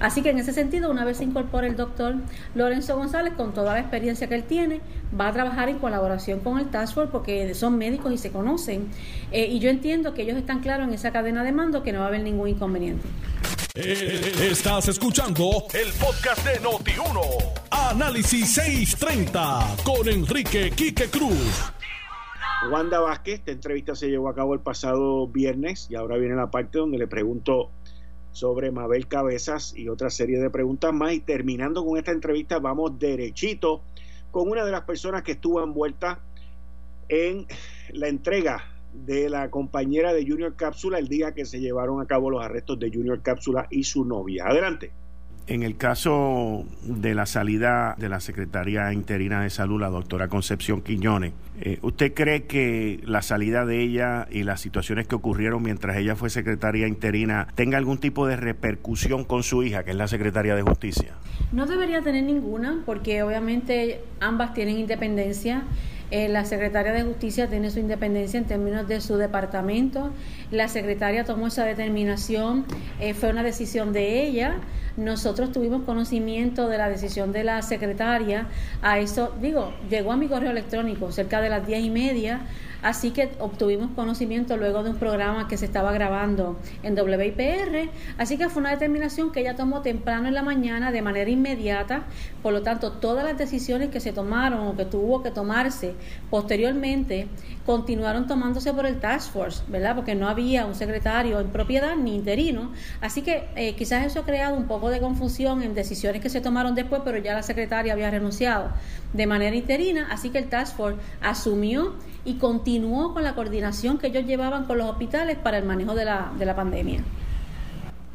Así 0.00 0.22
que 0.22 0.30
en 0.30 0.38
ese 0.38 0.52
sentido, 0.52 0.90
una 0.90 1.06
vez 1.06 1.16
se 1.16 1.24
incorpore 1.24 1.66
el 1.66 1.76
doctor 1.76 2.16
Lorenzo 2.54 2.94
González, 2.96 3.32
con 3.34 3.54
toda 3.54 3.72
la 3.72 3.80
experiencia 3.80 4.28
que 4.28 4.34
él 4.34 4.44
tiene, 4.44 4.80
va 5.18 5.28
a 5.28 5.32
trabajar 5.32 5.70
en 5.70 5.78
colaboración 5.78 6.40
con 6.40 6.58
el 6.58 6.68
Task 6.68 6.94
Force 6.94 7.10
porque 7.10 7.54
son 7.54 7.78
médicos 7.78 8.12
y 8.12 8.18
se 8.18 8.30
conocen. 8.30 8.88
Eh, 9.32 9.46
y 9.46 9.60
yo 9.60 9.70
entiendo 9.70 10.12
que 10.12 10.22
ellos 10.22 10.36
están 10.36 10.60
claros 10.60 10.86
en 10.86 10.92
esa 10.92 11.10
cadena 11.10 11.42
de 11.42 11.52
mando 11.52 11.82
que 11.82 11.92
no 11.92 12.00
va 12.00 12.04
a 12.04 12.08
haber 12.08 12.22
ningún 12.22 12.48
inconveniente. 12.48 13.08
Eh, 13.80 14.50
estás 14.50 14.88
escuchando 14.88 15.62
el 15.72 15.92
podcast 15.92 16.44
de 16.44 16.60
Noti1. 16.60 17.20
Análisis 17.70 18.54
630 18.54 19.76
con 19.84 20.08
Enrique 20.08 20.72
Quique 20.72 21.08
Cruz. 21.08 21.72
Wanda 22.72 22.98
Vázquez, 22.98 23.34
esta 23.34 23.52
entrevista 23.52 23.94
se 23.94 24.08
llevó 24.08 24.30
a 24.30 24.34
cabo 24.34 24.54
el 24.54 24.60
pasado 24.60 25.28
viernes 25.28 25.86
y 25.88 25.94
ahora 25.94 26.16
viene 26.16 26.34
la 26.34 26.50
parte 26.50 26.78
donde 26.78 26.98
le 26.98 27.06
pregunto 27.06 27.70
sobre 28.32 28.72
Mabel 28.72 29.06
Cabezas 29.06 29.72
y 29.76 29.88
otra 29.88 30.10
serie 30.10 30.40
de 30.40 30.50
preguntas 30.50 30.92
más. 30.92 31.12
Y 31.12 31.20
terminando 31.20 31.86
con 31.86 31.98
esta 31.98 32.10
entrevista, 32.10 32.58
vamos 32.58 32.98
derechito 32.98 33.82
con 34.32 34.48
una 34.48 34.64
de 34.64 34.72
las 34.72 34.82
personas 34.82 35.22
que 35.22 35.32
estuvo 35.32 35.62
envuelta 35.62 36.18
en 37.08 37.46
la 37.92 38.08
entrega 38.08 38.77
de 38.92 39.28
la 39.28 39.50
compañera 39.50 40.12
de 40.12 40.26
Junior 40.26 40.54
Cápsula 40.56 40.98
el 40.98 41.08
día 41.08 41.32
que 41.32 41.44
se 41.44 41.60
llevaron 41.60 42.00
a 42.00 42.06
cabo 42.06 42.30
los 42.30 42.44
arrestos 42.44 42.78
de 42.78 42.90
Junior 42.90 43.22
Cápsula 43.22 43.66
y 43.70 43.84
su 43.84 44.04
novia. 44.04 44.46
Adelante. 44.46 44.92
En 45.48 45.62
el 45.62 45.78
caso 45.78 46.66
de 46.82 47.14
la 47.14 47.24
salida 47.24 47.96
de 47.98 48.10
la 48.10 48.20
Secretaría 48.20 48.92
Interina 48.92 49.42
de 49.42 49.48
Salud, 49.48 49.80
la 49.80 49.88
doctora 49.88 50.28
Concepción 50.28 50.82
Quiñones, 50.82 51.32
eh, 51.62 51.78
¿usted 51.80 52.12
cree 52.12 52.44
que 52.44 53.00
la 53.04 53.22
salida 53.22 53.64
de 53.64 53.82
ella 53.82 54.28
y 54.30 54.42
las 54.42 54.60
situaciones 54.60 55.08
que 55.08 55.14
ocurrieron 55.14 55.62
mientras 55.62 55.96
ella 55.96 56.16
fue 56.16 56.28
secretaria 56.28 56.86
interina 56.86 57.48
tenga 57.54 57.78
algún 57.78 57.96
tipo 57.96 58.26
de 58.26 58.36
repercusión 58.36 59.24
con 59.24 59.42
su 59.42 59.62
hija, 59.62 59.84
que 59.84 59.92
es 59.92 59.96
la 59.96 60.06
secretaria 60.06 60.54
de 60.54 60.60
Justicia? 60.60 61.14
No 61.50 61.64
debería 61.64 62.02
tener 62.02 62.24
ninguna, 62.24 62.82
porque 62.84 63.22
obviamente 63.22 64.02
ambas 64.20 64.52
tienen 64.52 64.78
independencia. 64.78 65.62
Eh, 66.10 66.28
la 66.28 66.44
secretaria 66.44 66.92
de 66.92 67.02
Justicia 67.02 67.48
tiene 67.48 67.70
su 67.70 67.80
independencia 67.80 68.38
en 68.38 68.46
términos 68.46 68.88
de 68.88 69.00
su 69.00 69.16
departamento. 69.16 70.10
La 70.50 70.68
secretaria 70.68 71.24
tomó 71.24 71.48
esa 71.48 71.64
determinación, 71.64 72.64
eh, 72.98 73.14
fue 73.14 73.30
una 73.30 73.42
decisión 73.42 73.92
de 73.92 74.22
ella. 74.22 74.56
Nosotros 74.98 75.52
tuvimos 75.52 75.84
conocimiento 75.84 76.68
de 76.68 76.76
la 76.76 76.88
decisión 76.88 77.30
de 77.30 77.44
la 77.44 77.62
secretaria. 77.62 78.48
A 78.82 78.98
eso, 78.98 79.32
digo, 79.40 79.72
llegó 79.88 80.10
a 80.10 80.16
mi 80.16 80.26
correo 80.26 80.50
electrónico 80.50 81.12
cerca 81.12 81.40
de 81.40 81.48
las 81.48 81.64
diez 81.64 81.84
y 81.84 81.90
media. 81.90 82.40
Así 82.82 83.12
que 83.12 83.30
obtuvimos 83.38 83.90
conocimiento 83.92 84.56
luego 84.56 84.82
de 84.82 84.90
un 84.90 84.96
programa 84.96 85.46
que 85.46 85.56
se 85.56 85.66
estaba 85.66 85.92
grabando 85.92 86.58
en 86.82 86.98
WIPR. 86.98 87.90
Así 88.18 88.38
que 88.38 88.48
fue 88.48 88.60
una 88.60 88.70
determinación 88.70 89.30
que 89.30 89.40
ella 89.40 89.54
tomó 89.54 89.82
temprano 89.82 90.26
en 90.26 90.34
la 90.34 90.42
mañana 90.42 90.90
de 90.90 91.00
manera 91.00 91.30
inmediata. 91.30 92.02
Por 92.42 92.52
lo 92.52 92.62
tanto, 92.62 92.90
todas 92.90 93.24
las 93.24 93.38
decisiones 93.38 93.90
que 93.90 94.00
se 94.00 94.12
tomaron 94.12 94.66
o 94.66 94.76
que 94.76 94.84
tuvo 94.84 95.22
que 95.22 95.30
tomarse 95.30 95.94
posteriormente 96.28 97.28
continuaron 97.68 98.26
tomándose 98.26 98.72
por 98.72 98.86
el 98.86 98.98
Task 98.98 99.30
Force, 99.30 99.62
¿verdad? 99.68 99.94
Porque 99.94 100.14
no 100.14 100.26
había 100.26 100.64
un 100.64 100.74
secretario 100.74 101.38
en 101.38 101.48
propiedad 101.48 101.96
ni 101.96 102.14
interino. 102.14 102.72
Así 103.02 103.20
que 103.20 103.44
eh, 103.56 103.74
quizás 103.76 104.06
eso 104.06 104.20
ha 104.20 104.24
creado 104.24 104.56
un 104.56 104.66
poco 104.66 104.88
de 104.88 105.00
confusión 105.00 105.62
en 105.62 105.74
decisiones 105.74 106.22
que 106.22 106.30
se 106.30 106.40
tomaron 106.40 106.74
después, 106.74 107.02
pero 107.04 107.18
ya 107.18 107.34
la 107.34 107.42
secretaria 107.42 107.92
había 107.92 108.10
renunciado 108.10 108.70
de 109.12 109.26
manera 109.26 109.54
interina. 109.54 110.08
Así 110.10 110.30
que 110.30 110.38
el 110.38 110.48
Task 110.48 110.78
Force 110.78 110.98
asumió 111.20 111.94
y 112.24 112.38
continuó 112.38 113.12
con 113.12 113.22
la 113.22 113.34
coordinación 113.34 113.98
que 113.98 114.06
ellos 114.06 114.24
llevaban 114.24 114.64
con 114.64 114.78
los 114.78 114.88
hospitales 114.88 115.36
para 115.36 115.58
el 115.58 115.66
manejo 115.66 115.94
de 115.94 116.06
la, 116.06 116.32
de 116.38 116.46
la 116.46 116.56
pandemia. 116.56 117.02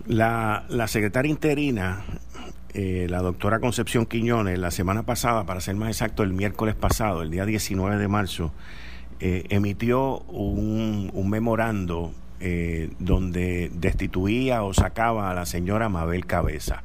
La, 0.08 0.66
la 0.68 0.88
secretaria 0.88 1.30
interina, 1.30 2.04
eh, 2.74 3.06
la 3.08 3.22
doctora 3.22 3.60
Concepción 3.60 4.08
Quiñones, 4.08 4.58
la 4.58 4.72
semana 4.72 5.04
pasada, 5.04 5.46
para 5.46 5.62
ser 5.62 5.76
más 5.76 5.90
exacto, 5.90 6.24
el 6.24 6.34
miércoles 6.34 6.74
pasado, 6.74 7.22
el 7.22 7.30
día 7.30 7.46
19 7.46 7.98
de 7.98 8.08
marzo, 8.08 8.52
eh, 9.26 9.46
emitió 9.48 10.20
un, 10.28 11.10
memorando 11.30 12.12
eh, 12.42 12.90
donde 13.00 13.72
destituía 13.74 14.64
o 14.64 14.74
sacaba 14.74 15.32
a 15.32 15.34
la 15.34 15.46
señora 15.46 15.88
Mabel 15.88 16.26
Cabeza. 16.26 16.84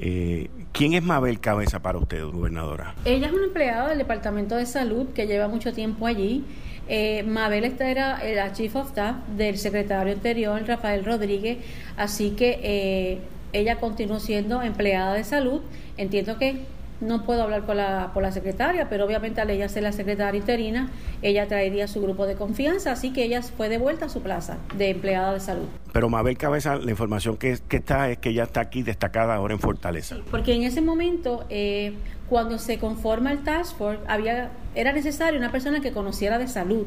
Eh, 0.00 0.50
¿Quién 0.72 0.94
es 0.94 1.04
Mabel 1.04 1.38
Cabeza 1.38 1.78
para 1.78 1.98
usted, 1.98 2.24
gobernadora? 2.24 2.96
Ella 3.04 3.28
es 3.28 3.32
una 3.32 3.44
empleada 3.44 3.90
del 3.90 3.98
Departamento 3.98 4.56
de 4.56 4.66
Salud 4.66 5.10
que 5.14 5.28
lleva 5.28 5.46
mucho 5.46 5.72
tiempo 5.72 6.08
allí. 6.08 6.44
Eh, 6.88 7.22
Mabel 7.22 7.62
esta 7.62 7.88
era 7.88 8.20
la 8.34 8.52
Chief 8.52 8.74
of 8.74 8.88
Staff 8.88 9.18
del 9.36 9.56
secretario 9.56 10.12
anterior, 10.12 10.60
Rafael 10.66 11.04
Rodríguez, 11.04 11.58
así 11.96 12.30
que 12.30 13.20
ella 13.52 13.76
continuó 13.76 14.18
siendo 14.18 14.60
empleada 14.60 15.14
de 15.14 15.22
salud. 15.22 15.60
Entiendo 15.96 16.36
que 16.36 16.64
no 17.00 17.24
puedo 17.24 17.42
hablar 17.42 17.64
con 17.64 17.76
la, 17.76 18.10
por 18.12 18.22
la 18.22 18.32
secretaria, 18.32 18.88
pero 18.88 19.04
obviamente 19.04 19.40
al 19.40 19.50
ella 19.50 19.68
ser 19.68 19.82
la 19.82 19.92
secretaria 19.92 20.38
interina, 20.38 20.90
ella 21.22 21.46
traería 21.48 21.88
su 21.88 22.00
grupo 22.00 22.26
de 22.26 22.34
confianza, 22.34 22.92
así 22.92 23.12
que 23.12 23.24
ella 23.24 23.42
fue 23.42 23.68
de 23.68 23.78
vuelta 23.78 24.06
a 24.06 24.08
su 24.08 24.22
plaza 24.22 24.58
de 24.76 24.90
empleada 24.90 25.32
de 25.32 25.40
salud. 25.40 25.66
Pero 25.92 26.08
Mabel 26.08 26.36
Cabeza, 26.36 26.76
la 26.76 26.90
información 26.90 27.36
que, 27.36 27.58
que 27.68 27.78
está 27.78 28.10
es 28.10 28.18
que 28.18 28.30
ella 28.30 28.44
está 28.44 28.60
aquí 28.60 28.82
destacada 28.82 29.34
ahora 29.34 29.54
en 29.54 29.60
Fortaleza. 29.60 30.16
porque 30.30 30.54
en 30.54 30.62
ese 30.62 30.80
momento, 30.80 31.44
eh, 31.48 31.94
cuando 32.30 32.58
se 32.58 32.78
conforma 32.78 33.32
el 33.32 33.42
Task 33.42 33.76
Force, 33.76 34.00
había, 34.06 34.52
era 34.76 34.92
necesario 34.92 35.38
una 35.38 35.50
persona 35.50 35.80
que 35.80 35.90
conociera 35.90 36.38
de 36.38 36.46
salud. 36.46 36.86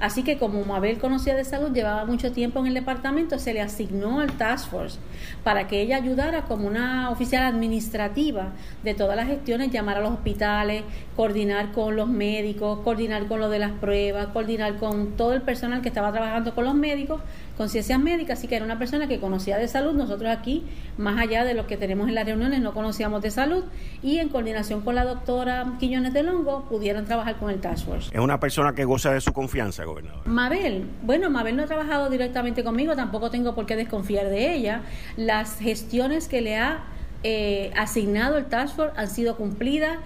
Así 0.00 0.22
que 0.22 0.38
como 0.38 0.64
Mabel 0.64 0.98
conocía 0.98 1.34
de 1.34 1.44
salud, 1.44 1.72
llevaba 1.72 2.06
mucho 2.06 2.32
tiempo 2.32 2.60
en 2.60 2.68
el 2.68 2.74
departamento, 2.74 3.38
se 3.38 3.52
le 3.52 3.60
asignó 3.60 4.20
al 4.20 4.32
Task 4.38 4.70
Force 4.70 4.98
para 5.44 5.68
que 5.68 5.82
ella 5.82 5.96
ayudara 5.96 6.44
como 6.44 6.66
una 6.66 7.10
oficial 7.10 7.44
administrativa 7.44 8.52
de 8.82 8.94
todas 8.94 9.14
las 9.14 9.26
gestiones, 9.26 9.70
llamar 9.70 9.98
a 9.98 10.00
los 10.00 10.12
hospitales, 10.12 10.84
coordinar 11.14 11.72
con 11.72 11.94
los 11.94 12.08
médicos, 12.08 12.78
coordinar 12.80 13.26
con 13.26 13.40
lo 13.40 13.50
de 13.50 13.58
las 13.58 13.72
pruebas, 13.72 14.28
coordinar 14.28 14.76
con 14.76 15.16
todo 15.16 15.34
el 15.34 15.42
personal 15.42 15.82
que 15.82 15.88
estaba 15.88 16.12
trabajando 16.12 16.54
con 16.54 16.64
los 16.64 16.74
médicos, 16.74 17.20
con 17.58 17.68
ciencias 17.68 17.98
médicas, 17.98 18.38
así 18.38 18.46
que 18.46 18.54
era 18.54 18.64
una 18.64 18.78
persona 18.78 19.08
que 19.08 19.18
conocía 19.18 19.58
de 19.58 19.66
salud. 19.66 19.92
Nosotros 19.92 20.30
aquí, 20.30 20.64
más 20.96 21.20
allá 21.20 21.44
de 21.44 21.54
lo 21.54 21.66
que 21.66 21.76
tenemos 21.76 22.08
en 22.08 22.14
las 22.14 22.24
reuniones, 22.24 22.60
no 22.60 22.72
conocíamos 22.72 23.20
de 23.20 23.32
salud 23.32 23.64
y 24.00 24.18
en 24.18 24.28
coordinación 24.28 24.80
con 24.82 24.94
la 24.94 25.04
doctora 25.04 25.74
Quiñones 25.80 26.14
de 26.14 26.22
Longo 26.22 26.66
pudieron 26.68 27.04
trabajar 27.04 27.36
con 27.36 27.50
el 27.50 27.60
Task 27.60 27.84
Force. 27.84 28.10
Es 28.14 28.20
una 28.20 28.38
persona 28.38 28.74
que 28.74 28.84
goza 28.84 29.12
de 29.12 29.20
su 29.20 29.32
confianza, 29.32 29.84
gobernador. 29.84 30.24
Mabel, 30.24 30.86
bueno, 31.02 31.30
Mabel 31.30 31.56
no 31.56 31.64
ha 31.64 31.66
trabajado 31.66 32.08
directamente 32.08 32.62
conmigo, 32.62 32.94
tampoco 32.94 33.28
tengo 33.28 33.56
por 33.56 33.66
qué 33.66 33.74
desconfiar 33.74 34.28
de 34.28 34.54
ella. 34.54 34.82
Las 35.16 35.58
gestiones 35.58 36.28
que 36.28 36.40
le 36.40 36.56
ha 36.56 36.84
eh, 37.24 37.72
asignado 37.76 38.38
el 38.38 38.44
Task 38.44 38.76
Force 38.76 38.94
han 38.96 39.08
sido 39.08 39.36
cumplidas 39.36 39.98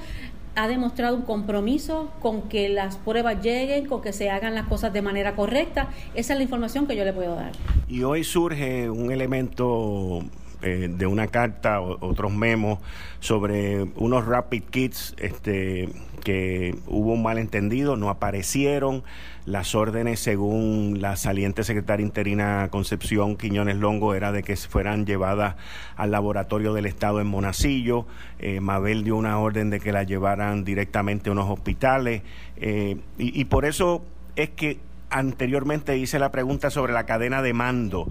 ha 0.55 0.69
demostrado 0.69 1.17
un 1.17 1.23
compromiso 1.23 2.11
con 2.21 2.43
que 2.43 2.69
las 2.69 2.97
pruebas 2.97 3.43
lleguen, 3.43 3.87
con 3.87 4.03
que 4.03 4.13
se 4.13 4.31
hagan 4.31 4.55
las 4.55 4.67
cosas 4.67 4.93
de 4.93 5.03
manera 5.03 5.35
correcta. 5.35 5.89
Esa 6.15 6.35
es 6.35 6.39
la 6.39 6.43
información 6.43 6.87
que 6.87 6.97
yo 6.97 7.05
le 7.05 7.13
puedo 7.13 7.35
dar. 7.35 7.53
Y 7.89 8.03
hoy 8.03 8.25
surge 8.25 8.91
un 8.91 9.11
elemento 9.11 10.23
eh, 10.63 10.89
de 10.91 11.07
una 11.07 11.27
carta, 11.27 11.81
o, 11.81 11.99
otros 12.07 12.33
memos 12.33 12.79
sobre 13.21 13.83
unos 13.97 14.27
rapid 14.27 14.63
kits 14.65 15.15
este, 15.19 15.89
que 16.23 16.75
hubo 16.87 17.13
un 17.13 17.23
malentendido, 17.23 17.97
no 17.97 18.09
aparecieron. 18.09 19.03
Las 19.45 19.75
órdenes, 19.75 20.21
según 20.21 20.99
la 21.01 21.17
saliente 21.17 21.65
secretaria 21.65 22.05
interina 22.05 22.69
Concepción 22.71 23.37
Quiñones 23.37 23.77
Longo, 23.77 24.15
era 24.15 24.31
de 24.31 24.43
que 24.43 24.57
fueran 24.57 25.05
llevadas 25.05 25.57
al 25.97 26.13
laboratorio 26.13 26.73
del 26.75 26.87
Estado 26.87 27.21
en 27.21 27.27
Monacillo. 27.27 28.07
Eh, 28.39 28.61
Mabel 28.61 29.05
dio 29.05 29.17
una 29.17 29.39
orden 29.39 29.71
de 29.71 29.81
que 29.81 29.93
las 29.93 30.07
llevaran 30.07 30.65
directamente 30.65 31.29
a 31.29 31.33
unos 31.33 31.51
hospitales. 31.51 32.23
Eh, 32.57 32.97
y, 33.19 33.41
y 33.41 33.45
por 33.47 33.65
eso 33.65 34.05
es 34.37 34.51
que 34.51 34.79
anteriormente 35.13 35.97
hice 35.99 36.19
la 36.19 36.33
pregunta 36.33 36.71
sobre 36.71 36.93
la 36.93 37.07
cadena 37.07 37.43
de 37.43 37.53
mando, 37.53 38.11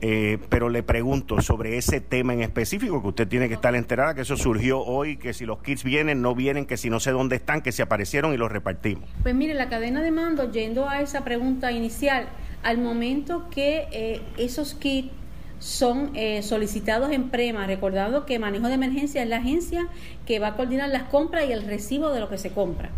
eh, 0.00 0.38
pero 0.48 0.68
le 0.68 0.82
pregunto 0.82 1.40
sobre 1.40 1.78
ese 1.78 2.00
tema 2.00 2.34
en 2.34 2.42
específico, 2.42 3.00
que 3.02 3.08
usted 3.08 3.28
tiene 3.28 3.48
que 3.48 3.54
estar 3.54 3.74
enterada, 3.74 4.14
que 4.14 4.20
eso 4.20 4.36
surgió 4.36 4.80
hoy, 4.80 5.16
que 5.16 5.32
si 5.32 5.46
los 5.46 5.62
kits 5.62 5.82
vienen, 5.82 6.22
no 6.22 6.34
vienen, 6.34 6.66
que 6.66 6.76
si 6.76 6.90
no 6.90 7.00
sé 7.00 7.10
dónde 7.10 7.36
están, 7.36 7.62
que 7.62 7.72
se 7.72 7.82
aparecieron 7.82 8.32
y 8.34 8.36
los 8.36 8.52
repartimos. 8.52 9.08
Pues 9.22 9.34
mire, 9.34 9.54
la 9.54 9.68
cadena 9.68 10.02
de 10.02 10.10
mando, 10.10 10.52
yendo 10.52 10.88
a 10.88 11.00
esa 11.00 11.24
pregunta 11.24 11.72
inicial, 11.72 12.28
al 12.62 12.78
momento 12.78 13.48
que 13.50 13.86
eh, 13.92 14.22
esos 14.36 14.74
kits 14.74 15.10
son 15.58 16.10
eh, 16.14 16.42
solicitados 16.42 17.10
en 17.10 17.30
PREMA, 17.30 17.66
recordando 17.66 18.26
que 18.26 18.38
manejo 18.38 18.68
de 18.68 18.74
emergencia 18.74 19.22
es 19.22 19.28
la 19.28 19.38
agencia 19.38 19.88
que 20.26 20.38
va 20.38 20.48
a 20.48 20.56
coordinar 20.56 20.90
las 20.90 21.04
compras 21.04 21.46
y 21.48 21.52
el 21.52 21.62
recibo 21.62 22.10
de 22.10 22.20
lo 22.20 22.28
que 22.28 22.36
se 22.36 22.50
compra. 22.50 22.90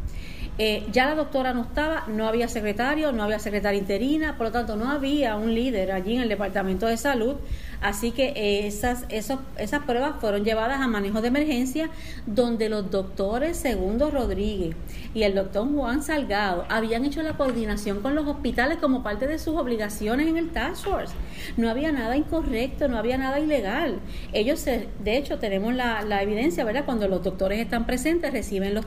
Eh, 0.59 0.87
ya 0.91 1.05
la 1.05 1.15
doctora 1.15 1.53
no 1.53 1.63
estaba, 1.63 2.05
no 2.09 2.27
había 2.27 2.49
secretario, 2.49 3.13
no 3.13 3.23
había 3.23 3.39
secretaria 3.39 3.79
interina, 3.79 4.39
por 4.39 4.47
lo 4.47 4.53
tanto 4.53 4.77
no 4.77 4.91
había 4.91 5.37
un 5.37 5.55
líder 5.55 5.93
allí 5.93 6.17
en 6.17 6.23
el 6.23 6.31
Departamento 6.31 6.87
de 6.87 6.97
Salud, 6.97 7.37
así 7.83 8.11
que 8.11 8.29
eh, 8.29 8.67
esas, 8.67 9.05
esos, 9.11 9.39
esas 9.59 9.85
pruebas 9.85 10.15
fueron 10.19 10.45
llevadas 10.45 10.81
a 10.81 10.89
manejo 10.89 11.21
de 11.21 11.29
emergencia, 11.29 11.91
donde 12.25 12.71
los 12.71 12.91
doctores 12.91 13.59
Segundo 13.59 14.11
Rodríguez 14.11 14.75
y 15.13 15.25
el 15.25 15.35
doctor 15.35 15.69
Juan 15.71 16.03
Salgado 16.03 16.65
habían 16.71 17.05
hecho 17.05 17.23
la 17.23 17.37
coordinación 17.37 18.01
con 18.01 18.15
los 18.15 18.27
hospitales 18.27 18.79
como 18.79 19.03
parte 19.03 19.27
de 19.27 19.39
sus 19.39 19.57
obligaciones 19.57 20.27
en 20.27 20.39
el 20.39 20.51
Task 20.53 20.85
Force. 20.85 21.15
No 21.57 21.71
había 21.71 21.93
nada 21.93 22.17
incorrecto, 22.17 22.89
no 22.89 22.99
había 22.99 23.19
nada 23.19 23.41
ilegal. 23.41 24.01
Ellos, 24.33 24.65
de 24.65 25.17
hecho, 25.17 25.39
tenemos 25.39 25.75
la, 25.75 26.23
evidencia, 26.23 26.65
¿verdad? 26.65 26.85
Cuando 26.85 27.09
los 27.09 27.23
doctores 27.23 27.61
están 27.61 27.87
presentes, 27.87 28.33
reciben 28.33 28.75
los, 28.75 28.87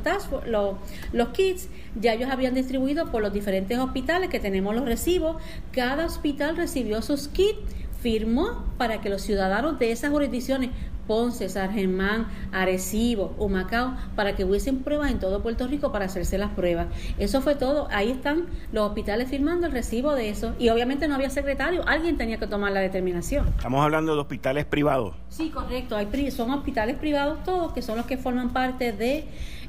los 1.14 1.30
kits 1.30 1.70
ya 1.96 2.14
ellos 2.14 2.30
habían 2.30 2.54
distribuido 2.54 3.12
por 3.12 3.22
los 3.22 3.34
diferentes 3.34 3.78
hospitales 3.78 4.30
que 4.30 4.40
tenemos 4.40 4.76
los 4.76 4.86
recibos. 4.86 5.42
Cada 5.72 6.06
hospital 6.06 6.58
recibió 6.58 7.02
sus 7.02 7.28
kits, 7.28 7.58
firmó 8.02 8.64
para 8.78 9.02
que 9.02 9.10
los 9.10 9.22
ciudadanos 9.22 9.80
de 9.80 9.92
esas 9.92 10.12
jurisdicciones 10.12 10.72
Ponce, 11.10 11.50
San 11.50 11.74
Germán, 11.74 12.28
Arecibo, 12.52 13.34
Humacao, 13.40 13.96
para 14.16 14.36
que 14.36 14.44
hubiesen 14.46 14.84
pruebas 14.84 15.10
en 15.10 15.18
todo 15.18 15.42
Puerto 15.42 15.66
Rico 15.66 15.92
para 15.92 16.06
hacerse 16.06 16.38
las 16.38 16.52
pruebas. 16.52 16.86
Eso 17.18 17.42
fue 17.42 17.56
todo. 17.56 17.88
Ahí 17.90 18.12
están 18.12 18.46
los 18.72 18.88
hospitales 18.88 19.28
firmando 19.28 19.66
el 19.66 19.72
recibo 19.72 20.14
de 20.14 20.30
eso. 20.30 20.54
Y 20.60 20.70
obviamente 20.70 21.08
no 21.08 21.16
había 21.16 21.32
secretario, 21.32 21.82
alguien 21.88 22.16
tenía 22.16 22.38
que 22.38 22.46
tomar 22.46 22.74
la 22.74 22.82
determinación. 22.82 23.48
Estamos 23.48 23.84
hablando 23.84 24.14
de 24.14 24.22
hospitales 24.22 24.66
privados. 24.66 25.16
Sí, 25.30 25.50
correcto. 25.50 25.96
Hay, 25.96 26.30
son 26.30 26.52
hospitales 26.52 26.96
privados 26.98 27.44
todos, 27.44 27.74
que 27.74 27.82
son 27.82 27.98
los 27.98 28.06
que 28.06 28.18
forman 28.18 28.54
parte 28.54 28.92
de 28.92 29.26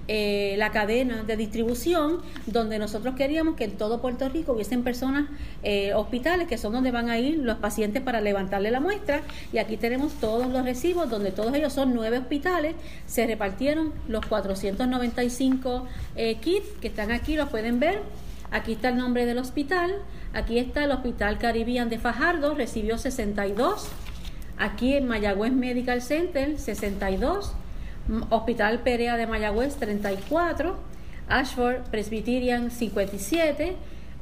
eh, 0.08 0.54
la 0.58 0.70
cadena 0.70 1.22
de 1.22 1.36
distribución, 1.36 2.20
donde 2.46 2.78
nosotros 2.78 3.14
queríamos 3.14 3.56
que 3.56 3.64
en 3.64 3.76
todo 3.76 4.00
Puerto 4.00 4.28
Rico 4.28 4.52
hubiesen 4.52 4.82
personas, 4.82 5.28
eh, 5.62 5.94
hospitales, 5.94 6.48
que 6.48 6.58
son 6.58 6.72
donde 6.72 6.90
van 6.90 7.10
a 7.10 7.18
ir 7.18 7.38
los 7.38 7.58
pacientes 7.58 8.02
para 8.02 8.20
levantarle 8.20 8.70
la 8.70 8.80
muestra. 8.80 9.22
Y 9.52 9.58
aquí 9.58 9.76
tenemos 9.76 10.12
todos 10.14 10.48
los 10.48 10.64
recibos, 10.64 11.10
donde 11.10 11.30
todos 11.30 11.54
ellos 11.54 11.72
son 11.72 11.94
nueve 11.94 12.18
hospitales. 12.18 12.74
Se 13.06 13.26
repartieron 13.26 13.92
los 14.08 14.24
495 14.26 15.86
eh, 16.16 16.36
kits 16.36 16.66
que 16.80 16.88
están 16.88 17.10
aquí, 17.10 17.36
los 17.36 17.48
pueden 17.48 17.80
ver. 17.80 18.02
Aquí 18.50 18.72
está 18.72 18.88
el 18.88 18.96
nombre 18.96 19.26
del 19.26 19.38
hospital. 19.38 19.94
Aquí 20.32 20.58
está 20.58 20.84
el 20.84 20.92
Hospital 20.92 21.38
Caribbean 21.38 21.88
de 21.88 21.98
Fajardo, 21.98 22.54
recibió 22.54 22.98
62. 22.98 23.88
Aquí 24.58 24.94
en 24.94 25.08
Mayagüez 25.08 25.52
Medical 25.52 26.02
Center, 26.02 26.58
62. 26.58 27.52
Hospital 28.30 28.80
Perea 28.80 29.16
de 29.16 29.26
Mayagüez 29.26 29.76
34, 29.76 30.76
Ashford 31.28 31.82
Presbyterian 31.90 32.70
57, 32.70 33.76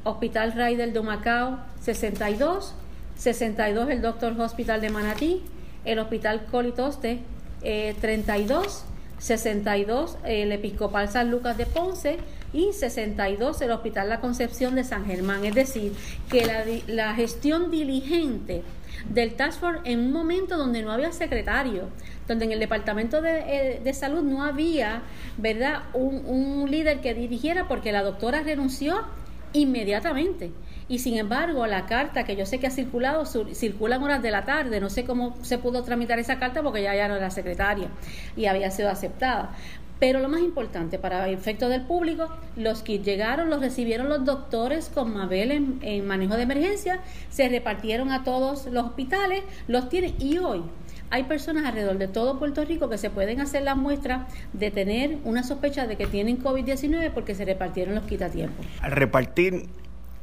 Hospital 0.04 0.52
Raider 0.52 0.92
de 0.92 1.00
Macao 1.00 1.58
62, 1.80 2.74
62 3.16 3.90
el 3.90 4.02
Doctor 4.02 4.38
Hospital 4.40 4.80
de 4.80 4.90
Manatí, 4.90 5.42
el 5.84 5.98
Hospital 5.98 6.46
Colitoste 6.50 7.20
32, 7.60 8.84
62 9.18 10.18
el 10.24 10.52
Episcopal 10.52 11.08
San 11.08 11.30
Lucas 11.30 11.56
de 11.56 11.66
Ponce 11.66 12.18
y 12.52 12.72
62 12.72 13.60
el 13.62 13.70
Hospital 13.70 14.08
La 14.08 14.20
Concepción 14.20 14.74
de 14.74 14.84
San 14.84 15.04
Germán. 15.06 15.44
Es 15.44 15.54
decir, 15.54 15.92
que 16.30 16.46
la, 16.46 16.64
la 16.86 17.14
gestión 17.14 17.70
diligente 17.70 18.62
del 19.08 19.34
Task 19.34 19.60
Force 19.60 19.80
en 19.84 20.00
un 20.00 20.12
momento 20.12 20.56
donde 20.56 20.82
no 20.82 20.92
había 20.92 21.12
secretario, 21.12 21.88
donde 22.28 22.44
en 22.44 22.52
el 22.52 22.60
Departamento 22.60 23.20
de, 23.20 23.80
eh, 23.84 23.94
Salud 23.94 24.22
no 24.22 24.44
había, 24.44 25.02
¿verdad?, 25.38 25.82
un, 25.94 26.24
un 26.26 26.70
líder 26.70 27.00
que 27.00 27.14
dirigiera 27.14 27.66
porque 27.66 27.90
la 27.90 28.02
doctora 28.02 28.42
renunció 28.42 29.04
inmediatamente. 29.52 30.52
Y 30.88 31.00
sin 31.00 31.18
embargo, 31.18 31.66
la 31.66 31.84
carta 31.84 32.24
que 32.24 32.34
yo 32.34 32.46
sé 32.46 32.58
que 32.58 32.66
ha 32.66 32.70
circulado, 32.70 33.26
circula 33.26 33.96
en 33.96 34.02
horas 34.02 34.22
de 34.22 34.30
la 34.30 34.44
tarde, 34.44 34.80
no 34.80 34.88
sé 34.88 35.04
cómo 35.04 35.36
se 35.42 35.58
pudo 35.58 35.82
tramitar 35.82 36.18
esa 36.18 36.38
carta 36.38 36.62
porque 36.62 36.82
ya, 36.82 36.94
ya 36.94 37.08
no 37.08 37.16
era 37.16 37.30
secretaria 37.30 37.88
y 38.36 38.46
había 38.46 38.70
sido 38.70 38.88
aceptada. 38.88 39.54
Pero 40.00 40.20
lo 40.20 40.28
más 40.28 40.40
importante 40.40 40.98
para 40.98 41.28
efecto 41.28 41.68
del 41.68 41.82
público, 41.82 42.28
los 42.56 42.82
que 42.82 43.00
llegaron 43.00 43.50
los 43.50 43.60
recibieron 43.60 44.08
los 44.08 44.24
doctores 44.24 44.88
con 44.88 45.12
Mabel 45.12 45.78
en, 45.82 46.06
manejo 46.06 46.36
de 46.36 46.42
emergencia, 46.42 47.00
se 47.30 47.48
repartieron 47.48 48.12
a 48.12 48.22
todos 48.22 48.66
los 48.66 48.86
hospitales, 48.86 49.42
los 49.66 49.88
tienen 49.88 50.14
y 50.20 50.38
hoy 50.38 50.62
hay 51.10 51.24
personas 51.24 51.64
alrededor 51.64 51.98
de 51.98 52.08
todo 52.08 52.38
Puerto 52.38 52.64
Rico 52.64 52.88
que 52.88 52.98
se 52.98 53.10
pueden 53.10 53.40
hacer 53.40 53.62
la 53.62 53.74
muestra 53.74 54.26
de 54.52 54.70
tener 54.70 55.18
una 55.24 55.42
sospecha 55.42 55.86
de 55.86 55.96
que 55.96 56.06
tienen 56.06 56.42
COVID-19 56.42 57.12
porque 57.12 57.34
se 57.34 57.44
repartieron 57.44 57.94
los 57.94 58.04
kits 58.04 58.22
a 58.22 58.30
tiempo. 58.30 58.62
Al 58.80 58.92
repartir 58.92 59.66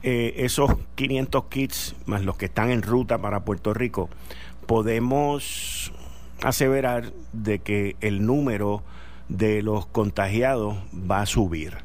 eh, 0.04 0.34
esos 0.38 0.72
500 0.96 1.46
kits 1.46 1.96
más 2.06 2.24
los 2.24 2.38
que 2.38 2.46
están 2.46 2.72
en 2.72 2.82
ruta 2.82 3.18
para 3.18 3.46
Puerto 3.46 3.74
Rico, 3.74 4.10
podemos 4.66 5.92
aseverar 6.44 7.12
de 7.34 7.60
que 7.60 7.96
el 8.02 8.26
número 8.26 8.84
de 9.30 9.62
los 9.62 9.86
contagiados 9.88 10.78
va 10.94 11.22
a 11.22 11.26
subir. 11.26 11.78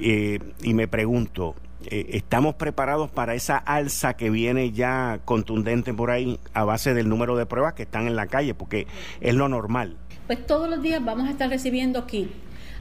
Eh, 0.00 0.40
y 0.62 0.74
me 0.74 0.88
pregunto, 0.88 1.54
eh, 1.84 2.06
¿estamos 2.10 2.54
preparados 2.54 3.10
para 3.10 3.34
esa 3.34 3.56
alza 3.56 4.16
que 4.16 4.30
viene 4.30 4.72
ya 4.72 5.20
contundente 5.24 5.92
por 5.92 6.10
ahí 6.10 6.38
a 6.54 6.64
base 6.64 6.94
del 6.94 7.08
número 7.08 7.36
de 7.36 7.46
pruebas 7.46 7.74
que 7.74 7.82
están 7.82 8.06
en 8.06 8.16
la 8.16 8.26
calle? 8.26 8.54
Porque 8.54 8.86
es 9.20 9.34
lo 9.34 9.48
normal. 9.48 9.96
Pues 10.26 10.44
todos 10.46 10.68
los 10.68 10.82
días 10.82 11.04
vamos 11.04 11.28
a 11.28 11.30
estar 11.30 11.48
recibiendo 11.48 12.06
kit 12.06 12.30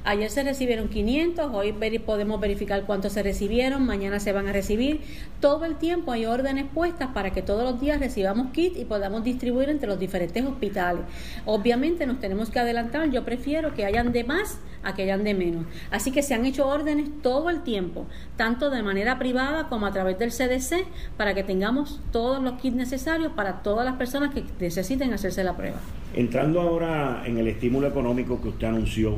Ayer 0.07 0.29
se 0.29 0.43
recibieron 0.43 0.87
500, 0.87 1.49
hoy 1.51 1.73
podemos 2.05 2.39
verificar 2.39 2.83
cuántos 2.85 3.13
se 3.13 3.23
recibieron, 3.23 3.87
mañana 3.87 4.19
se 4.19 4.33
van 4.33 4.47
a 4.47 4.51
recibir. 4.51 5.01
Todo 5.39 5.65
el 5.65 5.77
tiempo 5.77 6.11
hay 6.11 6.27
órdenes 6.27 6.65
puestas 6.71 7.09
para 7.11 7.31
que 7.31 7.41
todos 7.41 7.63
los 7.63 7.81
días 7.81 7.99
recibamos 7.99 8.51
kit 8.51 8.77
y 8.77 8.85
podamos 8.85 9.23
distribuir 9.23 9.67
entre 9.69 9.87
los 9.87 9.97
diferentes 9.97 10.45
hospitales. 10.45 11.01
Obviamente 11.45 12.05
nos 12.05 12.19
tenemos 12.19 12.51
que 12.51 12.59
adelantar, 12.59 13.09
yo 13.09 13.25
prefiero 13.25 13.73
que 13.73 13.83
hayan 13.83 14.11
de 14.11 14.23
más 14.23 14.59
a 14.83 14.93
que 14.93 15.01
hayan 15.01 15.23
de 15.23 15.33
menos. 15.33 15.65
Así 15.89 16.11
que 16.11 16.21
se 16.21 16.35
han 16.35 16.45
hecho 16.45 16.67
órdenes 16.67 17.09
todo 17.23 17.49
el 17.49 17.63
tiempo, 17.63 18.05
tanto 18.37 18.69
de 18.69 18.83
manera 18.83 19.17
privada 19.17 19.69
como 19.69 19.87
a 19.87 19.91
través 19.91 20.19
del 20.19 20.29
CDC, 20.29 20.85
para 21.17 21.33
que 21.33 21.43
tengamos 21.43 21.99
todos 22.11 22.43
los 22.43 22.61
kits 22.61 22.75
necesarios 22.75 23.31
para 23.31 23.63
todas 23.63 23.83
las 23.83 23.95
personas 23.95 24.35
que 24.35 24.43
necesiten 24.59 25.13
hacerse 25.13 25.43
la 25.43 25.57
prueba. 25.57 25.77
Entrando 26.13 26.61
ahora 26.61 27.23
en 27.25 27.39
el 27.39 27.47
estímulo 27.47 27.87
económico 27.87 28.39
que 28.39 28.49
usted 28.49 28.67
anunció, 28.67 29.17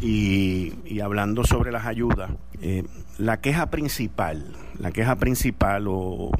y, 0.00 1.00
hablando 1.00 1.44
sobre 1.44 1.72
las 1.72 1.86
ayudas, 1.86 2.30
eh, 2.60 2.84
la 3.18 3.40
queja 3.40 3.70
principal, 3.70 4.52
la 4.78 4.90
queja 4.90 5.16
principal 5.16 5.86
o, 5.88 6.32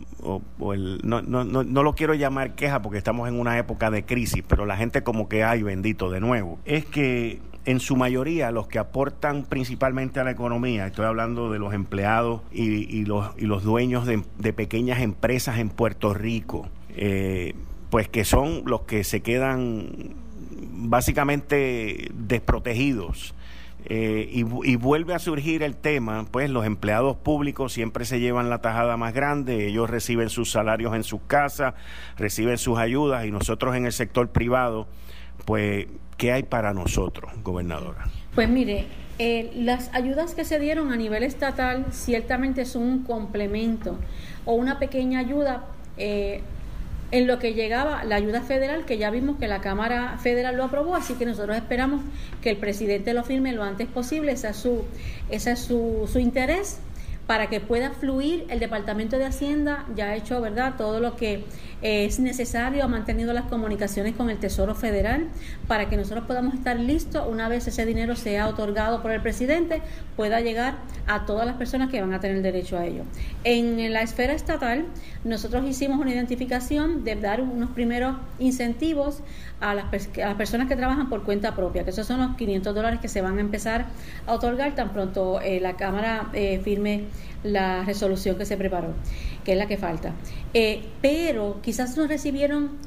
el, 0.72 1.00
no, 1.04 1.22
no, 1.22 1.44
no, 1.44 1.64
no, 1.64 1.82
lo 1.82 1.94
quiero 1.94 2.14
llamar 2.14 2.54
queja 2.54 2.82
porque 2.82 2.98
estamos 2.98 3.28
en 3.28 3.38
una 3.38 3.58
época 3.58 3.90
de 3.90 4.04
crisis, 4.04 4.42
pero 4.46 4.66
la 4.66 4.76
gente 4.76 5.02
como 5.02 5.28
que 5.28 5.44
hay 5.44 5.62
bendito 5.62 6.10
de 6.10 6.20
nuevo, 6.20 6.58
es 6.64 6.84
que 6.84 7.40
en 7.64 7.80
su 7.80 7.96
mayoría 7.96 8.50
los 8.50 8.68
que 8.68 8.78
aportan 8.78 9.44
principalmente 9.44 10.20
a 10.20 10.24
la 10.24 10.30
economía, 10.30 10.86
estoy 10.86 11.06
hablando 11.06 11.50
de 11.50 11.58
los 11.58 11.74
empleados 11.74 12.42
y, 12.52 13.04
los, 13.04 13.30
y 13.36 13.46
los 13.46 13.64
dueños 13.64 14.06
de, 14.06 14.52
pequeñas 14.52 15.00
empresas 15.00 15.58
en 15.58 15.70
Puerto 15.70 16.14
Rico, 16.14 16.68
eh, 16.90 17.54
pues 17.90 18.08
que 18.08 18.24
son 18.24 18.62
los 18.66 18.82
que 18.82 19.02
se 19.02 19.20
quedan 19.20 20.14
básicamente 20.72 22.10
desprotegidos 22.14 23.34
eh, 23.88 24.28
y, 24.32 24.42
vuelve 24.42 25.14
a 25.14 25.20
surgir 25.20 25.62
el 25.62 25.76
tema, 25.76 26.26
pues 26.32 26.50
los 26.50 26.66
empleados 26.66 27.16
públicos 27.16 27.72
siempre 27.72 28.04
se 28.04 28.18
llevan 28.18 28.50
la 28.50 28.60
tajada 28.60 28.96
más 28.96 29.14
grande, 29.14 29.68
ellos 29.68 29.88
reciben 29.88 30.28
sus 30.28 30.50
salarios 30.50 30.92
en 30.96 31.04
sus 31.04 31.20
casas, 31.28 31.74
reciben 32.16 32.58
sus 32.58 32.78
ayudas 32.78 33.24
y 33.26 33.30
nosotros 33.30 33.76
en 33.76 33.86
el 33.86 33.92
sector 33.92 34.30
privado, 34.30 34.88
pues, 35.44 35.86
¿qué 36.16 36.32
hay 36.32 36.42
para 36.42 36.74
nosotros, 36.74 37.30
gobernadora? 37.44 38.08
Pues 38.34 38.48
mire, 38.48 38.86
eh, 39.20 39.52
las 39.54 39.94
ayudas 39.94 40.34
que 40.34 40.44
se 40.44 40.58
dieron 40.58 40.92
a 40.92 40.96
nivel 40.96 41.22
estatal 41.22 41.86
ciertamente 41.92 42.64
son 42.64 42.82
un 42.82 43.04
complemento 43.04 43.98
o 44.44 44.54
una 44.54 44.80
pequeña 44.80 45.20
ayuda 45.20 45.64
eh, 45.96 46.42
en 47.10 47.26
lo 47.26 47.38
que 47.38 47.54
llegaba 47.54 48.04
la 48.04 48.16
ayuda 48.16 48.42
federal, 48.42 48.84
que 48.84 48.98
ya 48.98 49.10
vimos 49.10 49.38
que 49.38 49.48
la 49.48 49.60
Cámara 49.60 50.18
Federal 50.18 50.56
lo 50.56 50.64
aprobó, 50.64 50.96
así 50.96 51.14
que 51.14 51.26
nosotros 51.26 51.56
esperamos 51.56 52.02
que 52.42 52.50
el 52.50 52.56
presidente 52.56 53.14
lo 53.14 53.22
firme 53.22 53.52
lo 53.52 53.62
antes 53.62 53.86
posible, 53.86 54.32
ese 54.32 54.48
es 54.48 54.56
su, 54.56 54.82
ese 55.30 55.52
es 55.52 55.58
su, 55.60 56.08
su 56.10 56.18
interés 56.18 56.78
para 57.26 57.48
que 57.48 57.60
pueda 57.60 57.90
fluir 57.90 58.46
el 58.48 58.60
Departamento 58.60 59.18
de 59.18 59.26
Hacienda 59.26 59.84
ya 59.94 60.06
ha 60.06 60.16
hecho 60.16 60.40
verdad 60.40 60.74
todo 60.76 61.00
lo 61.00 61.16
que 61.16 61.44
es 61.82 62.18
necesario, 62.20 62.84
ha 62.84 62.88
mantenido 62.88 63.32
las 63.32 63.44
comunicaciones 63.44 64.14
con 64.14 64.30
el 64.30 64.38
Tesoro 64.38 64.74
Federal 64.74 65.28
para 65.68 65.88
que 65.88 65.96
nosotros 65.96 66.24
podamos 66.26 66.54
estar 66.54 66.78
listos 66.78 67.26
una 67.28 67.48
vez 67.48 67.66
ese 67.66 67.84
dinero 67.84 68.16
sea 68.16 68.48
otorgado 68.48 69.02
por 69.02 69.10
el 69.10 69.20
presidente, 69.20 69.82
pueda 70.16 70.40
llegar 70.40 70.76
a 71.06 71.26
todas 71.26 71.46
las 71.46 71.56
personas 71.56 71.90
que 71.90 72.00
van 72.00 72.14
a 72.14 72.20
tener 72.20 72.42
derecho 72.42 72.78
a 72.78 72.86
ello. 72.86 73.02
En 73.44 73.92
la 73.92 74.02
esfera 74.02 74.32
estatal, 74.32 74.86
nosotros 75.24 75.64
hicimos 75.66 75.98
una 75.98 76.12
identificación 76.12 77.04
de 77.04 77.16
dar 77.16 77.40
unos 77.40 77.70
primeros 77.70 78.16
incentivos 78.38 79.22
a 79.60 79.74
las, 79.74 79.86
personas 80.36 80.68
que 80.68 80.76
trabajan 80.76 81.08
por 81.08 81.24
cuenta 81.24 81.54
propia, 81.54 81.84
que 81.84 81.90
esos 81.90 82.06
son 82.06 82.20
los 82.20 82.36
500 82.36 82.74
dólares 82.74 83.00
que 83.00 83.08
se 83.08 83.20
van 83.20 83.38
a 83.38 83.40
empezar 83.40 83.86
a 84.26 84.32
otorgar 84.32 84.74
tan 84.74 84.92
pronto 84.92 85.40
eh, 85.40 85.60
la 85.60 85.76
Cámara 85.76 86.30
eh, 86.32 86.60
firme 86.62 87.04
la 87.42 87.84
resolución 87.84 88.36
que 88.36 88.46
se 88.46 88.56
preparó, 88.56 88.94
que 89.44 89.52
es 89.52 89.58
la 89.58 89.66
que 89.66 89.76
falta. 89.76 90.12
Eh, 90.54 90.82
pero 91.00 91.60
quizás 91.62 91.96
no 91.96 92.06
recibieron 92.06 92.78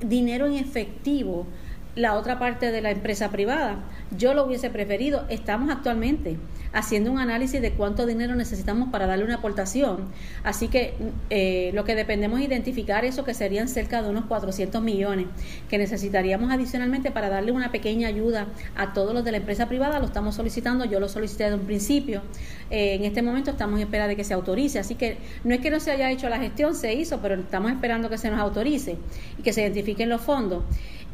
dinero 0.00 0.46
en 0.46 0.54
efectivo 0.54 1.46
la 1.94 2.14
otra 2.14 2.38
parte 2.38 2.70
de 2.70 2.80
la 2.80 2.90
empresa 2.90 3.30
privada. 3.30 3.76
Yo 4.16 4.34
lo 4.34 4.44
hubiese 4.44 4.70
preferido. 4.70 5.26
Estamos 5.28 5.70
actualmente 5.70 6.38
haciendo 6.72 7.12
un 7.12 7.18
análisis 7.18 7.60
de 7.60 7.72
cuánto 7.72 8.06
dinero 8.06 8.34
necesitamos 8.34 8.88
para 8.90 9.06
darle 9.06 9.24
una 9.24 9.36
aportación. 9.36 10.08
Así 10.42 10.68
que 10.68 10.94
eh, 11.28 11.70
lo 11.74 11.84
que 11.84 11.94
dependemos 11.94 12.40
es 12.40 12.46
identificar 12.46 13.04
eso, 13.04 13.24
que 13.24 13.34
serían 13.34 13.68
cerca 13.68 14.02
de 14.02 14.08
unos 14.08 14.24
400 14.24 14.82
millones, 14.82 15.26
que 15.68 15.76
necesitaríamos 15.76 16.50
adicionalmente 16.50 17.10
para 17.10 17.28
darle 17.28 17.52
una 17.52 17.70
pequeña 17.70 18.08
ayuda 18.08 18.46
a 18.74 18.94
todos 18.94 19.12
los 19.12 19.24
de 19.24 19.32
la 19.32 19.38
empresa 19.38 19.68
privada. 19.68 19.98
Lo 19.98 20.06
estamos 20.06 20.34
solicitando, 20.34 20.86
yo 20.86 20.98
lo 20.98 21.08
solicité 21.08 21.44
desde 21.44 21.56
un 21.56 21.66
principio. 21.66 22.22
Eh, 22.70 22.94
en 22.94 23.04
este 23.04 23.20
momento 23.20 23.50
estamos 23.50 23.78
en 23.78 23.86
espera 23.86 24.08
de 24.08 24.16
que 24.16 24.24
se 24.24 24.32
autorice. 24.32 24.78
Así 24.78 24.94
que 24.94 25.18
no 25.44 25.54
es 25.54 25.60
que 25.60 25.70
no 25.70 25.78
se 25.78 25.90
haya 25.90 26.10
hecho 26.10 26.28
la 26.30 26.38
gestión, 26.38 26.74
se 26.74 26.94
hizo, 26.94 27.20
pero 27.20 27.34
estamos 27.34 27.70
esperando 27.70 28.08
que 28.08 28.16
se 28.16 28.30
nos 28.30 28.40
autorice 28.40 28.96
y 29.38 29.42
que 29.42 29.52
se 29.52 29.60
identifiquen 29.60 30.08
los 30.08 30.22
fondos. 30.22 30.64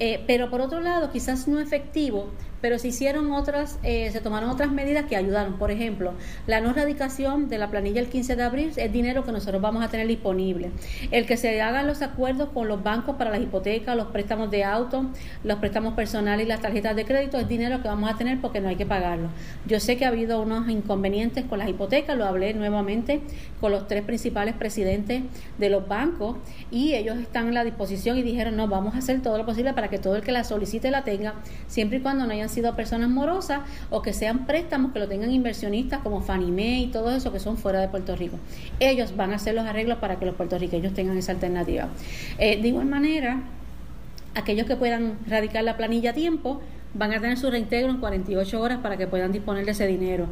Eh, 0.00 0.22
pero 0.26 0.48
por 0.50 0.60
otro 0.60 0.80
lado, 0.80 1.10
quizás 1.10 1.48
no 1.48 1.58
efectivo, 1.58 2.30
pero 2.60 2.78
se 2.78 2.88
hicieron 2.88 3.32
otras, 3.32 3.78
eh, 3.82 4.10
se 4.10 4.20
tomaron 4.20 4.50
otras 4.50 4.70
medidas 4.70 5.06
que 5.06 5.16
ayudaron. 5.16 5.58
Por 5.58 5.70
ejemplo, 5.70 6.12
la 6.46 6.60
no 6.60 6.72
radicación 6.72 7.48
de 7.48 7.58
la 7.58 7.70
planilla 7.70 8.00
el 8.00 8.08
15 8.08 8.36
de 8.36 8.42
abril 8.42 8.72
es 8.76 8.92
dinero 8.92 9.24
que 9.24 9.32
nosotros 9.32 9.60
vamos 9.62 9.84
a 9.84 9.88
tener 9.88 10.06
disponible. 10.06 10.70
El 11.10 11.26
que 11.26 11.36
se 11.36 11.60
hagan 11.60 11.86
los 11.86 12.02
acuerdos 12.02 12.50
con 12.50 12.68
los 12.68 12.82
bancos 12.82 13.16
para 13.16 13.30
las 13.30 13.40
hipotecas, 13.40 13.96
los 13.96 14.08
préstamos 14.08 14.50
de 14.50 14.64
auto, 14.64 15.06
los 15.44 15.58
préstamos 15.58 15.94
personales 15.94 16.46
y 16.46 16.48
las 16.48 16.60
tarjetas 16.60 16.96
de 16.96 17.04
crédito 17.04 17.38
es 17.38 17.48
dinero 17.48 17.82
que 17.82 17.88
vamos 17.88 18.10
a 18.10 18.16
tener 18.16 18.40
porque 18.40 18.60
no 18.60 18.68
hay 18.68 18.76
que 18.76 18.86
pagarlo. 18.86 19.28
Yo 19.66 19.80
sé 19.80 19.96
que 19.96 20.04
ha 20.04 20.08
habido 20.08 20.40
unos 20.40 20.68
inconvenientes 20.68 21.44
con 21.44 21.58
las 21.58 21.68
hipotecas, 21.68 22.16
lo 22.16 22.26
hablé 22.26 22.54
nuevamente 22.54 23.20
con 23.60 23.72
los 23.72 23.86
tres 23.86 24.02
principales 24.02 24.54
presidentes 24.54 25.22
de 25.58 25.70
los 25.70 25.86
bancos 25.86 26.36
y 26.70 26.94
ellos 26.94 27.18
están 27.18 27.48
en 27.48 27.54
la 27.54 27.64
disposición 27.64 28.18
y 28.18 28.22
dijeron, 28.22 28.56
no, 28.56 28.68
vamos 28.68 28.94
a 28.94 28.98
hacer 28.98 29.22
todo 29.22 29.38
lo 29.38 29.46
posible 29.46 29.72
para 29.74 29.88
que 29.88 29.98
todo 29.98 30.16
el 30.16 30.22
que 30.22 30.32
la 30.32 30.44
solicite 30.44 30.90
la 30.90 31.04
tenga, 31.04 31.34
siempre 31.66 31.98
y 31.98 32.00
cuando 32.00 32.26
no 32.26 32.32
hayan 32.32 32.47
sido 32.48 32.74
personas 32.74 33.08
morosas 33.10 33.60
o 33.90 34.02
que 34.02 34.12
sean 34.12 34.46
préstamos 34.46 34.92
que 34.92 34.98
lo 34.98 35.08
tengan 35.08 35.30
inversionistas 35.30 36.00
como 36.00 36.20
Fannie 36.20 36.50
Mae 36.50 36.80
y 36.80 36.86
todo 36.88 37.10
eso 37.10 37.32
que 37.32 37.40
son 37.40 37.56
fuera 37.56 37.80
de 37.80 37.88
Puerto 37.88 38.16
Rico. 38.16 38.38
Ellos 38.80 39.16
van 39.16 39.32
a 39.32 39.36
hacer 39.36 39.54
los 39.54 39.66
arreglos 39.66 39.98
para 39.98 40.18
que 40.18 40.26
los 40.26 40.34
puertorriqueños 40.34 40.94
tengan 40.94 41.16
esa 41.16 41.32
alternativa. 41.32 41.88
Eh, 42.38 42.60
de 42.60 42.68
igual 42.68 42.86
manera, 42.86 43.42
aquellos 44.34 44.66
que 44.66 44.76
puedan 44.76 45.18
radicar 45.26 45.64
la 45.64 45.76
planilla 45.76 46.10
a 46.10 46.14
tiempo, 46.14 46.60
van 46.94 47.12
a 47.12 47.20
tener 47.20 47.36
su 47.36 47.50
reintegro 47.50 47.90
en 47.90 47.98
48 47.98 48.60
horas 48.60 48.78
para 48.78 48.96
que 48.96 49.06
puedan 49.06 49.32
disponer 49.32 49.64
de 49.64 49.72
ese 49.72 49.86
dinero. 49.86 50.26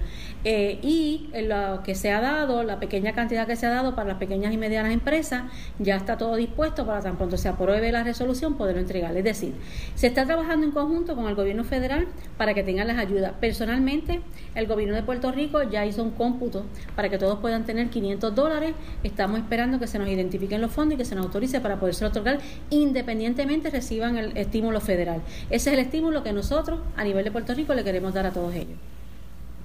Eh, 0.44 0.78
y 0.82 1.28
lo 1.42 1.82
que 1.82 1.94
se 1.94 2.10
ha 2.10 2.20
dado, 2.20 2.62
la 2.62 2.80
pequeña 2.80 3.12
cantidad 3.12 3.46
que 3.46 3.56
se 3.56 3.66
ha 3.66 3.70
dado 3.70 3.94
para 3.94 4.08
las 4.08 4.18
pequeñas 4.18 4.54
y 4.54 4.56
medianas 4.56 4.92
empresas, 4.92 5.44
ya 5.78 5.96
está 5.96 6.16
todo 6.16 6.36
dispuesto 6.36 6.86
para 6.86 7.00
tan 7.00 7.16
pronto 7.16 7.36
se 7.36 7.48
apruebe 7.48 7.92
la 7.92 8.02
resolución 8.02 8.56
poderlo 8.56 8.80
entregar. 8.80 9.16
Es 9.16 9.24
decir, 9.24 9.54
se 9.94 10.06
está 10.06 10.24
trabajando 10.24 10.66
en 10.66 10.72
conjunto 10.72 11.14
con 11.14 11.26
el 11.26 11.34
gobierno 11.34 11.64
federal 11.64 12.06
para 12.38 12.54
que 12.54 12.62
tengan 12.62 12.86
las 12.86 12.98
ayudas. 12.98 13.32
Personalmente, 13.40 14.20
el 14.54 14.66
gobierno 14.66 14.94
de 14.94 15.02
Puerto 15.02 15.30
Rico 15.32 15.62
ya 15.62 15.84
hizo 15.84 16.02
un 16.02 16.12
cómputo 16.12 16.64
para 16.94 17.08
que 17.08 17.18
todos 17.18 17.38
puedan 17.40 17.64
tener 17.64 17.90
500 17.90 18.34
dólares. 18.34 18.74
Estamos 19.02 19.38
esperando 19.38 19.78
que 19.78 19.86
se 19.86 19.98
nos 19.98 20.08
identifiquen 20.08 20.60
los 20.60 20.70
fondos 20.70 20.94
y 20.94 20.98
que 20.98 21.04
se 21.04 21.14
nos 21.14 21.26
autorice 21.26 21.60
para 21.60 21.78
poderse 21.78 22.04
otorgar 22.04 22.38
independientemente 22.70 23.70
reciban 23.70 24.16
el 24.16 24.36
estímulo 24.36 24.80
federal. 24.80 25.22
Ese 25.50 25.70
es 25.70 25.74
el 25.74 25.80
estímulo 25.80 26.22
que 26.22 26.32
nosotros 26.32 26.45
nosotros 26.50 26.78
a 26.96 27.02
nivel 27.02 27.24
de 27.24 27.32
Puerto 27.32 27.54
Rico 27.54 27.74
le 27.74 27.82
queremos 27.82 28.14
dar 28.14 28.24
a 28.26 28.32
todos 28.32 28.54
ellos. 28.54 28.78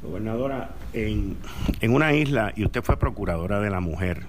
Gobernadora, 0.01 0.71
en, 0.93 1.37
en 1.79 1.93
una 1.93 2.13
isla, 2.13 2.53
y 2.55 2.65
usted 2.65 2.81
fue 2.81 2.97
procuradora 2.97 3.59
de 3.59 3.69
la 3.69 3.81
mujer, 3.81 4.23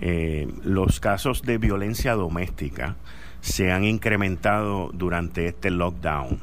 eh, 0.00 0.46
los 0.62 1.00
casos 1.00 1.42
de 1.42 1.58
violencia 1.58 2.14
doméstica 2.14 2.94
se 3.40 3.72
han 3.72 3.82
incrementado 3.82 4.90
durante 4.94 5.46
este 5.46 5.70
lockdown. 5.70 6.38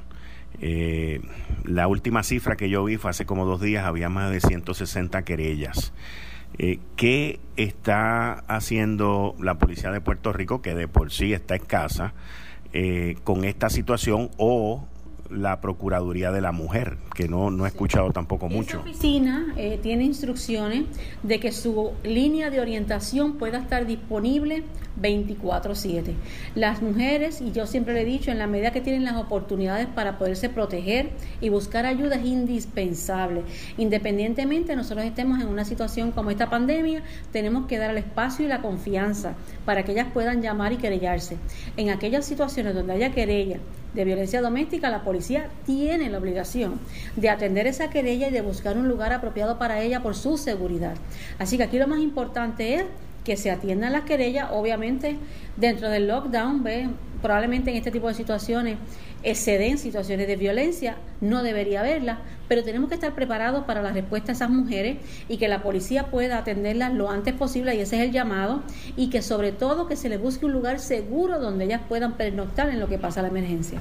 Eh, 0.59 1.21
la 1.63 1.87
última 1.87 2.23
cifra 2.23 2.57
que 2.57 2.69
yo 2.69 2.83
vi 2.83 2.97
fue 2.97 3.11
hace 3.11 3.25
como 3.25 3.45
dos 3.45 3.61
días, 3.61 3.85
había 3.85 4.09
más 4.09 4.29
de 4.29 4.41
160 4.41 5.23
querellas. 5.23 5.93
Eh, 6.57 6.79
¿Qué 6.97 7.39
está 7.55 8.43
haciendo 8.47 9.35
la 9.39 9.57
policía 9.57 9.89
de 9.89 10.01
Puerto 10.01 10.33
Rico, 10.33 10.61
que 10.61 10.75
de 10.75 10.89
por 10.89 11.13
sí 11.13 11.31
está 11.31 11.55
escasa, 11.55 12.13
con 13.23 13.43
esta 13.43 13.69
situación 13.69 14.31
o 14.37 14.87
la 15.33 15.61
Procuraduría 15.61 16.31
de 16.31 16.41
la 16.41 16.51
Mujer, 16.51 16.97
que 17.15 17.27
no, 17.27 17.51
no 17.51 17.65
he 17.65 17.69
escuchado 17.69 18.11
tampoco 18.11 18.49
mucho. 18.49 18.77
Esa 18.77 18.89
oficina 18.89 19.53
eh, 19.57 19.79
tiene 19.81 20.03
instrucciones 20.03 20.85
de 21.23 21.39
que 21.39 21.51
su 21.51 21.91
línea 22.03 22.49
de 22.49 22.61
orientación 22.61 23.37
pueda 23.37 23.57
estar 23.57 23.85
disponible 23.85 24.63
24/7. 25.01 26.13
Las 26.55 26.81
mujeres, 26.81 27.41
y 27.41 27.51
yo 27.51 27.65
siempre 27.65 27.93
le 27.93 28.01
he 28.01 28.05
dicho, 28.05 28.31
en 28.31 28.39
la 28.39 28.47
medida 28.47 28.71
que 28.71 28.81
tienen 28.81 29.03
las 29.03 29.15
oportunidades 29.15 29.87
para 29.87 30.17
poderse 30.17 30.49
proteger 30.49 31.11
y 31.41 31.49
buscar 31.49 31.85
ayuda 31.85 32.15
es 32.15 32.25
indispensable. 32.25 33.41
Independientemente 33.77 34.75
nosotros 34.75 35.05
estemos 35.05 35.41
en 35.41 35.47
una 35.47 35.65
situación 35.65 36.11
como 36.11 36.31
esta 36.31 36.49
pandemia, 36.49 37.03
tenemos 37.31 37.67
que 37.67 37.77
dar 37.77 37.91
el 37.91 37.97
espacio 37.97 38.45
y 38.45 38.47
la 38.47 38.61
confianza 38.61 39.33
para 39.65 39.83
que 39.83 39.93
ellas 39.93 40.07
puedan 40.13 40.41
llamar 40.41 40.73
y 40.73 40.77
querellarse. 40.77 41.37
En 41.77 41.89
aquellas 41.89 42.25
situaciones 42.25 42.75
donde 42.75 42.93
haya 42.93 43.11
querella 43.11 43.59
de 43.93 44.05
violencia 44.05 44.41
doméstica, 44.41 44.89
la 44.89 45.03
policía 45.03 45.49
tiene 45.65 46.09
la 46.09 46.17
obligación 46.17 46.79
de 47.15 47.29
atender 47.29 47.67
esa 47.67 47.89
querella 47.89 48.29
y 48.29 48.31
de 48.31 48.41
buscar 48.41 48.77
un 48.77 48.87
lugar 48.87 49.13
apropiado 49.13 49.57
para 49.57 49.81
ella 49.81 50.01
por 50.01 50.15
su 50.15 50.37
seguridad. 50.37 50.95
Así 51.39 51.57
que 51.57 51.63
aquí 51.63 51.77
lo 51.77 51.87
más 51.87 51.99
importante 51.99 52.75
es 52.75 52.85
que 53.23 53.37
se 53.37 53.51
atiendan 53.51 53.93
las 53.93 54.03
querellas, 54.03 54.49
obviamente 54.51 55.17
dentro 55.57 55.89
del 55.89 56.07
lockdown, 56.07 56.63
¿ve? 56.63 56.89
probablemente 57.21 57.71
en 57.71 57.77
este 57.77 57.89
tipo 57.89 58.07
de 58.09 58.13
situaciones 58.13 58.77
exceden 59.23 59.77
situaciones 59.77 60.27
de 60.27 60.35
violencia, 60.35 60.97
no 61.21 61.43
debería 61.43 61.79
haberla, 61.79 62.19
pero 62.47 62.63
tenemos 62.63 62.89
que 62.89 62.95
estar 62.95 63.15
preparados 63.15 63.63
para 63.65 63.81
la 63.81 63.91
respuesta 63.91 64.31
a 64.31 64.35
esas 64.35 64.49
mujeres 64.49 64.97
y 65.29 65.37
que 65.37 65.47
la 65.47 65.63
policía 65.63 66.07
pueda 66.11 66.37
atenderlas 66.37 66.93
lo 66.93 67.09
antes 67.09 67.33
posible, 67.33 67.75
y 67.75 67.79
ese 67.79 67.97
es 67.97 68.03
el 68.03 68.11
llamado, 68.11 68.63
y 68.95 69.09
que 69.09 69.21
sobre 69.21 69.51
todo 69.51 69.87
que 69.87 69.95
se 69.95 70.09
les 70.09 70.21
busque 70.21 70.45
un 70.45 70.51
lugar 70.51 70.79
seguro 70.79 71.39
donde 71.39 71.65
ellas 71.65 71.81
puedan 71.87 72.13
pernoctar 72.13 72.69
en 72.69 72.79
lo 72.79 72.87
que 72.87 72.97
pasa 72.97 73.21
la 73.21 73.29
emergencia. 73.29 73.79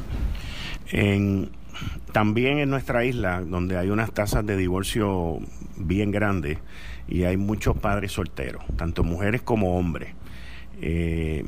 también 2.12 2.59
en 2.59 2.70
nuestra 2.70 3.05
isla, 3.05 3.40
donde 3.40 3.76
hay 3.78 3.88
unas 3.90 4.12
tasas 4.12 4.45
de 4.45 4.57
divorcio 4.57 5.38
bien 5.76 6.11
grandes 6.11 6.59
y 7.09 7.24
hay 7.24 7.36
muchos 7.36 7.76
padres 7.76 8.12
solteros, 8.12 8.62
tanto 8.76 9.03
mujeres 9.03 9.43
como 9.43 9.78
hombres. 9.78 10.11
Eh, 10.80 11.45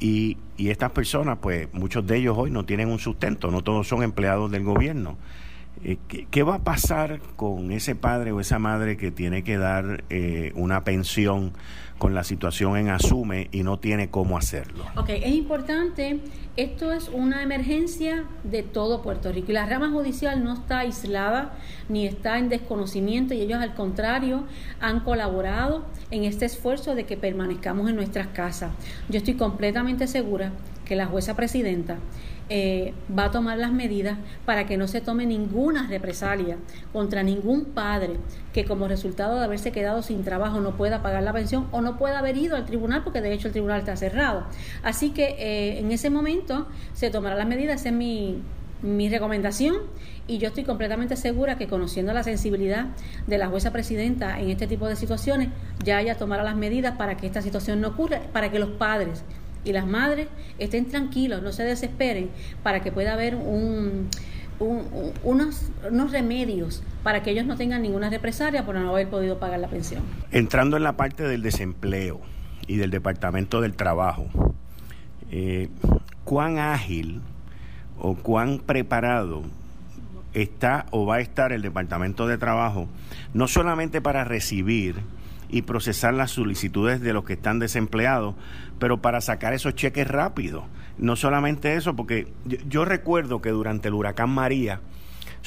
y, 0.00 0.36
y 0.56 0.70
estas 0.70 0.90
personas, 0.90 1.38
pues 1.40 1.72
muchos 1.72 2.06
de 2.06 2.16
ellos 2.16 2.36
hoy 2.38 2.50
no 2.50 2.64
tienen 2.64 2.88
un 2.88 2.98
sustento, 2.98 3.50
no 3.50 3.62
todos 3.62 3.88
son 3.88 4.02
empleados 4.02 4.50
del 4.50 4.64
gobierno. 4.64 5.16
Eh, 5.84 5.96
¿qué, 6.30 6.42
va 6.42 6.56
a 6.56 6.64
pasar 6.64 7.20
con 7.36 7.70
ese 7.70 7.94
padre 7.94 8.32
o 8.32 8.40
esa 8.40 8.58
madre 8.58 8.96
que 8.96 9.12
tiene 9.12 9.44
que 9.44 9.58
dar 9.58 10.02
eh, 10.10 10.52
una 10.56 10.82
pensión 10.82 11.52
con 11.98 12.14
la 12.14 12.24
situación 12.24 12.76
en 12.76 12.88
asume 12.88 13.48
y 13.52 13.62
no 13.62 13.78
tiene 13.78 14.08
cómo 14.08 14.38
hacerlo? 14.38 14.84
Ok, 14.96 15.10
es 15.10 15.34
importante, 15.34 16.20
esto 16.56 16.92
es 16.92 17.08
una 17.08 17.42
emergencia 17.42 18.24
de 18.44 18.62
todo 18.62 19.02
Puerto 19.02 19.32
Rico 19.32 19.50
y 19.50 19.54
la 19.54 19.66
rama 19.66 19.90
judicial 19.90 20.42
no 20.42 20.54
está 20.54 20.80
aislada 20.80 21.52
ni 21.88 22.06
está 22.06 22.38
en 22.38 22.48
desconocimiento 22.48 23.34
y 23.34 23.40
ellos 23.40 23.60
al 23.60 23.74
contrario 23.74 24.44
han 24.80 25.00
colaborado 25.00 25.84
en 26.10 26.24
este 26.24 26.46
esfuerzo 26.46 26.94
de 26.94 27.04
que 27.04 27.16
permanezcamos 27.16 27.88
en 27.90 27.96
nuestras 27.96 28.28
casas. 28.28 28.70
Yo 29.08 29.18
estoy 29.18 29.34
completamente 29.34 30.06
segura 30.06 30.52
que 30.84 30.96
la 30.96 31.06
jueza 31.06 31.36
presidenta 31.36 31.98
eh, 32.50 32.94
va 33.16 33.26
a 33.26 33.30
tomar 33.30 33.58
las 33.58 33.72
medidas 33.72 34.18
para 34.46 34.66
que 34.66 34.76
no 34.76 34.88
se 34.88 35.00
tome 35.00 35.26
ninguna 35.26 35.86
represalia 35.86 36.56
contra 36.92 37.22
ningún 37.22 37.66
padre 37.66 38.16
que 38.52 38.64
como 38.64 38.88
resultado 38.88 39.38
de 39.38 39.44
haberse 39.44 39.70
quedado 39.70 40.02
sin 40.02 40.24
trabajo 40.24 40.60
no 40.60 40.76
pueda 40.76 41.02
pagar 41.02 41.22
la 41.22 41.32
pensión 41.32 41.68
o 41.72 41.80
no 41.80 41.98
pueda 41.98 42.18
haber 42.18 42.36
ido 42.36 42.56
al 42.56 42.64
tribunal 42.64 43.04
porque 43.04 43.20
de 43.20 43.32
hecho 43.32 43.48
el 43.48 43.52
tribunal 43.52 43.80
está 43.80 43.96
cerrado. 43.96 44.44
Así 44.82 45.10
que 45.10 45.36
eh, 45.38 45.78
en 45.78 45.92
ese 45.92 46.10
momento 46.10 46.66
se 46.94 47.10
tomará 47.10 47.36
las 47.36 47.46
medidas, 47.46 47.80
esa 47.80 47.90
es 47.90 47.94
mi, 47.94 48.42
mi 48.82 49.08
recomendación 49.08 49.76
y 50.26 50.38
yo 50.38 50.48
estoy 50.48 50.64
completamente 50.64 51.16
segura 51.16 51.56
que 51.56 51.66
conociendo 51.66 52.12
la 52.12 52.22
sensibilidad 52.22 52.86
de 53.26 53.38
la 53.38 53.48
jueza 53.48 53.72
presidenta 53.72 54.38
en 54.40 54.50
este 54.50 54.66
tipo 54.66 54.86
de 54.86 54.94
situaciones, 54.94 55.48
ya 55.84 56.00
ella 56.00 56.16
tomará 56.16 56.42
las 56.42 56.56
medidas 56.56 56.96
para 56.96 57.16
que 57.16 57.26
esta 57.26 57.42
situación 57.42 57.80
no 57.80 57.88
ocurra, 57.88 58.20
para 58.32 58.50
que 58.50 58.58
los 58.58 58.70
padres 58.70 59.24
y 59.64 59.72
las 59.72 59.86
madres 59.86 60.28
estén 60.58 60.86
tranquilos, 60.86 61.42
no 61.42 61.52
se 61.52 61.64
desesperen, 61.64 62.30
para 62.62 62.80
que 62.80 62.92
pueda 62.92 63.14
haber 63.14 63.34
un, 63.34 64.08
unos, 64.60 65.70
unos 65.90 66.12
remedios 66.12 66.82
para 67.02 67.22
que 67.22 67.30
ellos 67.30 67.46
no 67.46 67.56
tengan 67.56 67.82
ninguna 67.82 68.10
represalia 68.10 68.64
por 68.64 68.74
no 68.74 68.90
haber 68.90 69.08
podido 69.08 69.38
pagar 69.38 69.60
la 69.60 69.68
pensión. 69.68 70.02
Entrando 70.30 70.76
en 70.76 70.82
la 70.82 70.96
parte 70.96 71.22
del 71.22 71.42
desempleo 71.42 72.20
y 72.66 72.76
del 72.76 72.90
Departamento 72.90 73.60
del 73.60 73.74
Trabajo, 73.74 74.26
eh, 75.30 75.68
¿cuán 76.24 76.58
ágil 76.58 77.22
o 77.98 78.14
cuán 78.14 78.58
preparado 78.58 79.42
está 80.34 80.86
o 80.90 81.06
va 81.06 81.16
a 81.16 81.20
estar 81.20 81.52
el 81.52 81.62
Departamento 81.62 82.26
de 82.26 82.38
Trabajo, 82.38 82.88
no 83.34 83.48
solamente 83.48 84.00
para 84.00 84.24
recibir 84.24 84.96
y 85.48 85.62
procesar 85.62 86.14
las 86.14 86.30
solicitudes 86.30 87.00
de 87.00 87.12
los 87.12 87.24
que 87.24 87.34
están 87.34 87.58
desempleados, 87.58 88.34
pero 88.78 89.00
para 89.00 89.20
sacar 89.20 89.54
esos 89.54 89.74
cheques 89.74 90.06
rápido. 90.06 90.64
No 90.98 91.16
solamente 91.16 91.76
eso, 91.76 91.94
porque 91.94 92.28
yo, 92.44 92.84
recuerdo 92.84 93.40
que 93.40 93.50
durante 93.50 93.88
el 93.88 93.94
huracán 93.94 94.30
María, 94.30 94.80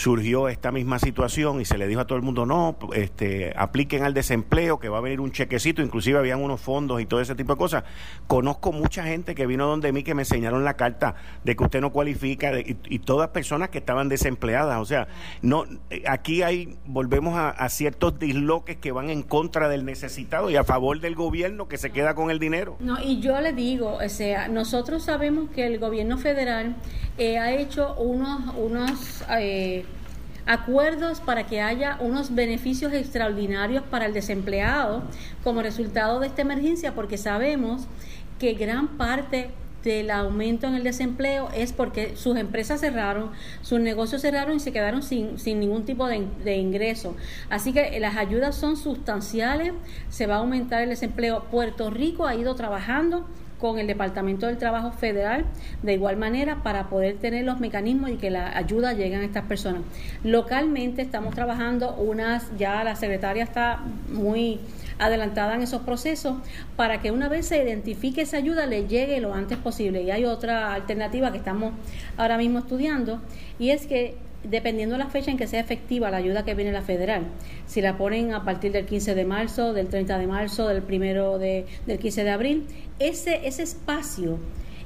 surgió 0.02 0.50
esta 0.50 0.72
misma 0.72 0.98
situación 0.98 1.62
y 1.62 1.66
se 1.66 1.78
le 1.78 1.88
dijo 1.88 2.02
a 2.02 2.08
todo 2.08 2.18
el 2.18 2.24
mundo, 2.24 2.48
no, 2.48 2.76
este, 2.96 3.54
apliquen 3.56 4.04
al 4.04 4.16
desempleo, 4.16 4.80
que 4.80 4.90
va 4.90 4.98
a 4.98 5.02
venir 5.02 5.22
un 5.22 5.32
chequecito, 5.32 5.84
inclusive 5.84 6.18
habían 6.18 6.42
unos 6.42 6.60
fondos 6.60 7.00
y 7.02 7.06
todo 7.06 7.22
ese 7.22 7.36
tipo 7.36 7.54
de 7.54 7.60
cosas. 7.60 7.84
Conozco 8.26 8.72
mucha 8.72 9.04
gente 9.04 9.36
que 9.36 9.46
vino 9.46 9.68
donde 9.68 9.92
mí 9.92 10.02
que 10.02 10.16
me 10.16 10.24
enseñaron 10.24 10.64
la 10.64 10.76
carta 10.76 11.14
de 11.44 11.56
que 11.56 11.64
usted 11.64 11.82
no 11.82 11.92
cualifica 11.92 12.52
y, 12.60 13.00
todas 13.02 13.30
personas 13.30 13.70
que 13.70 13.78
estaban 13.80 14.10
desempleadas. 14.10 14.80
O 14.80 14.86
sea, 14.86 15.08
no 15.42 15.66
aquí 16.08 16.42
hay, 16.42 16.78
volvemos 16.86 17.36
a, 17.36 17.50
a, 17.50 17.70
ciertos 17.70 18.18
disloques 18.18 18.78
que 18.78 18.92
van 18.92 19.10
en 19.10 19.22
contra 19.22 19.70
del 19.70 19.86
necesitado 19.86 20.50
y 20.50 20.56
a 20.56 20.64
favor 20.64 21.00
del 21.00 21.14
gobierno 21.16 21.68
que 21.68 21.78
se 21.78 21.92
queda 21.92 22.16
con 22.16 22.32
el 22.32 22.40
dinero. 22.40 22.78
No, 22.80 22.98
y 23.04 23.20
yo 23.20 23.40
le 23.40 23.54
digo, 23.54 24.00
o 24.04 24.10
sea, 24.10 24.48
nosotros 24.48 25.04
sabemos 25.04 25.50
que 25.52 25.66
el 25.66 25.80
gobierno 25.80 26.18
federal 26.18 26.76
eh, 27.18 27.38
ha 27.38 27.54
hecho 27.54 27.94
unos, 27.96 28.56
unos 28.56 29.24
eh, 29.38 29.86
acuerdos 30.46 31.20
para 31.20 31.46
que 31.46 31.62
haya 31.62 31.98
unos 32.00 32.34
beneficios 32.36 32.94
extraordinarios 32.94 33.84
para 33.84 34.06
el 34.06 34.14
desempleado 34.14 35.04
como 35.44 35.62
resultado 35.62 36.20
de 36.20 36.28
esta 36.28 36.42
emergencia, 36.42 36.94
porque 36.94 37.18
sabemos 37.18 37.88
que 38.40 38.54
gran 38.54 38.88
parte 38.98 39.52
del 39.84 40.12
aumento 40.12 40.68
en 40.68 40.76
el 40.76 40.84
desempleo 40.84 41.50
es 41.56 41.74
porque 41.74 42.16
sus 42.16 42.38
empresas 42.38 42.80
cerraron, 42.80 43.32
sus 43.62 43.80
negocios 43.80 44.22
cerraron 44.22 44.56
y 44.56 44.60
se 44.60 44.72
quedaron 44.72 45.02
sin, 45.02 45.40
sin 45.40 45.60
ningún 45.60 45.86
tipo 45.86 46.08
de, 46.08 46.28
de, 46.44 46.58
ingreso. 46.58 47.16
Así 47.50 47.74
que 47.74 48.00
las 48.00 48.16
ayudas 48.16 48.56
son 48.56 48.78
sustanciales, 48.78 49.74
se 50.10 50.28
va 50.28 50.36
a 50.36 50.38
aumentar 50.40 50.84
el 50.84 50.90
desempleo. 50.90 51.46
Puerto 51.50 51.90
Rico 51.90 52.28
ha 52.28 52.36
ido 52.36 52.54
trabajando 52.56 53.26
con 53.62 53.80
el 53.80 53.88
Departamento 53.88 54.48
del 54.48 54.58
Trabajo 54.58 54.92
Federal 54.92 55.46
de 55.84 55.94
igual 55.94 56.18
manera 56.18 56.64
para 56.64 56.90
poder 56.90 57.18
tener 57.18 57.46
los 57.46 57.60
mecanismos 57.60 58.10
y 58.10 58.16
que 58.16 58.32
la 58.32 58.58
ayuda 58.58 58.94
llegue 58.94 59.16
a 59.16 59.24
estas 59.24 59.46
personas. 59.46 59.84
Localmente 60.24 61.04
estamos 61.04 61.36
trabajando 61.36 61.94
unas, 61.94 62.52
ya 62.58 62.84
la 62.84 62.96
secretaria 62.96 63.44
está 63.44 63.80
muy 64.10 64.60
adelantada 64.98 65.56
en 65.56 65.62
esos 65.62 65.82
procesos 65.82 66.38
para 66.76 67.02
que 67.02 67.12
una 67.12 67.30
vez 67.30 67.48
se 67.48 67.64
identifique 67.64 68.22
esa 68.22 68.38
ayuda 68.38 68.66
le 68.66 68.88
llegue 68.88 69.22
lo 69.22 69.34
antes 69.34 69.58
posible. 69.58 70.02
Y 70.02 70.12
hay 70.12 70.26
otra 70.26 70.74
alternativa 70.74 71.32
que 71.32 71.38
estamos 71.38 71.74
ahora 72.18 72.38
mismo 72.38 72.60
estudiando 72.60 73.22
y 73.60 73.70
es 73.70 73.86
que 73.86 74.16
dependiendo 74.44 74.96
de 74.96 75.00
la 75.04 75.10
fecha 75.10 75.32
en 75.32 75.38
que 75.38 75.48
sea 75.48 75.60
efectiva 75.60 76.12
la 76.12 76.18
ayuda 76.18 76.44
que 76.44 76.56
viene 76.56 76.72
la 76.72 76.82
federal. 76.82 77.26
Si 77.68 77.82
la 77.82 77.98
ponen 77.98 78.34
a 78.34 78.44
partir 78.44 78.72
del 78.72 78.86
15 78.86 79.16
de 79.16 79.26
marzo, 79.26 79.74
del 79.74 79.88
30 79.88 80.18
de 80.18 80.28
marzo, 80.28 80.68
del 80.68 80.82
primero 80.82 81.38
de, 81.38 81.66
del 81.86 82.00
15 82.00 82.24
de 82.24 82.30
abril, 82.30 82.68
ese, 83.00 83.48
ese 83.48 83.64
espacio 83.64 84.40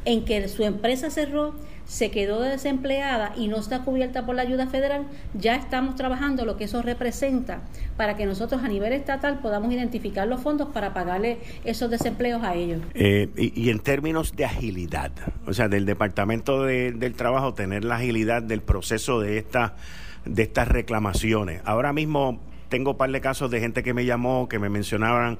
en 0.06 0.26
que 0.26 0.47
su 0.47 0.64
empresa 0.64 1.10
cerró, 1.10 1.56
se 1.86 2.11
quedó 2.11 2.41
desempleada 2.41 3.33
y 3.38 3.47
no 3.47 3.57
está 3.57 3.83
cubierta 3.83 4.25
por 4.25 4.36
la 4.36 4.41
ayuda 4.41 4.67
federal, 4.67 5.05
ya 5.33 5.55
estamos 5.55 5.95
trabajando 5.95 6.45
lo 6.45 6.57
que 6.57 6.65
eso 6.65 6.81
representa 6.81 7.61
para 7.97 8.15
que 8.15 8.25
nosotros 8.25 8.63
a 8.63 8.67
nivel 8.67 8.93
estatal 8.93 9.39
podamos 9.39 9.71
identificar 9.71 10.27
los 10.27 10.41
fondos 10.41 10.69
para 10.69 10.93
pagarle 10.93 11.38
esos 11.63 11.89
desempleos 11.89 12.43
a 12.43 12.55
ellos. 12.55 12.81
Eh, 12.93 13.29
y, 13.36 13.69
en 13.69 13.79
términos 13.79 14.36
de 14.36 14.45
agilidad, 14.45 15.11
o 15.45 15.53
sea, 15.53 15.67
del 15.67 15.86
Departamento 15.86 16.63
del 16.63 17.13
Trabajo, 17.13 17.53
tener 17.53 17.86
la 17.86 17.95
agilidad 17.95 18.41
del 18.41 18.61
proceso 18.61 19.19
de, 19.19 19.38
esta, 19.38 19.75
de 20.25 20.43
estas 20.43 20.67
reclamaciones. 20.67 21.61
Ahora 21.65 21.93
mismo 21.93 22.39
tengo 22.69 22.91
un 22.91 22.97
par 22.97 23.11
de 23.11 23.21
casos 23.21 23.51
de 23.51 23.59
gente 23.59 23.83
que 23.83 23.93
me 23.93 24.05
llamó, 24.05 24.49
que 24.49 24.59
me 24.59 24.69
mencionaban 24.69 25.38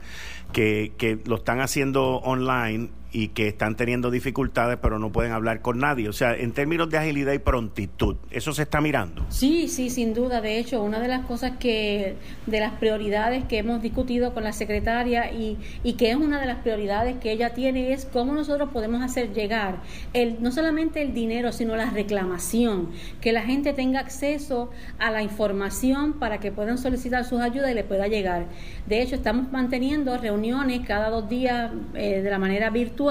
que, 0.54 0.94
que 0.98 1.20
lo 1.26 1.38
están 1.38 1.60
haciendo 1.60 2.18
online 2.18 2.90
y 3.16 3.30
que 3.30 3.48
están 3.48 3.78
teniendo 3.78 4.12
dificultades 4.12 4.78
pero 4.82 5.00
no 5.00 5.10
pueden 5.10 5.32
hablar 5.32 5.62
con 5.62 5.80
nadie. 5.80 6.10
O 6.10 6.14
sea, 6.14 6.36
en 6.36 6.52
términos 6.52 6.90
de 6.90 6.98
agilidad 6.98 7.32
y 7.32 7.40
prontitud, 7.40 8.18
¿eso 8.30 8.52
se 8.52 8.64
está 8.64 8.82
mirando? 8.82 9.26
Sí, 9.30 9.70
sí, 9.70 9.90
sin 9.90 10.14
duda. 10.14 10.42
De 10.42 10.60
hecho, 10.60 10.84
una 10.84 11.00
de 11.00 11.08
las 11.08 11.26
cosas 11.26 11.54
que, 11.58 12.18
de 12.46 12.60
las 12.60 12.74
prioridades 12.74 13.46
que 13.46 13.60
hemos 13.60 13.82
discutido 13.82 14.34
con 14.34 14.44
la 14.44 14.52
secretaria 14.52 15.32
y, 15.32 15.58
y 15.82 15.94
que 15.94 16.12
es 16.12 16.18
una 16.18 16.42
de 16.42 16.46
las 16.46 16.58
prioridades 16.58 17.16
que 17.16 17.32
ella 17.32 17.54
tiene 17.54 17.94
es 17.94 18.04
cómo 18.04 18.34
nosotros 18.34 18.70
podemos 18.74 19.02
hacer 19.02 19.32
llegar 19.34 19.78
el, 20.12 20.44
no 20.44 20.52
solamente 20.52 21.02
el 21.02 21.14
dinero, 21.14 21.54
sino 21.54 21.78
la 21.78 21.90
reclamación, 21.92 22.90
que 23.22 23.32
la 23.32 23.44
gente 23.44 23.72
tenga 23.72 24.02
acceso 24.02 24.72
a 25.00 25.10
la 25.10 25.24
información 25.24 26.20
para 26.20 26.42
que 26.42 26.52
puedan 26.52 26.78
solicitar 26.78 27.24
sus 27.24 27.40
ayudas 27.40 27.72
y 27.72 27.76
le 27.76 27.86
pueda 27.86 28.10
llegar. 28.10 28.48
De 28.88 29.02
hecho, 29.02 29.16
estamos 29.16 29.54
manteniendo 29.54 30.18
reuniones 30.18 30.82
cada 30.86 31.10
dos 31.10 31.30
días 31.30 31.72
eh, 31.94 32.22
de 32.22 32.30
la 32.30 32.40
manera 32.40 32.70
virtual 32.72 33.05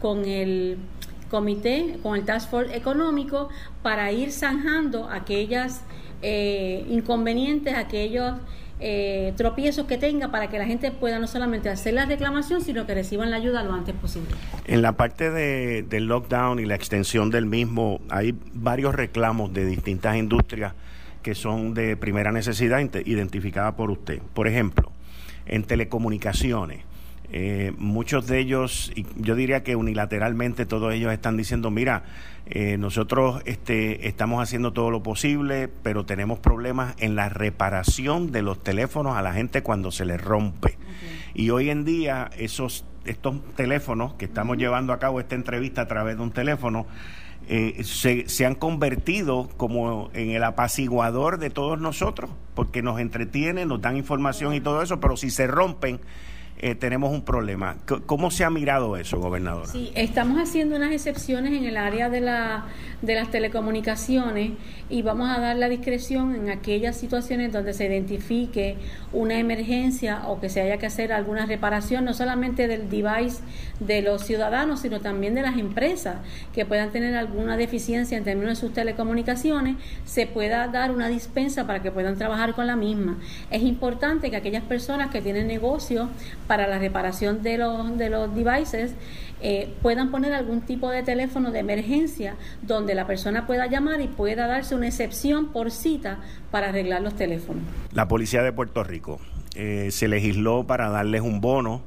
con 0.00 0.24
el 0.24 0.78
comité, 1.30 1.98
con 2.02 2.16
el 2.16 2.24
Task 2.24 2.50
Force 2.50 2.76
económico, 2.76 3.48
para 3.82 4.12
ir 4.12 4.30
zanjando 4.30 5.08
aquellas 5.10 5.82
eh, 6.22 6.86
inconvenientes, 6.88 7.74
aquellos 7.74 8.34
eh, 8.80 9.32
tropiezos 9.36 9.86
que 9.86 9.98
tenga 9.98 10.30
para 10.30 10.48
que 10.48 10.58
la 10.58 10.66
gente 10.66 10.90
pueda 10.90 11.18
no 11.18 11.26
solamente 11.26 11.68
hacer 11.68 11.94
la 11.94 12.06
reclamación, 12.06 12.60
sino 12.60 12.86
que 12.86 12.94
reciban 12.94 13.30
la 13.30 13.36
ayuda 13.36 13.62
lo 13.62 13.72
antes 13.72 13.94
posible. 13.94 14.28
En 14.66 14.82
la 14.82 14.92
parte 14.92 15.30
de, 15.30 15.82
del 15.82 16.06
lockdown 16.06 16.58
y 16.58 16.66
la 16.66 16.74
extensión 16.74 17.30
del 17.30 17.46
mismo, 17.46 18.00
hay 18.10 18.34
varios 18.52 18.94
reclamos 18.94 19.52
de 19.52 19.64
distintas 19.66 20.16
industrias 20.16 20.74
que 21.22 21.34
son 21.34 21.72
de 21.72 21.96
primera 21.96 22.32
necesidad 22.32 22.80
identificada 22.80 23.76
por 23.76 23.90
usted. 23.90 24.20
Por 24.34 24.46
ejemplo, 24.46 24.92
en 25.46 25.64
telecomunicaciones 25.64 26.84
eh, 27.36 27.72
muchos 27.78 28.28
de 28.28 28.38
ellos, 28.38 28.92
yo 29.16 29.34
diría 29.34 29.64
que 29.64 29.74
unilateralmente 29.74 30.66
todos 30.66 30.94
ellos 30.94 31.12
están 31.12 31.36
diciendo, 31.36 31.68
mira, 31.72 32.04
eh, 32.46 32.78
nosotros 32.78 33.42
este, 33.44 34.06
estamos 34.06 34.40
haciendo 34.40 34.72
todo 34.72 34.92
lo 34.92 35.02
posible, 35.02 35.68
pero 35.82 36.06
tenemos 36.06 36.38
problemas 36.38 36.94
en 36.98 37.16
la 37.16 37.28
reparación 37.28 38.30
de 38.30 38.42
los 38.42 38.62
teléfonos 38.62 39.16
a 39.16 39.22
la 39.22 39.32
gente 39.32 39.64
cuando 39.64 39.90
se 39.90 40.04
les 40.04 40.22
rompe. 40.22 40.78
Y 41.34 41.50
hoy 41.50 41.70
en 41.70 41.84
día 41.84 42.30
esos 42.38 42.84
estos 43.04 43.34
teléfonos 43.56 44.14
que 44.14 44.26
estamos 44.26 44.56
llevando 44.56 44.92
a 44.92 45.00
cabo 45.00 45.18
esta 45.18 45.34
entrevista 45.34 45.82
a 45.82 45.88
través 45.88 46.16
de 46.16 46.22
un 46.22 46.30
teléfono, 46.30 46.86
eh, 47.48 47.82
se, 47.82 48.28
se, 48.28 48.46
han 48.46 48.54
convertido 48.54 49.50
como 49.56 50.08
en 50.14 50.30
el 50.30 50.44
apaciguador 50.44 51.38
de 51.38 51.50
todos 51.50 51.80
nosotros, 51.80 52.30
porque 52.54 52.80
nos 52.80 53.00
entretienen, 53.00 53.66
nos 53.66 53.80
dan 53.80 53.96
información 53.96 54.54
y 54.54 54.60
todo 54.60 54.82
eso, 54.82 55.00
pero 55.00 55.16
si 55.16 55.30
se 55.30 55.48
rompen, 55.48 55.98
eh, 56.64 56.74
tenemos 56.74 57.12
un 57.12 57.20
problema. 57.20 57.76
¿Cómo 58.06 58.30
se 58.30 58.42
ha 58.42 58.48
mirado 58.48 58.96
eso, 58.96 59.20
gobernadora? 59.20 59.66
Sí, 59.66 59.92
estamos 59.94 60.38
haciendo 60.38 60.76
unas 60.76 60.92
excepciones 60.92 61.52
en 61.52 61.66
el 61.66 61.76
área 61.76 62.08
de, 62.08 62.22
la, 62.22 62.64
de 63.02 63.14
las 63.14 63.30
telecomunicaciones 63.30 64.52
y 64.88 65.02
vamos 65.02 65.28
a 65.28 65.40
dar 65.40 65.56
la 65.56 65.68
discreción 65.68 66.34
en 66.34 66.48
aquellas 66.48 66.96
situaciones 66.96 67.52
donde 67.52 67.74
se 67.74 67.84
identifique 67.84 68.78
una 69.12 69.38
emergencia 69.38 70.22
o 70.26 70.40
que 70.40 70.48
se 70.48 70.62
haya 70.62 70.78
que 70.78 70.86
hacer 70.86 71.12
alguna 71.12 71.44
reparación, 71.44 72.06
no 72.06 72.14
solamente 72.14 72.66
del 72.66 72.88
device 72.88 73.42
de 73.80 74.00
los 74.00 74.22
ciudadanos, 74.22 74.80
sino 74.80 75.00
también 75.00 75.34
de 75.34 75.42
las 75.42 75.58
empresas 75.58 76.16
que 76.54 76.64
puedan 76.64 76.92
tener 76.92 77.14
alguna 77.14 77.58
deficiencia 77.58 78.16
en 78.16 78.24
términos 78.24 78.58
de 78.58 78.66
sus 78.66 78.72
telecomunicaciones, 78.72 79.76
se 80.06 80.26
pueda 80.26 80.66
dar 80.68 80.92
una 80.92 81.08
dispensa 81.08 81.66
para 81.66 81.82
que 81.82 81.90
puedan 81.90 82.16
trabajar 82.16 82.54
con 82.54 82.66
la 82.66 82.76
misma. 82.76 83.18
Es 83.50 83.62
importante 83.62 84.30
que 84.30 84.36
aquellas 84.36 84.64
personas 84.64 85.10
que 85.10 85.20
tienen 85.20 85.46
negocio 85.46 86.08
para 86.46 86.53
la 86.56 86.78
reparación 86.78 87.42
de 87.42 87.58
los, 87.58 87.98
de 87.98 88.10
los 88.10 88.34
devices 88.34 88.94
eh, 89.46 89.74
puedan 89.82 90.10
poner 90.10 90.32
algún 90.32 90.62
tipo 90.62 90.88
de 90.90 91.02
teléfono 91.02 91.50
de 91.50 91.58
emergencia 91.58 92.36
donde 92.62 92.94
la 92.94 93.06
persona 93.06 93.46
pueda 93.46 93.66
llamar 93.66 94.00
y 94.00 94.08
pueda 94.08 94.46
darse 94.46 94.74
una 94.74 94.86
excepción 94.86 95.52
por 95.52 95.70
cita 95.70 96.20
para 96.50 96.70
arreglar 96.70 97.02
los 97.02 97.14
teléfonos. 97.14 97.62
La 97.92 98.08
Policía 98.08 98.42
de 98.42 98.52
Puerto 98.52 98.84
Rico 98.84 99.20
eh, 99.54 99.88
se 99.90 100.08
legisló 100.08 100.66
para 100.66 100.88
darles 100.88 101.20
un 101.20 101.42
bono. 101.42 101.82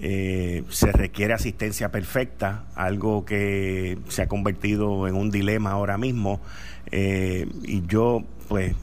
Eh, 0.00 0.62
se 0.68 0.92
requiere 0.92 1.34
asistencia 1.34 1.90
perfecta, 1.90 2.64
algo 2.74 3.24
que 3.24 3.98
se 4.08 4.22
ha 4.22 4.28
convertido 4.28 5.08
en 5.08 5.16
un 5.16 5.30
dilema 5.30 5.72
ahora 5.72 5.98
mismo. 5.98 6.40
y 6.92 7.86
yo, 7.88 8.22
pues, 8.48 8.74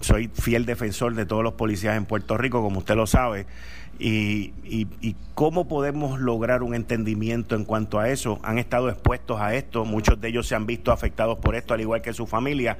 soy 0.00 0.30
fiel 0.32 0.64
defensor 0.64 1.16
de 1.16 1.26
todos 1.26 1.42
los 1.42 1.54
policías 1.54 1.96
en 1.96 2.04
Puerto 2.04 2.36
Rico, 2.36 2.62
como 2.62 2.78
usted 2.78 2.94
lo 2.94 3.08
sabe 3.08 3.46
y, 3.98 4.52
y, 4.64 5.16
cómo 5.34 5.68
podemos 5.68 6.20
lograr 6.20 6.62
un 6.62 6.74
entendimiento 6.74 7.54
en 7.54 7.64
cuanto 7.64 7.98
a 7.98 8.08
eso. 8.10 8.40
Han 8.42 8.58
estado 8.58 8.88
expuestos 8.88 9.40
a 9.40 9.54
esto, 9.54 9.84
muchos 9.84 10.20
de 10.20 10.28
ellos 10.28 10.46
se 10.46 10.54
han 10.54 10.66
visto 10.66 10.92
afectados 10.92 11.38
por 11.38 11.54
esto, 11.54 11.74
al 11.74 11.80
igual 11.80 12.02
que 12.02 12.12
su 12.12 12.26
familia. 12.26 12.78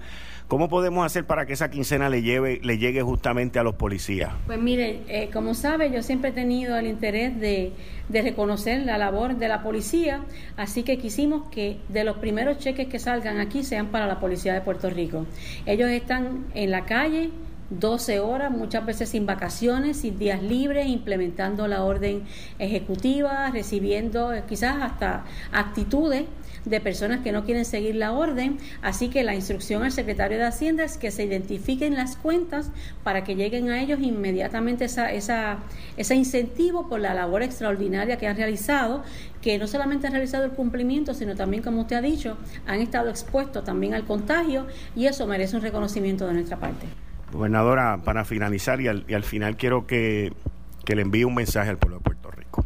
¿Cómo 0.48 0.68
podemos 0.68 1.04
hacer 1.04 1.26
para 1.26 1.44
que 1.44 1.52
esa 1.52 1.70
quincena 1.70 2.08
le, 2.08 2.22
lleve, 2.22 2.58
le 2.62 2.78
llegue 2.78 3.02
justamente 3.02 3.58
a 3.58 3.62
los 3.62 3.74
policías? 3.74 4.32
Pues 4.46 4.58
mire, 4.58 5.02
eh, 5.06 5.28
como 5.30 5.54
sabe, 5.54 5.92
yo 5.92 6.02
siempre 6.02 6.30
he 6.30 6.32
tenido 6.32 6.76
el 6.76 6.86
interés 6.86 7.38
de, 7.38 7.72
de 8.08 8.22
reconocer 8.22 8.80
la 8.80 8.96
labor 8.96 9.36
de 9.36 9.46
la 9.46 9.62
policía, 9.62 10.24
así 10.56 10.84
que 10.84 10.98
quisimos 10.98 11.50
que 11.50 11.76
de 11.90 12.02
los 12.02 12.16
primeros 12.16 12.58
cheques 12.58 12.88
que 12.88 12.98
salgan 12.98 13.40
aquí 13.40 13.62
sean 13.62 13.88
para 13.88 14.06
la 14.06 14.20
policía 14.20 14.54
de 14.54 14.62
Puerto 14.62 14.88
Rico. 14.88 15.26
Ellos 15.66 15.90
están 15.90 16.46
en 16.54 16.70
la 16.70 16.86
calle 16.86 17.30
12 17.70 18.20
horas, 18.20 18.50
muchas 18.50 18.86
veces 18.86 19.10
sin 19.10 19.26
vacaciones, 19.26 19.98
sin 19.98 20.18
días 20.18 20.42
libres, 20.42 20.86
implementando 20.86 21.68
la 21.68 21.84
orden 21.84 22.22
ejecutiva, 22.58 23.50
recibiendo 23.50 24.32
eh, 24.32 24.44
quizás 24.48 24.82
hasta 24.82 25.24
actitudes 25.52 26.24
de 26.64 26.80
personas 26.80 27.20
que 27.20 27.32
no 27.32 27.44
quieren 27.44 27.64
seguir 27.64 27.94
la 27.96 28.12
orden. 28.12 28.58
Así 28.82 29.08
que 29.08 29.22
la 29.22 29.34
instrucción 29.34 29.82
al 29.82 29.92
secretario 29.92 30.38
de 30.38 30.44
Hacienda 30.44 30.84
es 30.84 30.96
que 30.96 31.10
se 31.10 31.24
identifiquen 31.24 31.94
las 31.94 32.16
cuentas 32.16 32.70
para 33.04 33.24
que 33.24 33.36
lleguen 33.36 33.68
a 33.70 33.80
ellos 33.82 34.00
inmediatamente 34.00 34.86
esa, 34.86 35.12
esa, 35.12 35.58
ese 35.96 36.14
incentivo 36.14 36.88
por 36.88 37.00
la 37.00 37.14
labor 37.14 37.42
extraordinaria 37.42 38.16
que 38.16 38.26
han 38.26 38.36
realizado, 38.36 39.02
que 39.42 39.58
no 39.58 39.66
solamente 39.66 40.06
han 40.06 40.14
realizado 40.14 40.44
el 40.44 40.52
cumplimiento, 40.52 41.14
sino 41.14 41.34
también, 41.34 41.62
como 41.62 41.82
usted 41.82 41.96
ha 41.96 42.02
dicho, 42.02 42.38
han 42.66 42.80
estado 42.80 43.10
expuestos 43.10 43.64
también 43.64 43.94
al 43.94 44.04
contagio 44.04 44.66
y 44.96 45.06
eso 45.06 45.26
merece 45.26 45.56
un 45.56 45.62
reconocimiento 45.62 46.26
de 46.26 46.32
nuestra 46.32 46.58
parte. 46.58 46.86
Gobernadora, 47.33 47.99
para 48.05 48.24
finalizar 48.24 48.81
y 48.81 48.89
al, 48.89 49.24
final 49.24 49.57
quiero 49.57 49.87
que, 49.87 50.33
le 50.87 51.03
envíe 51.03 51.24
un 51.24 51.35
mensaje 51.35 51.70
al 51.70 51.79
pueblo 51.79 51.99
de 51.99 52.05
Puerto 52.05 52.31
Rico. 52.31 52.64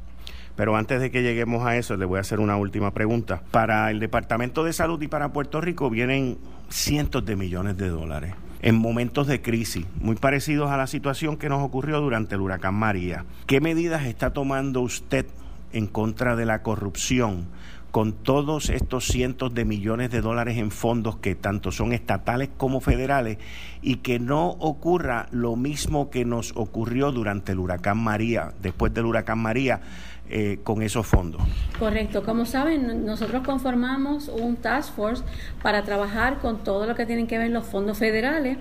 Pero 0.54 0.76
antes 0.76 1.00
de 1.00 1.10
que 1.10 1.22
lleguemos 1.22 1.66
a 1.66 1.76
eso, 1.76 1.96
le 1.96 2.04
voy 2.04 2.18
a 2.18 2.20
hacer 2.20 2.38
una 2.38 2.56
última 2.56 2.92
pregunta. 2.92 3.42
Para 3.50 3.90
el 3.90 4.00
Departamento 4.00 4.64
de 4.64 4.72
Salud 4.72 5.00
y 5.02 5.08
para 5.08 5.32
Puerto 5.32 5.60
Rico 5.60 5.90
vienen 5.90 6.38
cientos 6.68 7.24
de 7.24 7.36
millones 7.36 7.76
de 7.76 7.88
dólares 7.88 8.34
en 8.62 8.76
momentos 8.76 9.26
de 9.26 9.42
crisis, 9.42 9.84
muy 10.00 10.14
parecidos 10.14 10.70
a 10.70 10.76
la 10.76 10.86
situación 10.86 11.36
que 11.36 11.48
nos 11.48 11.62
ocurrió 11.62 12.00
durante 12.00 12.36
el 12.36 12.40
huracán 12.40 12.74
María. 12.74 13.24
¿Qué 13.46 13.60
medidas 13.60 14.06
está 14.06 14.32
tomando 14.32 14.80
usted 14.80 15.26
en 15.72 15.88
contra 15.88 16.36
de 16.36 16.46
la 16.46 16.62
corrupción? 16.62 17.46
Con 17.92 18.14
todos 18.14 18.70
estos 18.70 19.04
cientos 19.04 19.54
de 19.54 19.66
millones 19.66 20.10
de 20.10 20.22
dólares 20.22 20.56
en 20.56 20.70
fondos 20.70 21.18
que 21.18 21.34
tanto 21.34 21.70
son 21.70 21.92
estatales 21.92 22.48
como 22.56 22.80
federales 22.80 23.36
y 23.82 23.96
que 23.96 24.18
no 24.18 24.48
ocurra 24.48 25.28
lo 25.30 25.56
mismo 25.56 26.08
que 26.08 26.24
nos 26.24 26.52
ocurrió 26.56 27.12
durante 27.12 27.52
el 27.52 27.58
huracán 27.58 27.98
María, 27.98 28.54
después 28.62 28.94
del 28.94 29.04
huracán 29.04 29.38
María, 29.38 29.82
eh, 30.30 30.60
con 30.64 30.80
esos 30.80 31.06
fondos. 31.06 31.42
Correcto. 31.78 32.22
Como 32.22 32.46
saben, 32.46 33.04
nosotros 33.04 33.42
conformamos 33.44 34.28
un 34.28 34.56
task 34.56 34.94
force 34.94 35.22
para 35.62 35.82
trabajar 35.82 36.38
con 36.38 36.64
todo 36.64 36.86
lo 36.86 36.94
que 36.94 37.04
tienen 37.04 37.26
que 37.26 37.36
ver 37.36 37.50
los 37.50 37.66
fondos 37.66 37.98
federales 37.98 38.56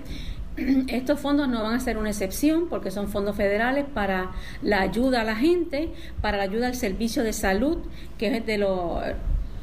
estos 0.88 1.20
fondos 1.20 1.48
no 1.48 1.62
van 1.62 1.74
a 1.74 1.80
ser 1.80 1.98
una 1.98 2.10
excepción 2.10 2.68
porque 2.68 2.90
son 2.90 3.08
fondos 3.08 3.36
federales 3.36 3.86
para 3.92 4.32
la 4.62 4.80
ayuda 4.80 5.22
a 5.22 5.24
la 5.24 5.36
gente, 5.36 5.90
para 6.20 6.36
la 6.36 6.44
ayuda 6.44 6.66
al 6.66 6.74
servicio 6.74 7.22
de 7.22 7.32
salud, 7.32 7.78
que 8.18 8.36
es 8.36 8.46
de 8.46 8.58
los 8.58 9.02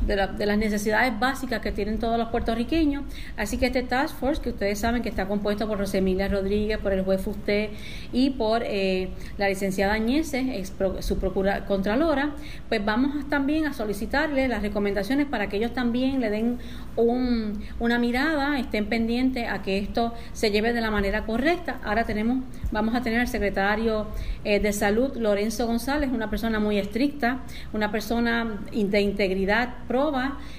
de, 0.06 0.46
las 0.46 0.58
necesidades 0.58 1.18
básicas 1.20 1.62
que 1.62 1.72
tienen 1.72 2.00
todos 2.00 2.18
los 2.18 2.30
puertorriqueños. 2.30 3.04
Así 3.38 3.58
que 3.58 3.68
este 3.68 3.84
Task 3.84 4.16
Force, 4.16 4.42
que 4.42 4.50
ustedes 4.50 4.80
saben 4.80 5.02
que 5.02 5.10
está 5.10 5.28
compuesto 5.28 5.68
por 5.68 5.78
Rosemilia 5.78 6.28
Rodríguez, 6.28 6.78
por 6.78 6.94
el 6.94 7.04
juez 7.04 7.22
Fusté 7.22 7.72
y 8.12 8.32
por 8.32 8.62
eh, 8.64 9.10
la 9.38 9.50
licenciada 9.50 9.94
Añese, 9.94 10.64
su 11.00 11.18
procura, 11.18 11.66
contralora, 11.66 12.32
pues 12.68 12.84
vamos 12.84 13.28
también 13.30 13.66
a 13.66 13.74
solicitarle 13.74 14.48
las 14.48 14.62
recomendaciones 14.62 15.28
para 15.28 15.48
que 15.48 15.58
ellos 15.58 15.74
también 15.74 16.22
le 16.22 16.30
den 16.30 16.60
un, 16.96 17.64
una 17.80 18.00
mirada, 18.00 18.60
estén 18.60 18.88
pendientes 18.88 19.48
a 19.50 19.62
que 19.62 19.78
esto 19.78 20.14
se 20.34 20.52
lleve 20.52 20.74
de 20.74 20.82
la 20.82 20.92
manera 20.92 21.26
correcta. 21.26 21.80
Ahora 21.84 22.04
tenemos, 22.04 22.44
vamos 22.72 22.96
a 22.96 23.02
tener 23.02 23.20
al 23.20 23.28
secretario 23.28 24.08
eh, 24.44 24.60
de 24.60 24.74
Salud, 24.74 25.16
Lorenzo 25.18 25.68
González, 25.68 26.10
una 26.12 26.30
persona 26.30 26.60
muy 26.60 26.78
estricta, 26.78 27.40
una 27.74 27.92
persona 27.92 28.60
de 28.72 29.02
integridad 29.02 29.76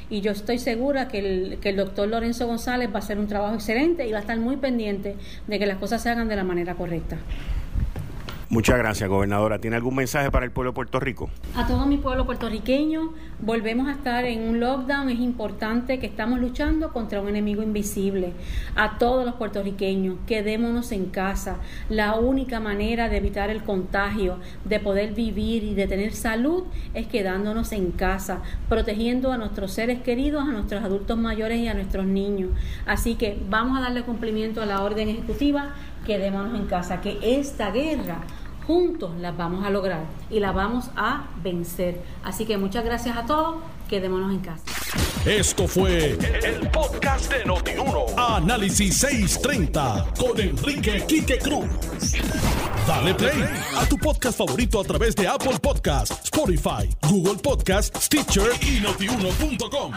y 0.08 0.22
yo 0.22 0.32
estoy 0.32 0.58
segura 0.58 1.06
que 1.06 1.18
el, 1.20 1.58
que 1.60 1.68
el 1.68 1.76
doctor 1.76 2.08
Lorenzo 2.08 2.46
González 2.46 2.88
va 2.90 2.96
a 2.96 2.98
hacer 2.98 3.18
un 3.18 3.28
trabajo 3.28 3.54
excelente 3.54 4.06
y 4.06 4.10
va 4.10 4.18
a 4.18 4.20
estar 4.22 4.38
muy 4.38 4.56
pendiente 4.56 5.14
de 5.46 5.58
que 5.58 5.66
las 5.66 5.78
cosas 5.78 6.02
se 6.02 6.10
hagan 6.10 6.28
de 6.28 6.34
la 6.34 6.42
manera 6.42 6.74
correcta. 6.74 7.16
Muchas 8.52 8.78
gracias, 8.78 9.08
gobernadora. 9.08 9.60
¿Tiene 9.60 9.76
algún 9.76 9.94
mensaje 9.94 10.28
para 10.32 10.44
el 10.44 10.50
pueblo 10.50 10.72
de 10.72 10.74
Puerto 10.74 10.98
Rico? 10.98 11.30
A 11.54 11.68
todo 11.68 11.86
mi 11.86 11.98
pueblo 11.98 12.26
puertorriqueño, 12.26 13.12
volvemos 13.38 13.86
a 13.86 13.92
estar 13.92 14.24
en 14.24 14.42
un 14.42 14.58
lockdown. 14.58 15.08
Es 15.08 15.20
importante 15.20 16.00
que 16.00 16.08
estamos 16.08 16.40
luchando 16.40 16.92
contra 16.92 17.20
un 17.20 17.28
enemigo 17.28 17.62
invisible. 17.62 18.32
A 18.74 18.98
todos 18.98 19.24
los 19.24 19.36
puertorriqueños, 19.36 20.16
quedémonos 20.26 20.90
en 20.90 21.06
casa. 21.06 21.58
La 21.88 22.16
única 22.16 22.58
manera 22.58 23.08
de 23.08 23.18
evitar 23.18 23.50
el 23.50 23.62
contagio, 23.62 24.38
de 24.64 24.80
poder 24.80 25.14
vivir 25.14 25.62
y 25.62 25.74
de 25.74 25.86
tener 25.86 26.12
salud 26.12 26.64
es 26.92 27.06
quedándonos 27.06 27.70
en 27.70 27.92
casa, 27.92 28.42
protegiendo 28.68 29.30
a 29.30 29.38
nuestros 29.38 29.70
seres 29.70 30.00
queridos, 30.00 30.42
a 30.42 30.50
nuestros 30.50 30.82
adultos 30.82 31.16
mayores 31.16 31.60
y 31.60 31.68
a 31.68 31.74
nuestros 31.74 32.04
niños. 32.04 32.50
Así 32.84 33.14
que 33.14 33.40
vamos 33.48 33.78
a 33.78 33.82
darle 33.82 34.02
cumplimiento 34.02 34.60
a 34.60 34.66
la 34.66 34.82
orden 34.82 35.08
ejecutiva 35.08 35.76
quedémonos 36.06 36.58
en 36.58 36.66
casa, 36.66 37.00
que 37.00 37.18
esta 37.22 37.70
guerra 37.70 38.22
juntos 38.66 39.16
la 39.18 39.32
vamos 39.32 39.64
a 39.64 39.70
lograr 39.70 40.04
y 40.30 40.40
la 40.40 40.52
vamos 40.52 40.90
a 40.96 41.28
vencer. 41.42 42.00
Así 42.24 42.46
que 42.46 42.56
muchas 42.56 42.84
gracias 42.84 43.16
a 43.16 43.26
todos, 43.26 43.56
quedémonos 43.88 44.32
en 44.32 44.40
casa. 44.40 44.64
Esto 45.24 45.68
fue 45.68 46.16
el, 46.44 46.70
podcast 46.70 47.32
de 47.32 47.44
Notiuno. 47.44 48.06
Análisis 48.16 48.96
630 48.96 50.06
con 50.18 50.40
Enrique 50.40 51.04
Quique 51.06 51.38
Cruz. 51.38 51.68
Dale 52.86 53.14
play 53.14 53.44
a 53.76 53.86
tu 53.86 53.98
podcast 53.98 54.38
favorito 54.38 54.80
a 54.80 54.84
través 54.84 55.14
de 55.14 55.28
Apple 55.28 55.58
Podcasts, 55.60 56.24
Spotify, 56.24 56.88
Google 57.08 57.36
Podcasts, 57.36 58.06
Stitcher 58.06 58.50
y 58.62 58.80
notiuno.com. 58.80 59.92